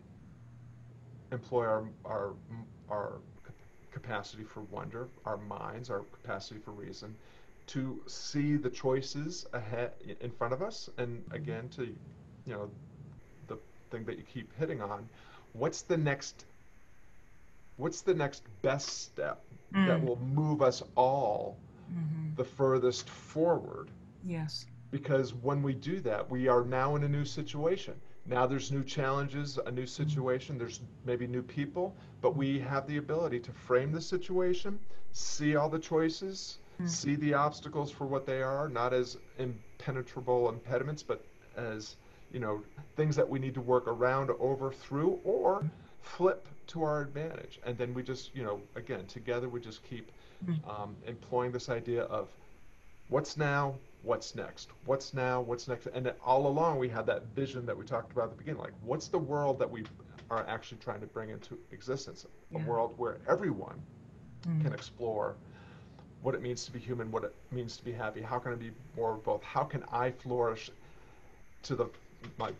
employ 1.31 1.65
our 1.65 1.83
our 2.05 2.33
our 2.89 3.13
capacity 3.91 4.43
for 4.43 4.61
wonder, 4.61 5.07
our 5.25 5.37
minds, 5.37 5.89
our 5.89 5.99
capacity 5.99 6.59
for 6.59 6.71
reason, 6.71 7.15
to 7.67 8.01
see 8.07 8.55
the 8.55 8.69
choices 8.69 9.45
ahead 9.53 9.91
in 10.19 10.31
front 10.31 10.53
of 10.53 10.61
us, 10.61 10.89
and 10.97 11.23
again 11.31 11.69
to, 11.69 11.85
you 11.85 12.53
know, 12.53 12.69
the 13.47 13.57
thing 13.91 14.03
that 14.05 14.17
you 14.17 14.23
keep 14.23 14.51
hitting 14.57 14.81
on, 14.81 15.07
what's 15.53 15.83
the 15.83 15.97
next 15.97 16.45
what's 17.77 18.01
the 18.01 18.13
next 18.13 18.43
best 18.61 18.87
step 18.87 19.41
mm. 19.73 19.87
that 19.87 20.03
will 20.03 20.19
move 20.19 20.61
us 20.61 20.83
all 20.95 21.57
mm-hmm. 21.91 22.35
the 22.35 22.43
furthest 22.43 23.09
forward? 23.09 23.89
Yes. 24.23 24.65
Because 24.91 25.33
when 25.33 25.63
we 25.63 25.73
do 25.73 25.99
that, 26.01 26.29
we 26.29 26.47
are 26.47 26.63
now 26.63 26.95
in 26.95 27.03
a 27.03 27.09
new 27.09 27.25
situation. 27.25 27.95
Now 28.25 28.45
there's 28.45 28.71
new 28.71 28.83
challenges, 28.83 29.57
a 29.57 29.71
new 29.71 29.81
mm-hmm. 29.81 29.87
situation, 29.87 30.57
there's 30.57 30.79
maybe 31.05 31.27
new 31.27 31.41
people, 31.41 31.95
but 32.21 32.35
we 32.35 32.59
have 32.59 32.87
the 32.87 32.97
ability 32.97 33.39
to 33.41 33.51
frame 33.51 33.91
the 33.91 34.01
situation, 34.01 34.79
see 35.11 35.55
all 35.55 35.69
the 35.69 35.79
choices, 35.79 36.59
mm-hmm. 36.75 36.87
see 36.87 37.15
the 37.15 37.33
obstacles 37.33 37.91
for 37.91 38.05
what 38.05 38.25
they 38.25 38.41
are, 38.41 38.69
not 38.69 38.93
as 38.93 39.17
impenetrable 39.39 40.49
impediments, 40.49 41.03
but 41.03 41.25
as 41.57 41.97
you 42.31 42.39
know 42.39 42.63
things 42.95 43.15
that 43.15 43.27
we 43.27 43.39
need 43.39 43.53
to 43.53 43.61
work 43.61 43.87
around, 43.87 44.31
over, 44.39 44.71
through, 44.71 45.19
or 45.23 45.69
flip 46.01 46.47
to 46.67 46.83
our 46.83 47.01
advantage. 47.01 47.59
And 47.65 47.77
then 47.77 47.93
we 47.93 48.03
just, 48.03 48.35
you 48.35 48.43
know, 48.43 48.61
again, 48.75 49.05
together 49.07 49.49
we 49.49 49.59
just 49.59 49.83
keep 49.83 50.07
mm-hmm. 50.07 50.17
Um, 50.67 50.95
employing 51.07 51.51
this 51.51 51.69
idea 51.69 52.03
of 52.03 52.29
what's 53.09 53.37
now, 53.37 53.75
what's 54.01 54.35
next, 54.35 54.69
what's 54.85 55.13
now, 55.13 55.41
what's 55.41 55.67
next, 55.67 55.87
and 55.87 56.11
all 56.25 56.47
along 56.47 56.79
we 56.79 56.89
had 56.89 57.05
that 57.05 57.23
vision 57.35 57.65
that 57.65 57.77
we 57.77 57.85
talked 57.85 58.11
about 58.11 58.25
at 58.25 58.31
the 58.31 58.37
beginning, 58.37 58.61
like 58.61 58.73
what's 58.83 59.07
the 59.07 59.17
world 59.17 59.59
that 59.59 59.69
we 59.69 59.83
are 60.29 60.45
actually 60.47 60.77
trying 60.79 60.99
to 60.99 61.07
bring 61.07 61.29
into 61.29 61.57
existence, 61.71 62.25
a 62.25 62.57
yeah. 62.57 62.65
world 62.65 62.93
where 62.97 63.17
everyone 63.27 63.81
mm. 64.47 64.61
can 64.63 64.73
explore 64.73 65.35
what 66.21 66.33
it 66.33 66.41
means 66.41 66.65
to 66.65 66.71
be 66.71 66.79
human, 66.79 67.11
what 67.11 67.23
it 67.23 67.35
means 67.51 67.77
to 67.77 67.83
be 67.83 67.91
happy, 67.91 68.21
how 68.21 68.39
can 68.39 68.53
I 68.53 68.55
be 68.55 68.71
more 68.95 69.13
of 69.15 69.23
both, 69.23 69.43
how 69.43 69.63
can 69.63 69.83
I 69.91 70.11
flourish 70.11 70.71
to 71.63 71.75
the 71.75 71.89
my 72.37 72.51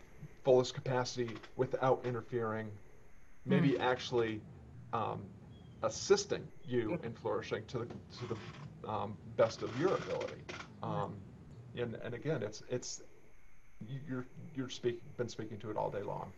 fullest 0.44 0.74
capacity 0.74 1.30
without 1.56 2.00
interfering, 2.04 2.70
maybe 3.46 3.70
mm. 3.70 3.80
actually 3.80 4.40
um, 4.92 5.22
assisting 5.86 6.46
you 6.66 6.98
in 7.02 7.12
flourishing 7.12 7.64
to 7.66 7.78
the 7.78 7.86
to 7.86 8.26
the 8.28 8.88
um, 8.88 9.16
best 9.36 9.62
of 9.62 9.78
your 9.80 9.94
ability. 9.94 10.42
Um, 10.82 11.14
and, 11.76 11.96
and 12.04 12.14
again, 12.14 12.42
it's 12.42 12.62
it's 12.68 13.02
you're 14.08 14.26
you're 14.54 14.68
speaking 14.68 15.00
been 15.16 15.28
speaking 15.28 15.58
to 15.58 15.70
it 15.70 15.76
all 15.76 15.90
day 15.90 16.02
long. 16.02 16.32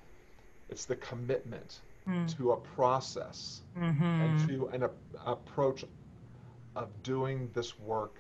It's 0.68 0.84
the 0.84 0.96
commitment 0.96 1.80
mm. 2.08 2.36
to 2.36 2.52
a 2.52 2.56
process 2.56 3.62
mm-hmm. 3.78 4.02
and 4.02 4.48
to 4.48 4.66
an 4.68 4.82
a, 4.84 4.90
approach 5.24 5.84
of 6.74 6.88
doing 7.02 7.50
this 7.54 7.78
work 7.78 8.16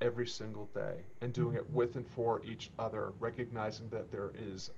every 0.00 0.26
single 0.26 0.68
day 0.74 0.96
and 1.20 1.32
doing 1.32 1.56
it 1.56 1.68
with 1.70 1.96
and 1.96 2.06
for 2.06 2.42
each 2.44 2.70
other, 2.78 3.12
recognizing 3.18 3.88
that 3.88 4.10
there 4.10 4.32
is 4.38 4.70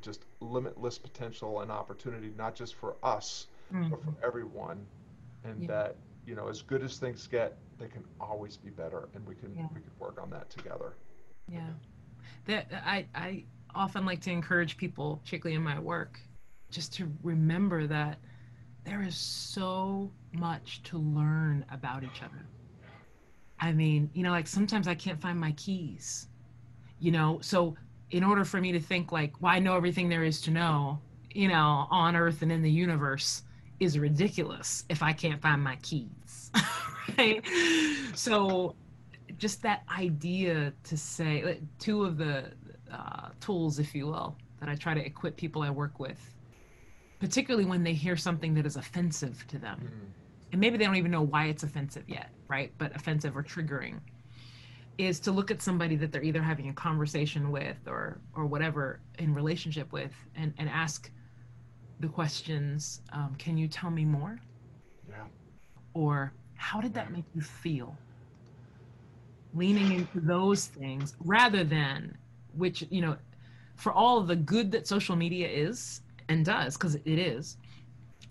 just 0.00 0.24
limitless 0.40 0.98
potential 0.98 1.60
and 1.60 1.70
opportunity, 1.70 2.32
not 2.36 2.54
just 2.54 2.74
for 2.74 2.96
us, 3.02 3.46
mm-hmm. 3.72 3.90
but 3.90 4.02
for 4.02 4.14
everyone. 4.26 4.84
And 5.44 5.62
yeah. 5.62 5.68
that, 5.68 5.96
you 6.26 6.34
know, 6.34 6.48
as 6.48 6.62
good 6.62 6.82
as 6.82 6.98
things 6.98 7.26
get, 7.26 7.58
they 7.78 7.88
can 7.88 8.04
always 8.20 8.56
be 8.56 8.70
better 8.70 9.08
and 9.14 9.26
we 9.26 9.34
can 9.34 9.54
yeah. 9.54 9.66
we 9.74 9.80
can 9.80 9.90
work 9.98 10.20
on 10.22 10.30
that 10.30 10.50
together. 10.50 10.94
Yeah. 11.48 11.70
That 12.46 12.68
I 12.84 13.06
I 13.14 13.44
often 13.74 14.04
like 14.04 14.20
to 14.22 14.30
encourage 14.30 14.76
people, 14.76 15.20
particularly 15.24 15.56
in 15.56 15.62
my 15.62 15.78
work, 15.78 16.20
just 16.70 16.92
to 16.94 17.10
remember 17.22 17.86
that 17.86 18.18
there 18.84 19.02
is 19.02 19.16
so 19.16 20.10
much 20.32 20.82
to 20.84 20.98
learn 20.98 21.64
about 21.70 22.02
each 22.04 22.22
other. 22.22 22.46
I 23.60 23.72
mean, 23.72 24.10
you 24.12 24.24
know, 24.24 24.30
like 24.30 24.48
sometimes 24.48 24.88
I 24.88 24.94
can't 24.94 25.20
find 25.20 25.38
my 25.38 25.52
keys, 25.52 26.26
you 26.98 27.12
know, 27.12 27.38
so 27.40 27.76
in 28.10 28.24
order 28.24 28.44
for 28.44 28.60
me 28.60 28.72
to 28.72 28.80
think 28.80 29.12
like, 29.12 29.40
well, 29.40 29.52
I 29.52 29.58
know 29.60 29.76
everything 29.76 30.08
there 30.08 30.24
is 30.24 30.40
to 30.42 30.50
know, 30.50 30.98
you 31.30 31.48
know, 31.48 31.86
on 31.90 32.16
earth 32.16 32.42
and 32.42 32.50
in 32.50 32.62
the 32.62 32.70
universe 32.70 33.42
is 33.80 33.98
ridiculous 33.98 34.84
if 34.88 35.02
I 35.02 35.12
can't 35.12 35.40
find 35.40 35.62
my 35.62 35.76
keys. 35.76 36.50
right? 37.18 37.44
So 38.14 38.74
just 39.38 39.62
that 39.62 39.82
idea 39.96 40.72
to 40.84 40.96
say 40.96 41.60
two 41.78 42.04
of 42.04 42.18
the 42.18 42.52
uh, 42.92 43.28
tools, 43.40 43.78
if 43.78 43.94
you 43.94 44.06
will, 44.06 44.36
that 44.60 44.68
I 44.68 44.74
try 44.74 44.94
to 44.94 45.04
equip 45.04 45.36
people 45.36 45.62
I 45.62 45.70
work 45.70 45.98
with, 45.98 46.34
particularly 47.18 47.64
when 47.64 47.82
they 47.82 47.94
hear 47.94 48.16
something 48.16 48.54
that 48.54 48.66
is 48.66 48.76
offensive 48.76 49.44
to 49.48 49.58
them. 49.58 49.90
Mm 49.92 50.22
and 50.52 50.60
maybe 50.60 50.76
they 50.76 50.84
don't 50.84 50.96
even 50.96 51.10
know 51.10 51.22
why 51.22 51.46
it's 51.46 51.62
offensive 51.62 52.04
yet, 52.06 52.30
right? 52.46 52.72
But 52.78 52.94
offensive 52.94 53.36
or 53.36 53.42
triggering 53.42 53.98
is 54.98 55.18
to 55.20 55.32
look 55.32 55.50
at 55.50 55.62
somebody 55.62 55.96
that 55.96 56.12
they're 56.12 56.22
either 56.22 56.42
having 56.42 56.68
a 56.68 56.74
conversation 56.74 57.50
with 57.50 57.78
or 57.86 58.18
or 58.34 58.44
whatever 58.44 59.00
in 59.18 59.34
relationship 59.34 59.90
with 59.92 60.12
and 60.36 60.52
and 60.58 60.68
ask 60.68 61.10
the 62.02 62.08
questions 62.08 63.00
um, 63.12 63.34
can 63.38 63.56
you 63.56 63.68
tell 63.68 63.90
me 63.90 64.04
more? 64.04 64.38
Yeah. 65.08 65.24
Or 65.94 66.32
how 66.56 66.80
did 66.80 66.92
that 66.94 67.12
make 67.12 67.24
you 67.34 67.40
feel? 67.40 67.96
Leaning 69.54 69.92
into 69.92 70.20
those 70.20 70.66
things 70.66 71.14
rather 71.20 71.64
than 71.64 72.16
which 72.54 72.84
you 72.90 73.00
know 73.00 73.16
for 73.76 73.92
all 73.92 74.20
the 74.20 74.36
good 74.36 74.70
that 74.72 74.86
social 74.86 75.16
media 75.16 75.48
is 75.48 76.02
and 76.28 76.44
does 76.44 76.76
because 76.76 76.94
it 76.94 77.18
is 77.18 77.56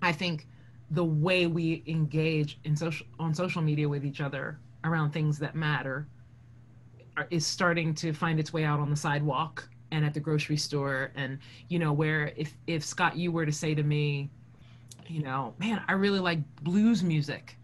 i 0.02 0.12
think 0.12 0.48
the 0.92 1.04
way 1.04 1.48
we 1.48 1.84
engage 1.88 2.60
in 2.64 2.76
social 2.76 3.06
on 3.20 3.34
social 3.34 3.62
media 3.62 3.88
with 3.88 4.06
each 4.06 4.22
other 4.22 4.60
around 4.84 5.12
things 5.12 5.40
that 5.40 5.56
matter 5.56 6.08
is 7.30 7.46
starting 7.46 7.94
to 7.94 8.14
find 8.14 8.40
its 8.40 8.54
way 8.54 8.64
out 8.64 8.80
on 8.80 8.90
the 8.90 8.96
sidewalk 8.96 9.68
and 9.92 10.06
at 10.06 10.14
the 10.14 10.20
grocery 10.20 10.58
store 10.58 11.12
and 11.16 11.38
you 11.68 11.78
know 11.78 11.94
where 11.94 12.32
if 12.36 12.56
if 12.68 12.84
Scott 12.84 13.18
you 13.18 13.32
were 13.32 13.46
to 13.46 13.52
say 13.52 13.76
to 13.76 13.84
me 13.84 14.30
you 15.08 15.22
know 15.22 15.54
man 15.60 15.84
I 15.88 15.94
really 15.94 16.20
like 16.20 16.40
blues 16.62 17.04
music 17.04 17.58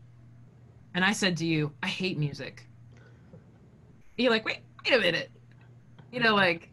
and 0.93 1.03
I 1.03 1.13
said 1.13 1.37
to 1.37 1.45
you 1.45 1.71
I 1.81 1.87
hate 1.87 2.17
music. 2.17 2.67
You're 4.17 4.31
like 4.31 4.45
wait 4.45 4.59
wait 4.85 4.95
a 4.95 4.99
minute. 4.99 5.31
You 6.11 6.19
know 6.19 6.35
like 6.35 6.69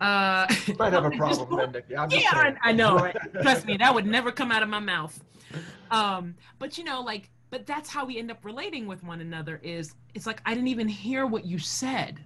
uh 0.00 0.46
might 0.78 0.92
have 0.92 1.04
a 1.04 1.10
problem 1.16 1.72
then 1.72 1.82
yeah, 1.88 2.06
yeah 2.10 2.30
I, 2.32 2.54
I, 2.62 2.72
know 2.72 2.96
right? 2.96 3.16
Trust 3.42 3.66
me 3.66 3.76
that 3.76 3.94
would 3.94 4.06
never 4.06 4.30
come 4.30 4.52
out 4.52 4.62
of 4.62 4.68
my 4.68 4.80
mouth. 4.80 5.18
Um 5.90 6.34
but 6.58 6.78
you 6.78 6.84
know 6.84 7.00
like 7.00 7.30
but 7.50 7.64
that's 7.66 7.88
how 7.88 8.04
we 8.04 8.18
end 8.18 8.30
up 8.30 8.44
relating 8.44 8.86
with 8.86 9.02
one 9.02 9.20
another 9.20 9.58
is 9.62 9.94
it's 10.14 10.26
like 10.26 10.42
i 10.44 10.52
didn't 10.52 10.68
even 10.68 10.88
hear 10.88 11.26
what 11.26 11.44
you 11.44 11.58
said. 11.58 12.20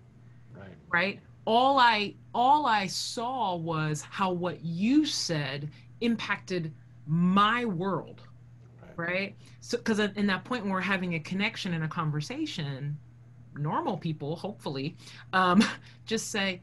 Right. 0.54 0.70
Right 0.90 1.20
all 1.47 1.78
i 1.78 2.14
all 2.34 2.66
i 2.66 2.86
saw 2.86 3.55
was 3.55 4.03
how 4.03 4.30
what 4.30 4.62
you 4.64 5.05
said 5.05 5.68
impacted 6.01 6.72
my 7.07 7.64
world 7.64 8.22
right, 8.97 9.09
right? 9.09 9.34
so 9.61 9.76
because 9.76 9.99
in 9.99 10.26
that 10.26 10.45
point 10.45 10.62
when 10.62 10.72
we're 10.72 10.80
having 10.80 11.14
a 11.14 11.20
connection 11.20 11.74
and 11.74 11.84
a 11.84 11.88
conversation 11.88 12.97
normal 13.57 13.97
people 13.97 14.36
hopefully 14.36 14.97
um 15.32 15.62
just 16.07 16.30
say 16.30 16.61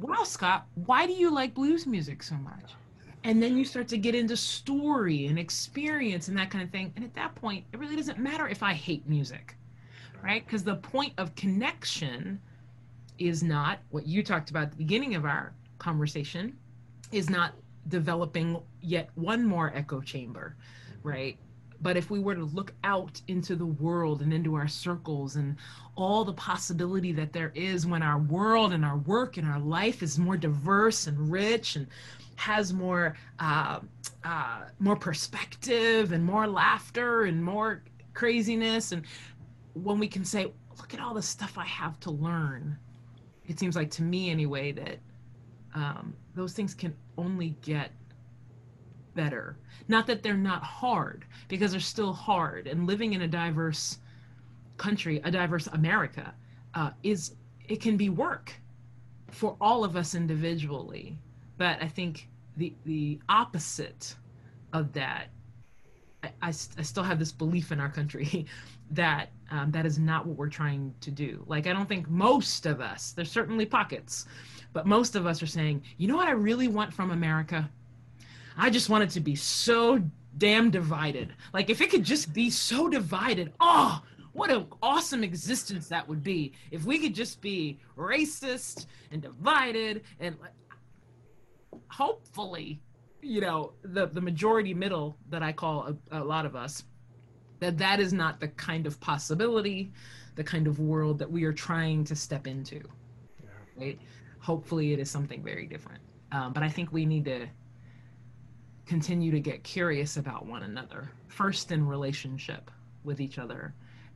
wow 0.00 0.24
scott 0.24 0.66
why 0.86 1.06
do 1.06 1.12
you 1.12 1.32
like 1.32 1.54
blues 1.54 1.86
music 1.86 2.22
so 2.22 2.34
much? 2.36 2.76
And 3.22 3.42
then 3.42 3.54
you 3.58 3.66
start 3.66 3.86
to 3.88 3.98
get 3.98 4.14
into 4.14 4.34
story 4.34 5.26
and 5.26 5.38
experience 5.38 6.28
and 6.28 6.38
that 6.38 6.50
kind 6.50 6.64
of 6.64 6.70
thing. 6.70 6.90
And 6.96 7.04
at 7.04 7.12
that 7.14 7.34
point 7.34 7.66
it 7.72 7.78
really 7.78 7.96
doesn't 7.96 8.18
matter 8.18 8.48
if 8.48 8.62
i 8.62 8.72
hate 8.72 9.06
music 9.06 9.56
right? 10.22 10.44
Because 10.44 10.64
the 10.64 10.76
point 10.76 11.12
of 11.18 11.34
connection 11.34 12.40
is 13.20 13.42
not 13.44 13.78
what 13.90 14.06
you 14.06 14.24
talked 14.24 14.50
about 14.50 14.64
at 14.64 14.70
the 14.72 14.76
beginning 14.76 15.14
of 15.14 15.24
our 15.24 15.52
conversation 15.78 16.56
is 17.12 17.30
not 17.30 17.54
developing 17.88 18.60
yet 18.80 19.08
one 19.14 19.44
more 19.44 19.72
echo 19.74 20.00
chamber 20.00 20.56
right? 21.02 21.38
But 21.82 21.96
if 21.96 22.10
we 22.10 22.20
were 22.20 22.34
to 22.34 22.44
look 22.44 22.74
out 22.84 23.22
into 23.28 23.56
the 23.56 23.66
world 23.66 24.20
and 24.20 24.32
into 24.32 24.54
our 24.54 24.68
circles 24.68 25.36
and 25.36 25.56
all 25.96 26.24
the 26.24 26.32
possibility 26.34 27.12
that 27.12 27.32
there 27.32 27.52
is 27.54 27.86
when 27.86 28.02
our 28.02 28.18
world 28.18 28.72
and 28.72 28.84
our 28.84 28.98
work 28.98 29.38
and 29.38 29.48
our 29.48 29.58
life 29.58 30.02
is 30.02 30.18
more 30.18 30.36
diverse 30.36 31.06
and 31.06 31.32
rich 31.32 31.76
and 31.76 31.86
has 32.36 32.72
more 32.72 33.16
uh, 33.38 33.80
uh, 34.24 34.62
more 34.78 34.96
perspective 34.96 36.12
and 36.12 36.24
more 36.24 36.46
laughter 36.46 37.22
and 37.22 37.42
more 37.42 37.82
craziness 38.12 38.92
and 38.92 39.04
when 39.74 39.98
we 39.98 40.08
can 40.08 40.24
say 40.24 40.52
look 40.78 40.92
at 40.92 41.00
all 41.00 41.14
the 41.14 41.22
stuff 41.22 41.56
i 41.56 41.64
have 41.64 41.98
to 42.00 42.10
learn 42.10 42.76
it 43.50 43.58
seems 43.58 43.74
like 43.74 43.90
to 43.90 44.02
me 44.02 44.30
anyway 44.30 44.70
that 44.70 45.00
um, 45.74 46.14
those 46.36 46.52
things 46.52 46.72
can 46.72 46.94
only 47.18 47.56
get 47.62 47.90
better. 49.16 49.56
Not 49.88 50.06
that 50.06 50.22
they're 50.22 50.34
not 50.34 50.62
hard 50.62 51.24
because 51.48 51.72
they're 51.72 51.80
still 51.80 52.12
hard 52.12 52.68
and 52.68 52.86
living 52.86 53.12
in 53.12 53.22
a 53.22 53.28
diverse 53.28 53.98
country 54.76 55.20
a 55.24 55.30
diverse 55.30 55.66
america 55.66 56.32
uh, 56.74 56.90
is 57.02 57.34
it 57.68 57.82
can 57.82 57.98
be 57.98 58.08
work 58.08 58.54
for 59.28 59.56
all 59.60 59.84
of 59.84 59.94
us 59.96 60.14
individually. 60.14 61.18
But 61.58 61.82
i 61.82 61.88
think 61.88 62.28
the 62.56 62.72
the 62.84 63.20
opposite 63.28 64.14
of 64.72 64.92
that 64.92 65.28
I, 66.22 66.28
I, 66.42 66.48
I, 66.48 66.82
still 66.82 67.02
have 67.02 67.18
this 67.18 67.32
belief 67.32 67.72
in 67.72 67.80
our 67.80 67.88
country 67.88 68.46
that 68.90 69.30
um, 69.50 69.70
that 69.70 69.86
is 69.86 69.98
not 69.98 70.26
what 70.26 70.36
we're 70.36 70.48
trying 70.48 70.94
to 71.00 71.10
do. 71.10 71.42
Like 71.46 71.66
i 71.66 71.72
don't 71.72 71.88
think 71.88 72.08
most 72.08 72.66
of 72.66 72.80
us 72.80 73.12
there's 73.12 73.30
certainly 73.30 73.66
pockets 73.66 74.26
but 74.72 74.86
most 74.86 75.16
of 75.16 75.26
us 75.26 75.42
are 75.42 75.46
saying 75.46 75.82
you 75.96 76.06
know 76.06 76.16
what 76.16 76.28
i 76.28 76.32
really 76.32 76.68
want 76.68 76.92
from 76.92 77.10
america? 77.10 77.68
I 78.56 78.68
just 78.68 78.90
want 78.90 79.04
it 79.04 79.10
to 79.10 79.20
be 79.20 79.34
so 79.36 80.02
damn 80.36 80.70
divided. 80.70 81.34
Like 81.52 81.70
if 81.70 81.80
it 81.80 81.90
could 81.90 82.04
just 82.04 82.32
be 82.32 82.50
so 82.50 82.88
divided, 82.88 83.52
oh, 83.60 84.02
what 84.32 84.50
an 84.50 84.66
awesome 84.82 85.24
existence 85.24 85.88
that 85.88 86.06
would 86.08 86.22
be. 86.22 86.52
If 86.70 86.84
we 86.84 86.98
could 86.98 87.14
just 87.14 87.40
be 87.40 87.78
racist 87.96 88.86
and 89.10 89.22
divided 89.22 90.02
and 90.20 90.36
hopefully 91.88 92.80
you 93.22 93.40
know 93.40 93.72
the 93.82 94.06
the 94.06 94.20
majority 94.20 94.74
middle 94.74 95.16
that 95.28 95.42
i 95.42 95.52
call 95.52 95.96
a, 96.10 96.20
a, 96.20 96.24
lot 96.24 96.46
of 96.46 96.56
us 96.56 96.84
that 97.58 97.76
that 97.78 98.00
is 98.00 98.12
not 98.12 98.40
the 98.40 98.48
kind 98.48 98.86
of 98.86 98.98
possibility 99.00 99.92
the 100.36 100.44
kind 100.44 100.66
of 100.66 100.78
world 100.78 101.18
that 101.18 101.30
we 101.30 101.44
are 101.44 101.52
trying 101.52 102.04
to 102.04 102.16
step 102.16 102.46
into 102.46 102.80
yeah. 103.42 103.50
right 103.76 103.98
hopefully 104.38 104.92
it 104.92 104.98
is 104.98 105.10
something 105.10 105.42
very 105.42 105.66
different 105.66 106.02
um, 106.32 106.52
but 106.52 106.62
i 106.62 106.68
think 106.68 106.92
we 106.92 107.04
need 107.04 107.24
to 107.24 107.46
continue 108.86 109.30
to 109.30 109.40
get 109.40 109.62
curious 109.62 110.16
about 110.16 110.46
one 110.46 110.62
another 110.62 111.10
first 111.28 111.70
in 111.72 111.86
relationship 111.86 112.70
with 113.04 113.20
each 113.20 113.38
other 113.38 113.74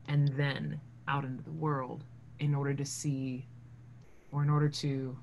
and 0.08 0.28
then 0.36 0.80
out 1.08 1.24
into 1.24 1.42
the 1.42 1.52
world 1.52 2.04
in 2.40 2.54
order 2.54 2.74
to 2.74 2.84
see 2.84 3.46
or 4.32 4.42
in 4.42 4.50
order 4.50 4.68
to 4.68 5.16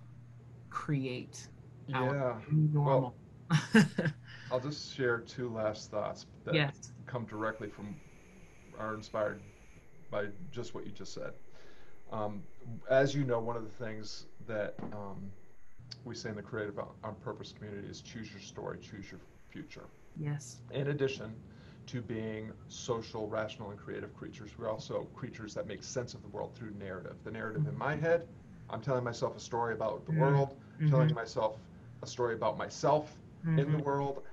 create 0.69 1.47
yeah. 1.87 2.35
normal. 2.51 3.01
Well, 3.01 3.15
I'll 4.51 4.59
just 4.59 4.95
share 4.95 5.19
two 5.19 5.49
last 5.49 5.91
thoughts 5.91 6.25
that 6.45 6.53
yes. 6.53 6.91
come 7.05 7.25
directly 7.25 7.69
from 7.69 7.95
are 8.79 8.95
inspired 8.95 9.41
by 10.09 10.25
just 10.51 10.73
what 10.73 10.85
you 10.85 10.91
just 10.91 11.13
said. 11.13 11.31
Um, 12.11 12.43
as 12.89 13.15
you 13.15 13.23
know, 13.23 13.39
one 13.39 13.55
of 13.55 13.63
the 13.63 13.85
things 13.85 14.25
that 14.47 14.75
um, 14.93 15.31
we 16.03 16.15
say 16.15 16.29
in 16.29 16.35
the 16.35 16.41
Creative 16.41 16.77
on 16.79 17.15
Purpose 17.23 17.53
community 17.53 17.87
is 17.87 18.01
choose 18.01 18.31
your 18.31 18.41
story, 18.41 18.79
choose 18.79 19.09
your 19.09 19.21
future. 19.49 19.85
Yes. 20.17 20.57
In 20.71 20.87
addition 20.87 21.33
to 21.87 22.01
being 22.01 22.51
social, 22.67 23.27
rational, 23.27 23.69
and 23.71 23.79
creative 23.79 24.13
creatures, 24.15 24.51
we're 24.57 24.69
also 24.69 25.07
creatures 25.15 25.53
that 25.53 25.67
make 25.67 25.83
sense 25.83 26.13
of 26.13 26.21
the 26.21 26.27
world 26.27 26.53
through 26.55 26.71
narrative. 26.79 27.15
The 27.23 27.31
narrative 27.31 27.67
in 27.67 27.77
my 27.77 27.95
head, 27.95 28.27
I'm 28.69 28.81
telling 28.81 29.03
myself 29.03 29.37
a 29.37 29.39
story 29.39 29.73
about 29.73 30.05
the 30.05 30.13
world, 30.13 30.55
mm-hmm. 30.77 30.89
telling 30.89 31.13
myself 31.13 31.57
a 32.03 32.07
story 32.07 32.33
about 32.33 32.57
myself 32.57 33.15
mm-hmm. 33.41 33.59
in 33.59 33.71
the 33.71 33.77
mm-hmm. 33.77 33.85
world. 33.85 34.23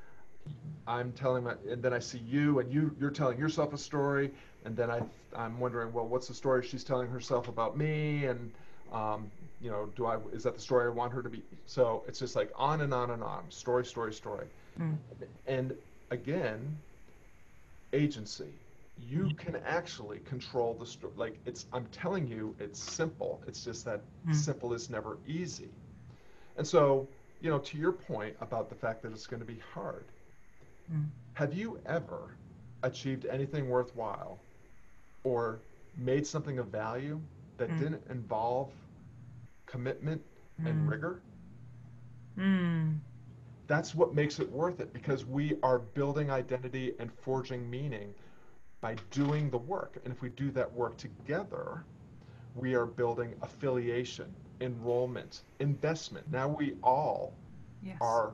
I'm 0.87 1.13
telling 1.13 1.45
my, 1.45 1.55
and 1.71 1.83
then 1.83 1.93
I 1.93 1.99
see 1.99 2.19
you, 2.19 2.61
and 2.61 2.73
you 2.73 2.95
you're 2.99 3.11
telling 3.11 3.39
yourself 3.39 3.73
a 3.75 3.79
story, 3.79 4.31
and 4.65 4.77
then 4.77 4.91
I 4.91 5.03
I'm 5.37 5.61
wondering, 5.61 5.93
well, 5.93 6.07
what's 6.07 6.29
the 6.29 6.35
story 6.35 6.67
she's 6.67 6.85
telling 6.85 7.09
herself 7.09 7.49
about 7.49 7.77
me, 7.77 8.25
and 8.25 8.51
um, 8.93 9.31
you 9.61 9.71
know, 9.71 9.91
do 9.97 10.07
I 10.07 10.19
is 10.33 10.43
that 10.45 10.55
the 10.55 10.61
story 10.61 10.87
I 10.87 10.91
want 10.91 11.13
her 11.13 11.23
to 11.23 11.29
be? 11.29 11.43
So 11.67 12.05
it's 12.09 12.19
just 12.19 12.37
like 12.37 12.51
on 12.57 12.81
and 12.81 12.95
on 12.95 13.11
and 13.11 13.23
on, 13.23 13.45
story, 13.51 13.85
story, 13.85 14.13
story, 14.13 14.47
mm. 14.81 14.97
and 15.47 15.75
again, 16.11 16.77
agency. 17.93 18.53
You 19.01 19.25
mm. 19.25 19.39
can 19.39 19.57
actually 19.65 20.19
control 20.21 20.75
the 20.75 20.87
story. 20.87 21.13
Like 21.17 21.39
it's, 21.47 21.67
I'm 21.73 21.87
telling 21.93 22.27
you, 22.27 22.55
it's 22.59 22.81
simple. 22.81 23.41
It's 23.47 23.65
just 23.65 23.85
that 23.85 24.01
mm. 24.27 24.35
simple 24.35 24.73
is 24.73 24.91
never 24.91 25.19
easy, 25.27 25.69
and 26.57 26.67
so 26.67 27.07
you 27.41 27.51
know, 27.51 27.59
to 27.59 27.77
your 27.77 27.93
point 27.93 28.37
about 28.41 28.69
the 28.69 28.75
fact 28.75 29.03
that 29.03 29.13
it's 29.13 29.27
going 29.27 29.41
to 29.41 29.47
be 29.47 29.61
hard, 29.73 30.05
mm. 30.93 31.07
have 31.35 31.55
you 31.55 31.79
ever 31.87 32.35
achieved 32.83 33.27
anything 33.27 33.69
worthwhile 33.69 34.39
or 35.25 35.61
made 35.97 36.27
something 36.27 36.59
of 36.59 36.67
value 36.69 37.21
that 37.57 37.71
mm. 37.71 37.79
didn't 37.79 38.03
involve 38.11 38.71
commitment 39.67 40.21
mm. 40.61 40.69
and 40.69 40.89
rigor? 40.89 41.21
Hmm. 42.37 42.93
That's 43.67 43.95
what 43.95 44.15
makes 44.15 44.39
it 44.39 44.51
worth 44.51 44.81
it 44.81 44.93
because 44.93 45.27
we 45.27 45.57
are 45.63 45.81
building 45.81 46.31
identity 46.31 46.95
and 46.99 47.13
forging 47.13 47.69
meaning 47.69 48.15
by 48.81 48.97
doing 49.11 49.51
the 49.51 49.59
work. 49.59 49.99
And 50.05 50.13
if 50.13 50.23
we 50.23 50.31
do 50.31 50.51
that 50.53 50.73
work 50.73 50.97
together, 50.97 51.85
we 52.55 52.75
are 52.75 52.87
building 52.87 53.35
affiliation 53.43 54.33
enrollment, 54.61 55.43
investment. 55.61 56.31
Now 56.31 56.49
we 56.49 56.75
all 56.83 57.33
yes. 57.83 57.97
are 58.01 58.33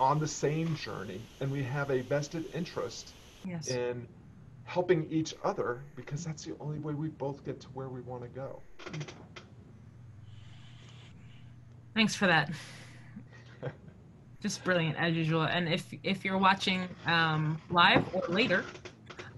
on 0.00 0.18
the 0.18 0.28
same 0.28 0.74
journey 0.76 1.20
and 1.40 1.50
we 1.50 1.62
have 1.62 1.90
a 1.90 2.00
vested 2.02 2.46
interest 2.54 3.12
yes. 3.44 3.68
in 3.68 4.06
helping 4.64 5.06
each 5.10 5.34
other 5.44 5.80
because 5.94 6.24
that's 6.24 6.44
the 6.44 6.54
only 6.60 6.78
way 6.78 6.94
we 6.94 7.08
both 7.08 7.44
get 7.44 7.60
to 7.60 7.68
where 7.68 7.88
we 7.88 8.00
want 8.00 8.22
to 8.22 8.28
go. 8.28 8.60
Thanks 11.94 12.14
for 12.14 12.26
that. 12.26 12.50
Just 14.42 14.64
brilliant 14.64 14.96
as 14.98 15.14
usual. 15.14 15.42
And 15.42 15.68
if 15.68 15.94
if 16.02 16.24
you're 16.24 16.38
watching 16.38 16.88
um, 17.06 17.60
live 17.70 18.04
or 18.14 18.22
later, 18.28 18.64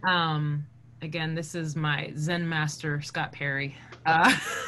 um, 0.09 0.67
again, 1.03 1.35
this 1.35 1.55
is 1.55 1.77
my 1.77 2.13
Zen 2.17 2.49
master 2.49 3.03
Scott 3.03 3.33
Perry. 3.33 3.77
Uh, 4.07 4.35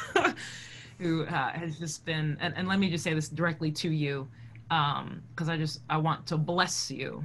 who 0.98 1.24
uh, 1.24 1.52
has 1.52 1.78
just 1.78 2.04
been, 2.04 2.36
and, 2.40 2.54
and 2.56 2.68
let 2.68 2.78
me 2.78 2.90
just 2.90 3.04
say 3.04 3.14
this 3.14 3.28
directly 3.28 3.70
to 3.72 3.90
you, 3.90 4.28
because 4.68 5.48
um, 5.48 5.50
I 5.50 5.56
just 5.56 5.80
I 5.88 5.96
want 5.96 6.26
to 6.26 6.36
bless 6.36 6.90
you 6.90 7.24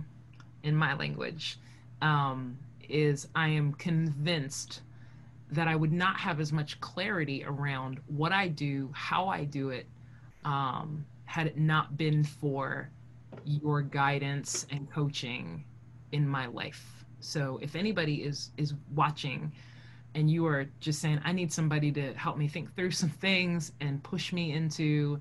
in 0.64 0.76
my 0.76 0.94
language. 0.94 1.58
Um, 2.02 2.58
is 2.90 3.28
I 3.34 3.48
am 3.48 3.74
convinced 3.74 4.82
that 5.52 5.68
I 5.68 5.76
would 5.76 5.94
not 5.94 6.18
have 6.20 6.40
as 6.40 6.52
much 6.52 6.80
clarity 6.82 7.44
around 7.46 8.00
what 8.08 8.32
I 8.32 8.48
do, 8.48 8.90
how 8.94 9.28
I 9.28 9.46
do 9.46 9.70
it, 9.70 9.88
um, 10.46 11.06
had 11.26 11.48
it 11.48 11.58
not 11.58 11.98
been 11.98 12.24
for 12.24 12.90
your 13.46 13.82
guidance 13.82 14.68
and 14.70 14.92
coaching 14.92 15.64
in 16.12 16.28
my 16.28 16.46
life. 16.48 17.06
So 17.20 17.58
if 17.62 17.76
anybody 17.76 18.24
is 18.24 18.52
is 18.58 18.74
watching 18.94 19.52
and 20.16 20.30
you 20.30 20.46
are 20.46 20.66
just 20.80 21.02
saying, 21.02 21.20
I 21.24 21.32
need 21.32 21.52
somebody 21.52 21.92
to 21.94 22.14
help 22.14 22.38
me 22.38 22.48
think 22.48 22.76
through 22.76 22.92
some 22.92 23.10
things 23.10 23.72
and 23.82 24.02
push 24.04 24.32
me 24.32 24.54
into 24.54 25.20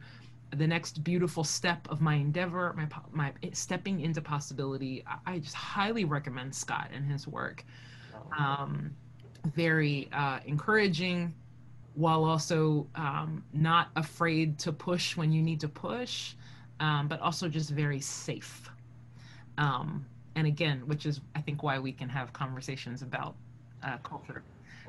the 0.56 0.66
next 0.66 1.02
beautiful 1.02 1.44
step 1.44 1.88
of 1.90 2.00
my 2.00 2.14
endeavor, 2.14 2.74
my 2.76 2.86
my 3.10 3.32
stepping 3.52 4.00
into 4.00 4.20
possibility, 4.20 5.02
I 5.26 5.38
just 5.38 5.54
highly 5.54 6.04
recommend 6.04 6.54
Scott 6.54 6.90
and 6.94 7.04
his 7.04 7.26
work. 7.26 7.64
Um, 8.38 8.94
very 9.54 10.08
uh, 10.12 10.40
encouraging, 10.44 11.34
while 11.94 12.24
also 12.24 12.86
um, 12.94 13.42
not 13.52 13.88
afraid 13.96 14.58
to 14.60 14.72
push 14.72 15.16
when 15.16 15.32
you 15.32 15.42
need 15.42 15.60
to 15.60 15.68
push, 15.68 16.34
um, 16.80 17.08
but 17.08 17.20
also 17.20 17.48
just 17.48 17.70
very 17.70 18.00
safe. 18.00 18.70
Um, 19.58 20.04
and 20.36 20.46
again, 20.46 20.86
which 20.86 21.06
is 21.06 21.20
I 21.34 21.40
think 21.40 21.62
why 21.62 21.78
we 21.78 21.92
can 21.92 22.08
have 22.10 22.32
conversations 22.32 23.02
about 23.02 23.34
uh, 23.82 23.96
culture 23.98 24.42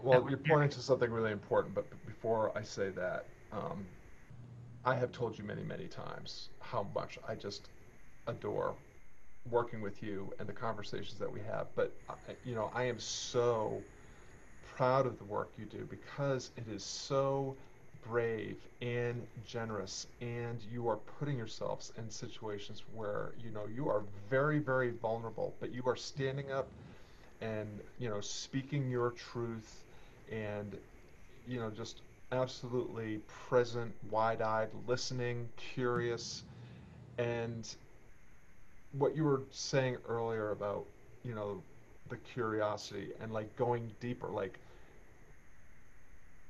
well, 0.04 0.26
you're 0.30 0.38
pointing 0.38 0.70
to 0.72 0.82
something 0.82 1.10
really 1.10 1.32
important, 1.32 1.74
but 1.74 1.86
before 2.06 2.56
I 2.58 2.62
say 2.62 2.90
that, 2.92 3.26
um, 3.52 3.86
I 4.86 4.96
have 4.96 5.12
told 5.12 5.38
you 5.38 5.46
many, 5.46 5.64
many 5.64 5.88
times 5.88 6.50
how 6.60 6.88
much 6.94 7.18
I 7.28 7.36
just 7.36 7.70
adore 8.28 8.76
working 9.50 9.82
with 9.82 10.04
you 10.04 10.34
and 10.40 10.48
the 10.48 10.54
conversations 10.54 11.20
that 11.20 11.32
we 11.32 11.40
have. 11.42 11.68
But, 11.76 11.96
you 12.44 12.56
know, 12.56 12.70
I 12.74 12.84
am 12.84 13.00
so 13.00 13.82
proud 14.76 15.06
of 15.06 15.18
the 15.18 15.24
work 15.26 15.54
you 15.58 15.66
do 15.66 15.86
because 15.90 16.52
it 16.58 16.68
is 16.68 16.84
so 16.84 17.56
brave 18.02 18.58
and 18.82 19.26
generous 19.46 20.08
and 20.20 20.62
you 20.70 20.90
are 20.90 20.98
putting 20.98 21.38
yourselves 21.38 21.94
in 21.98 22.10
situations 22.10 22.84
where 22.94 23.34
you 23.38 23.50
know 23.50 23.66
you 23.74 23.88
are 23.88 24.04
very 24.30 24.60
very 24.60 24.92
vulnerable 24.92 25.56
but 25.62 25.74
you 25.74 25.82
are 25.86 25.96
standing 25.96 26.52
up 26.52 26.68
and 27.40 27.80
you 28.00 28.10
know 28.10 28.20
speaking 28.20 28.90
your 28.90 29.12
truth 29.12 29.86
and 30.32 30.78
you 31.48 31.60
know 31.60 31.70
just 31.70 32.02
absolutely 32.32 33.20
present, 33.48 33.94
wide-eyed, 34.10 34.70
listening, 34.88 35.48
curious, 35.56 36.44
and 37.18 37.76
what 38.94 39.16
you 39.16 39.24
were 39.24 39.42
saying 39.52 39.98
earlier 40.08 40.52
about 40.52 40.86
you 41.24 41.34
know 41.34 41.62
the 42.10 42.18
curiosity 42.18 43.10
and 43.22 43.32
like 43.32 43.54
going 43.56 43.90
deeper 44.00 44.28
like 44.28 44.60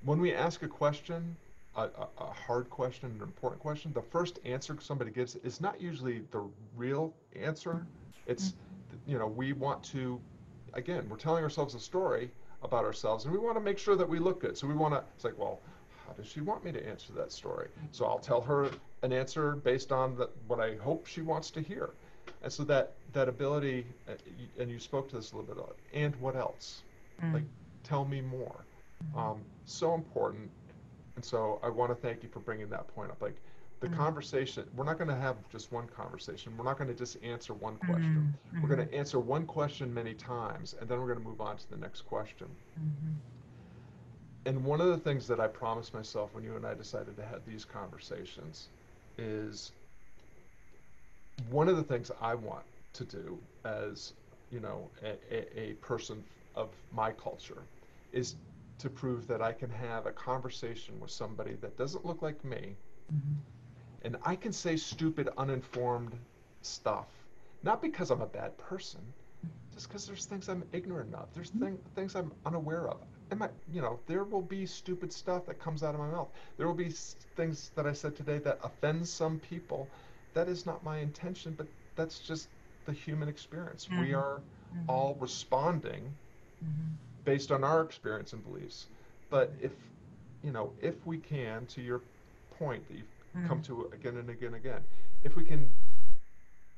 when 0.03 0.19
we 0.19 0.33
ask 0.33 0.63
a 0.63 0.67
question 0.67 1.35
a, 1.75 1.89
a, 2.19 2.25
hard 2.25 2.69
question 2.69 3.09
an 3.15 3.21
important 3.21 3.61
question 3.61 3.91
the 3.93 4.01
first 4.01 4.39
answer 4.45 4.77
somebody 4.81 5.09
gives 5.11 5.35
is 5.37 5.61
not 5.61 5.79
usually 5.79 6.21
the 6.31 6.43
real 6.75 7.13
answer 7.39 7.85
it's 8.27 8.49
mm-hmm. 8.49 9.11
you 9.11 9.17
know 9.17 9.27
we 9.27 9.53
want 9.53 9.81
to 9.83 10.19
again 10.73 11.05
we're 11.09 11.17
telling 11.17 11.43
ourselves 11.43 11.75
a 11.75 11.79
story 11.79 12.29
about 12.63 12.85
ourselves, 12.85 13.25
and 13.25 13.33
we 13.33 13.39
want 13.39 13.55
to 13.57 13.61
make 13.61 13.77
sure 13.77 13.95
that 13.95 14.07
we 14.07 14.19
look 14.19 14.41
good. 14.41 14.57
So 14.57 14.67
we 14.67 14.73
want 14.73 14.93
to. 14.93 15.03
It's 15.15 15.23
like, 15.23 15.37
well, 15.37 15.59
how 16.05 16.13
does 16.13 16.27
she 16.27 16.41
want 16.41 16.63
me 16.63 16.71
to 16.71 16.87
answer 16.87 17.13
that 17.13 17.31
story? 17.31 17.69
So 17.91 18.05
I'll 18.05 18.19
tell 18.19 18.41
her 18.41 18.69
an 19.01 19.13
answer 19.13 19.55
based 19.55 19.91
on 19.91 20.15
the, 20.15 20.29
what 20.47 20.59
I 20.59 20.75
hope 20.77 21.07
she 21.07 21.21
wants 21.21 21.51
to 21.51 21.61
hear. 21.61 21.91
And 22.41 22.51
so 22.51 22.63
that 22.65 22.93
that 23.13 23.29
ability, 23.29 23.85
uh, 24.07 24.13
and 24.59 24.69
you 24.69 24.79
spoke 24.79 25.09
to 25.09 25.15
this 25.15 25.31
a 25.31 25.37
little 25.37 25.55
bit. 25.55 25.75
And 25.93 26.15
what 26.17 26.35
else? 26.35 26.81
Mm. 27.21 27.33
Like, 27.33 27.43
tell 27.83 28.05
me 28.05 28.21
more. 28.21 28.65
Um, 29.15 29.41
so 29.65 29.93
important. 29.93 30.49
And 31.15 31.23
so 31.23 31.59
I 31.61 31.69
want 31.69 31.91
to 31.91 31.95
thank 31.95 32.23
you 32.23 32.29
for 32.29 32.39
bringing 32.39 32.69
that 32.69 32.87
point 32.95 33.11
up. 33.11 33.21
Like, 33.21 33.35
the 33.83 33.89
Mhm. 33.89 33.97
conversation, 33.97 34.65
we're 34.73 34.85
not 34.85 34.97
going 34.97 35.09
to 35.09 35.15
have 35.15 35.37
just 35.49 35.71
one 35.71 35.87
conversation. 35.87 36.55
We're 36.57 36.63
not 36.63 36.77
going 36.77 36.87
to 36.89 36.95
just 36.95 37.17
answer 37.23 37.53
one 37.53 37.77
question. 37.77 38.23
Mhm, 38.53 38.61
We're 38.61 38.69
going 38.69 38.87
to 38.87 38.93
answer 38.95 39.19
one 39.19 39.45
question 39.45 39.93
many 39.93 40.13
times, 40.13 40.73
and 40.79 40.89
then 40.89 40.99
we're 40.99 41.07
going 41.07 41.19
to 41.19 41.23
move 41.25 41.41
on 41.41 41.57
to 41.57 41.69
the 41.69 41.77
next 41.77 42.01
question. 42.03 42.47
mhm, 42.77 43.21
And 44.45 44.63
one 44.65 44.79
of 44.81 44.87
the 44.87 44.97
things 44.97 45.27
that 45.27 45.39
I 45.39 45.47
promised 45.47 45.93
myself 45.93 46.33
when 46.33 46.43
you 46.43 46.55
and 46.55 46.65
I 46.65 46.73
decided 46.73 47.15
to 47.17 47.25
have 47.25 47.45
these 47.45 47.65
conversations 47.65 48.69
is 49.17 49.73
one 51.49 51.67
of 51.69 51.75
the 51.77 51.83
things 51.83 52.11
I 52.21 52.35
want 52.35 52.65
to 52.93 53.05
do 53.05 53.39
as, 53.65 54.13
you 54.49 54.59
know, 54.59 54.91
a, 55.01 55.17
a, 55.31 55.59
a 55.59 55.73
person 55.75 56.23
of 56.55 56.75
my 56.91 57.11
culture 57.11 57.67
is 58.11 58.35
to 58.79 58.89
prove 58.89 59.27
that 59.27 59.41
I 59.41 59.51
can 59.53 59.69
have 59.69 60.05
a 60.05 60.11
conversation 60.11 60.99
with 60.99 61.11
somebody 61.11 61.55
that 61.55 61.77
doesn't 61.77 62.05
look 62.05 62.21
like 62.21 62.43
me 62.43 62.77
mhm. 63.11 63.43
And 64.03 64.17
I 64.23 64.35
can 64.35 64.51
say 64.53 64.75
stupid, 64.75 65.29
uninformed 65.37 66.17
stuff, 66.61 67.07
not 67.63 67.81
because 67.81 68.11
I'm 68.11 68.21
a 68.21 68.27
bad 68.27 68.57
person, 68.57 69.01
just 69.73 69.87
because 69.87 70.05
there's 70.05 70.25
things 70.25 70.49
I'm 70.49 70.63
ignorant 70.71 71.13
of. 71.13 71.33
There's 71.33 71.51
thing, 71.51 71.77
things 71.95 72.15
I'm 72.15 72.31
unaware 72.45 72.87
of. 72.89 73.05
And 73.31 73.39
my, 73.39 73.49
you 73.71 73.81
know, 73.81 73.99
there 74.07 74.23
will 74.23 74.41
be 74.41 74.65
stupid 74.65 75.11
stuff 75.11 75.45
that 75.45 75.59
comes 75.59 75.83
out 75.83 75.95
of 75.95 75.99
my 75.99 76.09
mouth. 76.09 76.29
There 76.57 76.67
will 76.67 76.73
be 76.75 76.89
things 76.89 77.71
that 77.75 77.85
I 77.87 77.93
said 77.93 78.15
today 78.15 78.39
that 78.39 78.59
offend 78.63 79.07
some 79.07 79.39
people. 79.39 79.91
That 80.33 80.47
is 80.49 80.65
not 80.65 80.83
my 80.83 80.97
intention, 80.99 81.53
but 81.53 81.67
that's 81.95 82.19
just 82.19 82.49
the 82.85 82.93
human 82.93 83.27
experience. 83.29 83.89
We 83.91 84.13
Mhm. 84.13 84.13
are 84.13 84.41
Mhm. 84.73 84.87
all 84.87 85.15
responding 85.19 86.15
Mhm. 86.61 86.97
based 87.25 87.51
on 87.51 87.63
our 87.63 87.81
experience 87.81 88.33
and 88.33 88.43
beliefs. 88.43 88.89
But 89.29 89.53
if, 89.59 89.71
you 90.43 90.51
know, 90.51 90.73
if 90.81 91.05
we 91.05 91.17
can, 91.17 91.65
to 91.67 91.81
your 91.81 92.01
point 92.51 92.87
that 92.87 92.95
you've 92.95 93.07
come 93.47 93.59
Mhm. 93.59 93.65
to 93.65 93.85
again 93.93 94.17
and 94.17 94.29
again 94.29 94.47
and 94.47 94.55
again, 94.55 94.83
if 95.23 95.35
we 95.35 95.43
can 95.43 95.69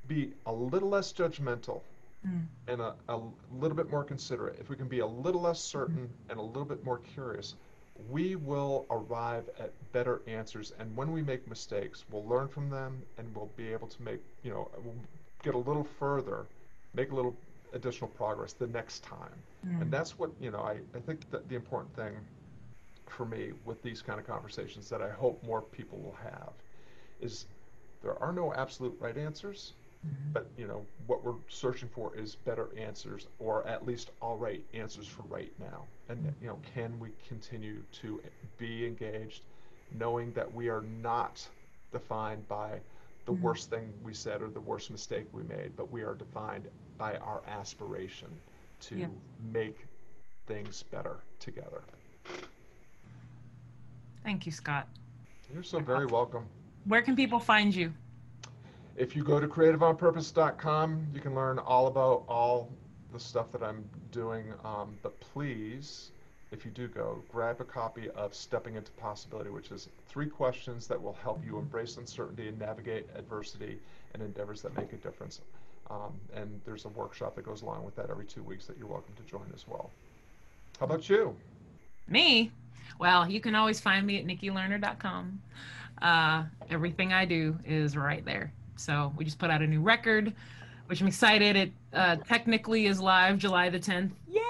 be 0.08 0.34
a 0.46 0.54
little 0.54 0.90
less 0.90 1.12
judgmental 1.14 1.82
Mm. 2.26 2.48
and 2.68 2.82
a, 2.82 2.96
a 3.08 3.22
little 3.52 3.76
bit 3.78 3.92
more 3.92 4.04
considerate, 4.04 4.58
if 4.60 4.68
we 4.68 4.76
can 4.76 4.88
be 4.88 4.98
a 5.00 5.06
little 5.06 5.42
less 5.42 5.60
certain 5.60 6.10
and 6.30 6.40
a 6.40 6.42
little 6.42 6.66
bit 6.66 6.84
more 6.84 6.98
curious, 6.98 7.54
we 8.10 8.36
will 8.36 8.88
arrive 8.90 9.48
at 9.60 9.72
better 9.92 10.22
answers. 10.26 10.72
And 10.80 10.96
when 10.98 11.12
we 11.12 11.22
make 11.22 11.48
mistakes, 11.48 12.04
we'll 12.10 12.26
learn 12.26 12.48
from 12.48 12.70
them 12.72 13.04
and 13.20 13.34
we'll 13.36 13.52
be 13.56 13.72
able 13.72 13.88
to 13.90 14.02
make, 14.02 14.22
you 14.42 14.50
know, 14.52 14.72
we'll 14.84 14.96
get 15.44 15.54
a 15.54 15.60
little 15.60 15.84
further, 15.84 16.48
make 16.96 17.12
a 17.12 17.16
little 17.16 17.36
additional 17.74 18.10
progress 18.10 18.54
the 18.54 18.68
next 18.68 19.04
time. 19.04 19.38
Mm. 19.64 19.82
And 19.84 19.92
that's 19.92 20.18
what, 20.18 20.32
you 20.40 20.50
know, 20.50 20.62
I, 20.62 20.80
I 20.96 21.00
think 21.02 21.30
that 21.30 21.48
the 21.48 21.56
important 21.56 21.96
thing 21.96 22.16
for 23.10 23.26
me 23.26 23.54
with 23.66 23.82
these 23.82 24.02
kind 24.02 24.20
of 24.20 24.26
conversations 24.28 24.90
that 24.90 25.02
I 25.02 25.10
hope 25.10 25.44
more 25.44 25.62
people 25.62 26.00
will 26.00 26.18
have 26.24 26.54
is 27.20 27.48
there 28.02 28.18
are 28.22 28.34
no 28.34 28.54
absolute 28.54 28.96
right 29.00 29.18
answers, 29.18 29.74
Mhm. 30.04 30.34
but, 30.34 30.52
you 30.58 30.68
know, 30.68 30.86
what 31.08 31.24
we're 31.24 31.36
searching 31.48 31.90
for 31.90 32.16
is 32.16 32.36
better 32.36 32.70
answers 32.78 33.28
or 33.40 33.66
at 33.68 33.86
least 33.86 34.12
all 34.22 34.38
right 34.38 34.64
answers 34.74 35.08
for 35.08 35.24
right 35.24 35.54
now. 35.60 35.88
And, 36.10 36.34
you 36.42 36.48
know, 36.48 36.60
can 36.64 37.00
we 37.00 37.12
continue 37.28 37.84
to 37.94 38.22
be 38.58 38.86
engaged 38.86 39.46
knowing 39.92 40.32
that 40.34 40.52
we 40.54 40.70
are 40.70 40.82
not 40.82 41.48
defined 41.92 42.48
by 42.48 42.82
the 43.26 43.32
Mhm. 43.32 43.42
worst 43.42 43.70
thing 43.70 43.94
we 44.04 44.14
said 44.14 44.42
or 44.42 44.50
the 44.50 44.62
worst 44.62 44.92
mistake 44.92 45.28
we 45.32 45.44
made, 45.44 45.76
but 45.76 45.92
we 45.92 46.04
are 46.04 46.16
defined 46.16 46.68
by 46.98 47.18
our 47.18 47.44
aspiration 47.48 48.30
to 48.80 48.96
Yeah. 48.96 49.08
make 49.40 49.88
things 50.48 50.84
better 50.84 51.24
together. 51.40 51.84
Thank 54.26 54.48
you, 54.48 54.52
Scott. 54.52 54.88
You're 55.54 55.62
so 55.62 55.80
very 55.80 56.08
welcome. 56.08 56.48
Where 56.86 57.04
can 57.04 57.16
people 57.16 57.40
find 57.40 57.74
you? 57.74 57.94
If 58.98 59.16
you 59.16 59.24
go 59.24 59.40
to 59.40 59.48
creativeonpurpose.com, 59.48 61.08
you 61.14 61.22
can 61.22 61.36
learn 61.36 61.60
all 61.60 61.86
about 61.86 62.24
all 62.28 62.72
the 63.14 63.20
stuff 63.20 63.52
that 63.52 63.62
I'm 63.62 63.86
doing. 64.12 64.52
Um, 64.64 64.98
but 65.04 65.20
please, 65.20 66.10
if 66.52 66.66
you 66.66 66.72
do 66.72 66.88
go, 66.88 67.22
grab 67.32 67.62
a 67.62 67.64
copy 67.64 68.10
of 68.16 68.34
Stepping 68.34 68.74
into 68.74 68.92
Possibility, 68.94 69.52
which 69.52 69.70
is 69.70 69.90
three 70.08 70.28
questions 70.28 70.88
that 70.88 71.00
will 71.00 71.18
help 71.22 71.46
you 71.46 71.60
embrace 71.60 71.98
uncertainty 71.98 72.48
and 72.48 72.58
navigate 72.58 73.06
adversity 73.16 73.78
and 74.16 74.24
endeavors 74.24 74.64
that 74.64 74.76
make 74.76 74.92
a 74.92 74.98
difference. 74.98 75.42
Um, 75.92 76.14
and 76.34 76.60
there's 76.66 76.86
a 76.86 76.90
workshop 76.90 77.36
that 77.36 77.46
goes 77.46 77.62
along 77.62 77.86
with 77.86 77.96
that 77.98 78.10
every 78.10 78.26
two 78.26 78.42
weeks 78.42 78.66
that 78.66 78.76
you're 78.80 78.88
welcome 78.88 79.14
to 79.18 79.32
join 79.32 79.46
as 79.54 79.68
well. 79.68 79.92
How 80.80 80.88
about 80.88 81.08
you? 81.10 81.36
Me? 82.08 82.52
Well, 83.00 83.30
you 83.30 83.40
can 83.40 83.56
always 83.56 83.80
find 83.80 84.06
me 84.06 84.20
at 84.20 84.26
nikkilerner.com. 84.26 85.42
Uh, 86.02 86.44
everything 86.70 87.14
I 87.14 87.26
do 87.26 87.58
is 87.66 87.96
right 87.98 88.24
there. 88.26 88.52
So 88.78 89.14
we 89.18 89.26
just 89.26 89.40
put 89.40 89.50
out 89.50 89.62
a 89.62 89.68
new 89.68 89.82
record, 89.82 90.34
which 90.88 91.02
I'm 91.02 91.08
excited. 91.08 91.56
It 91.56 91.72
uh, 91.94 92.18
technically 92.18 92.88
is 92.88 93.00
live 93.00 93.38
July 93.38 93.70
the 93.70 93.80
10th. 93.80 94.12
Yay! 94.28 94.42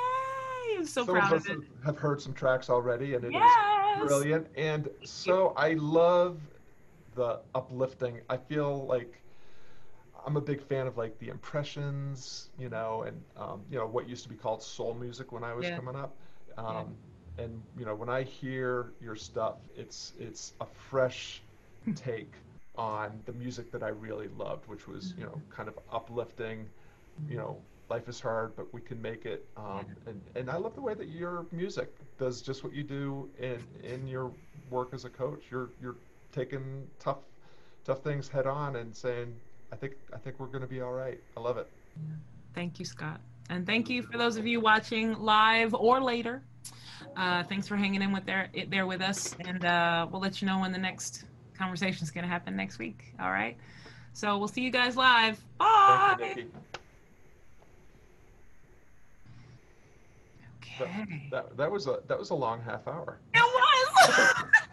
I'm 0.77 0.85
so 0.85 1.05
Some 1.05 1.15
proud 1.15 1.33
of 1.33 1.41
of 1.41 1.49
it. 1.49 1.57
have 1.83 1.97
heard 1.97 2.21
some 2.21 2.33
tracks 2.33 2.69
already, 2.69 3.13
and 3.13 3.23
it 3.23 3.29
is 3.29 3.33
Yes! 3.33 4.07
brilliant. 4.07 4.47
And 4.55 4.89
so 5.03 5.49
I 5.55 5.73
love 5.73 6.39
the 7.15 7.41
uplifting. 7.53 8.21
I 8.29 8.37
feel 8.37 8.85
like 8.85 9.21
I'm 10.25 10.37
a 10.37 10.41
big 10.41 10.61
fan 10.61 10.87
of 10.87 10.97
like 10.97 11.17
the 11.19 11.29
impressions, 11.29 12.49
you 12.57 12.69
know, 12.69 13.03
and 13.03 13.21
um, 13.37 13.61
you 13.69 13.77
know 13.77 13.85
what 13.85 14.09
used 14.09 14.23
to 14.23 14.29
be 14.29 14.35
called 14.35 14.61
soul 14.63 14.93
music 14.93 15.31
when 15.31 15.43
I 15.43 15.53
was 15.53 15.65
Yeah. 15.65 15.75
coming 15.75 15.95
up. 15.95 16.15
Um, 16.57 16.95
And 17.37 17.61
you 17.77 17.85
know, 17.85 17.95
when 17.95 18.09
I 18.09 18.23
hear 18.23 18.93
your 19.01 19.15
stuff, 19.15 19.55
it's 19.75 20.13
it's 20.19 20.53
a 20.61 20.65
fresh 20.89 21.41
take 21.95 22.33
on 22.77 23.19
the 23.25 23.33
music 23.33 23.71
that 23.71 23.83
I 23.83 23.89
really 23.89 24.27
loved, 24.37 24.67
which 24.67 24.87
was 24.87 25.13
you 25.17 25.25
know 25.25 25.39
kind 25.49 25.67
of 25.69 25.77
uplifting. 25.91 26.65
You 27.29 27.37
know, 27.37 27.57
life 27.89 28.09
is 28.09 28.19
hard, 28.19 28.55
but 28.55 28.73
we 28.73 28.81
can 28.81 29.01
make 29.01 29.25
it. 29.25 29.45
Um, 29.57 29.85
and 30.05 30.21
and 30.35 30.49
I 30.49 30.57
love 30.57 30.75
the 30.75 30.81
way 30.81 30.93
that 30.93 31.09
your 31.09 31.45
music 31.51 31.93
does 32.17 32.41
just 32.41 32.63
what 32.63 32.73
you 32.73 32.83
do 32.83 33.29
in 33.39 33.59
in 33.83 34.07
your 34.07 34.31
work 34.69 34.89
as 34.93 35.05
a 35.05 35.09
coach. 35.09 35.43
You're 35.49 35.69
you're 35.81 35.95
taking 36.31 36.87
tough 36.99 37.19
tough 37.85 38.01
things 38.01 38.27
head 38.27 38.47
on 38.47 38.75
and 38.77 38.95
saying, 38.95 39.33
I 39.71 39.75
think 39.75 39.93
I 40.13 40.17
think 40.17 40.39
we're 40.39 40.47
going 40.47 40.61
to 40.61 40.67
be 40.67 40.81
all 40.81 40.91
right. 40.91 41.19
I 41.37 41.39
love 41.39 41.57
it. 41.57 41.69
Thank 42.53 42.79
you, 42.79 42.85
Scott. 42.85 43.19
And 43.49 43.65
thank 43.65 43.89
you 43.89 44.01
for 44.01 44.17
those 44.17 44.37
of 44.37 44.47
you 44.47 44.59
watching 44.59 45.13
live 45.13 45.73
or 45.73 46.01
later. 46.01 46.41
Uh, 47.15 47.43
thanks 47.43 47.67
for 47.67 47.75
hanging 47.75 48.01
in 48.01 48.11
with 48.11 48.25
there, 48.25 48.49
it 48.53 48.69
there 48.69 48.85
with 48.85 49.01
us. 49.01 49.35
And 49.39 49.63
uh, 49.65 50.07
we'll 50.11 50.21
let 50.21 50.41
you 50.41 50.47
know 50.47 50.59
when 50.59 50.71
the 50.71 50.77
next 50.77 51.25
conversation 51.57 52.03
is 52.03 52.11
going 52.11 52.23
to 52.23 52.29
happen 52.29 52.55
next 52.55 52.79
week. 52.79 53.13
All 53.19 53.31
right. 53.31 53.57
So 54.13 54.37
we'll 54.37 54.47
see 54.47 54.61
you 54.61 54.71
guys 54.71 54.95
live. 54.95 55.43
Bye. 55.57 56.35
You. 56.37 56.51
Okay. 60.61 61.27
That 61.31 61.55
that 61.57 61.71
was 61.71 61.87
a 61.87 61.99
that 62.07 62.17
was 62.17 62.31
a 62.31 62.35
long 62.35 62.61
half 62.61 62.87
hour. 62.87 63.19
It 63.33 63.39
was. 63.39 64.43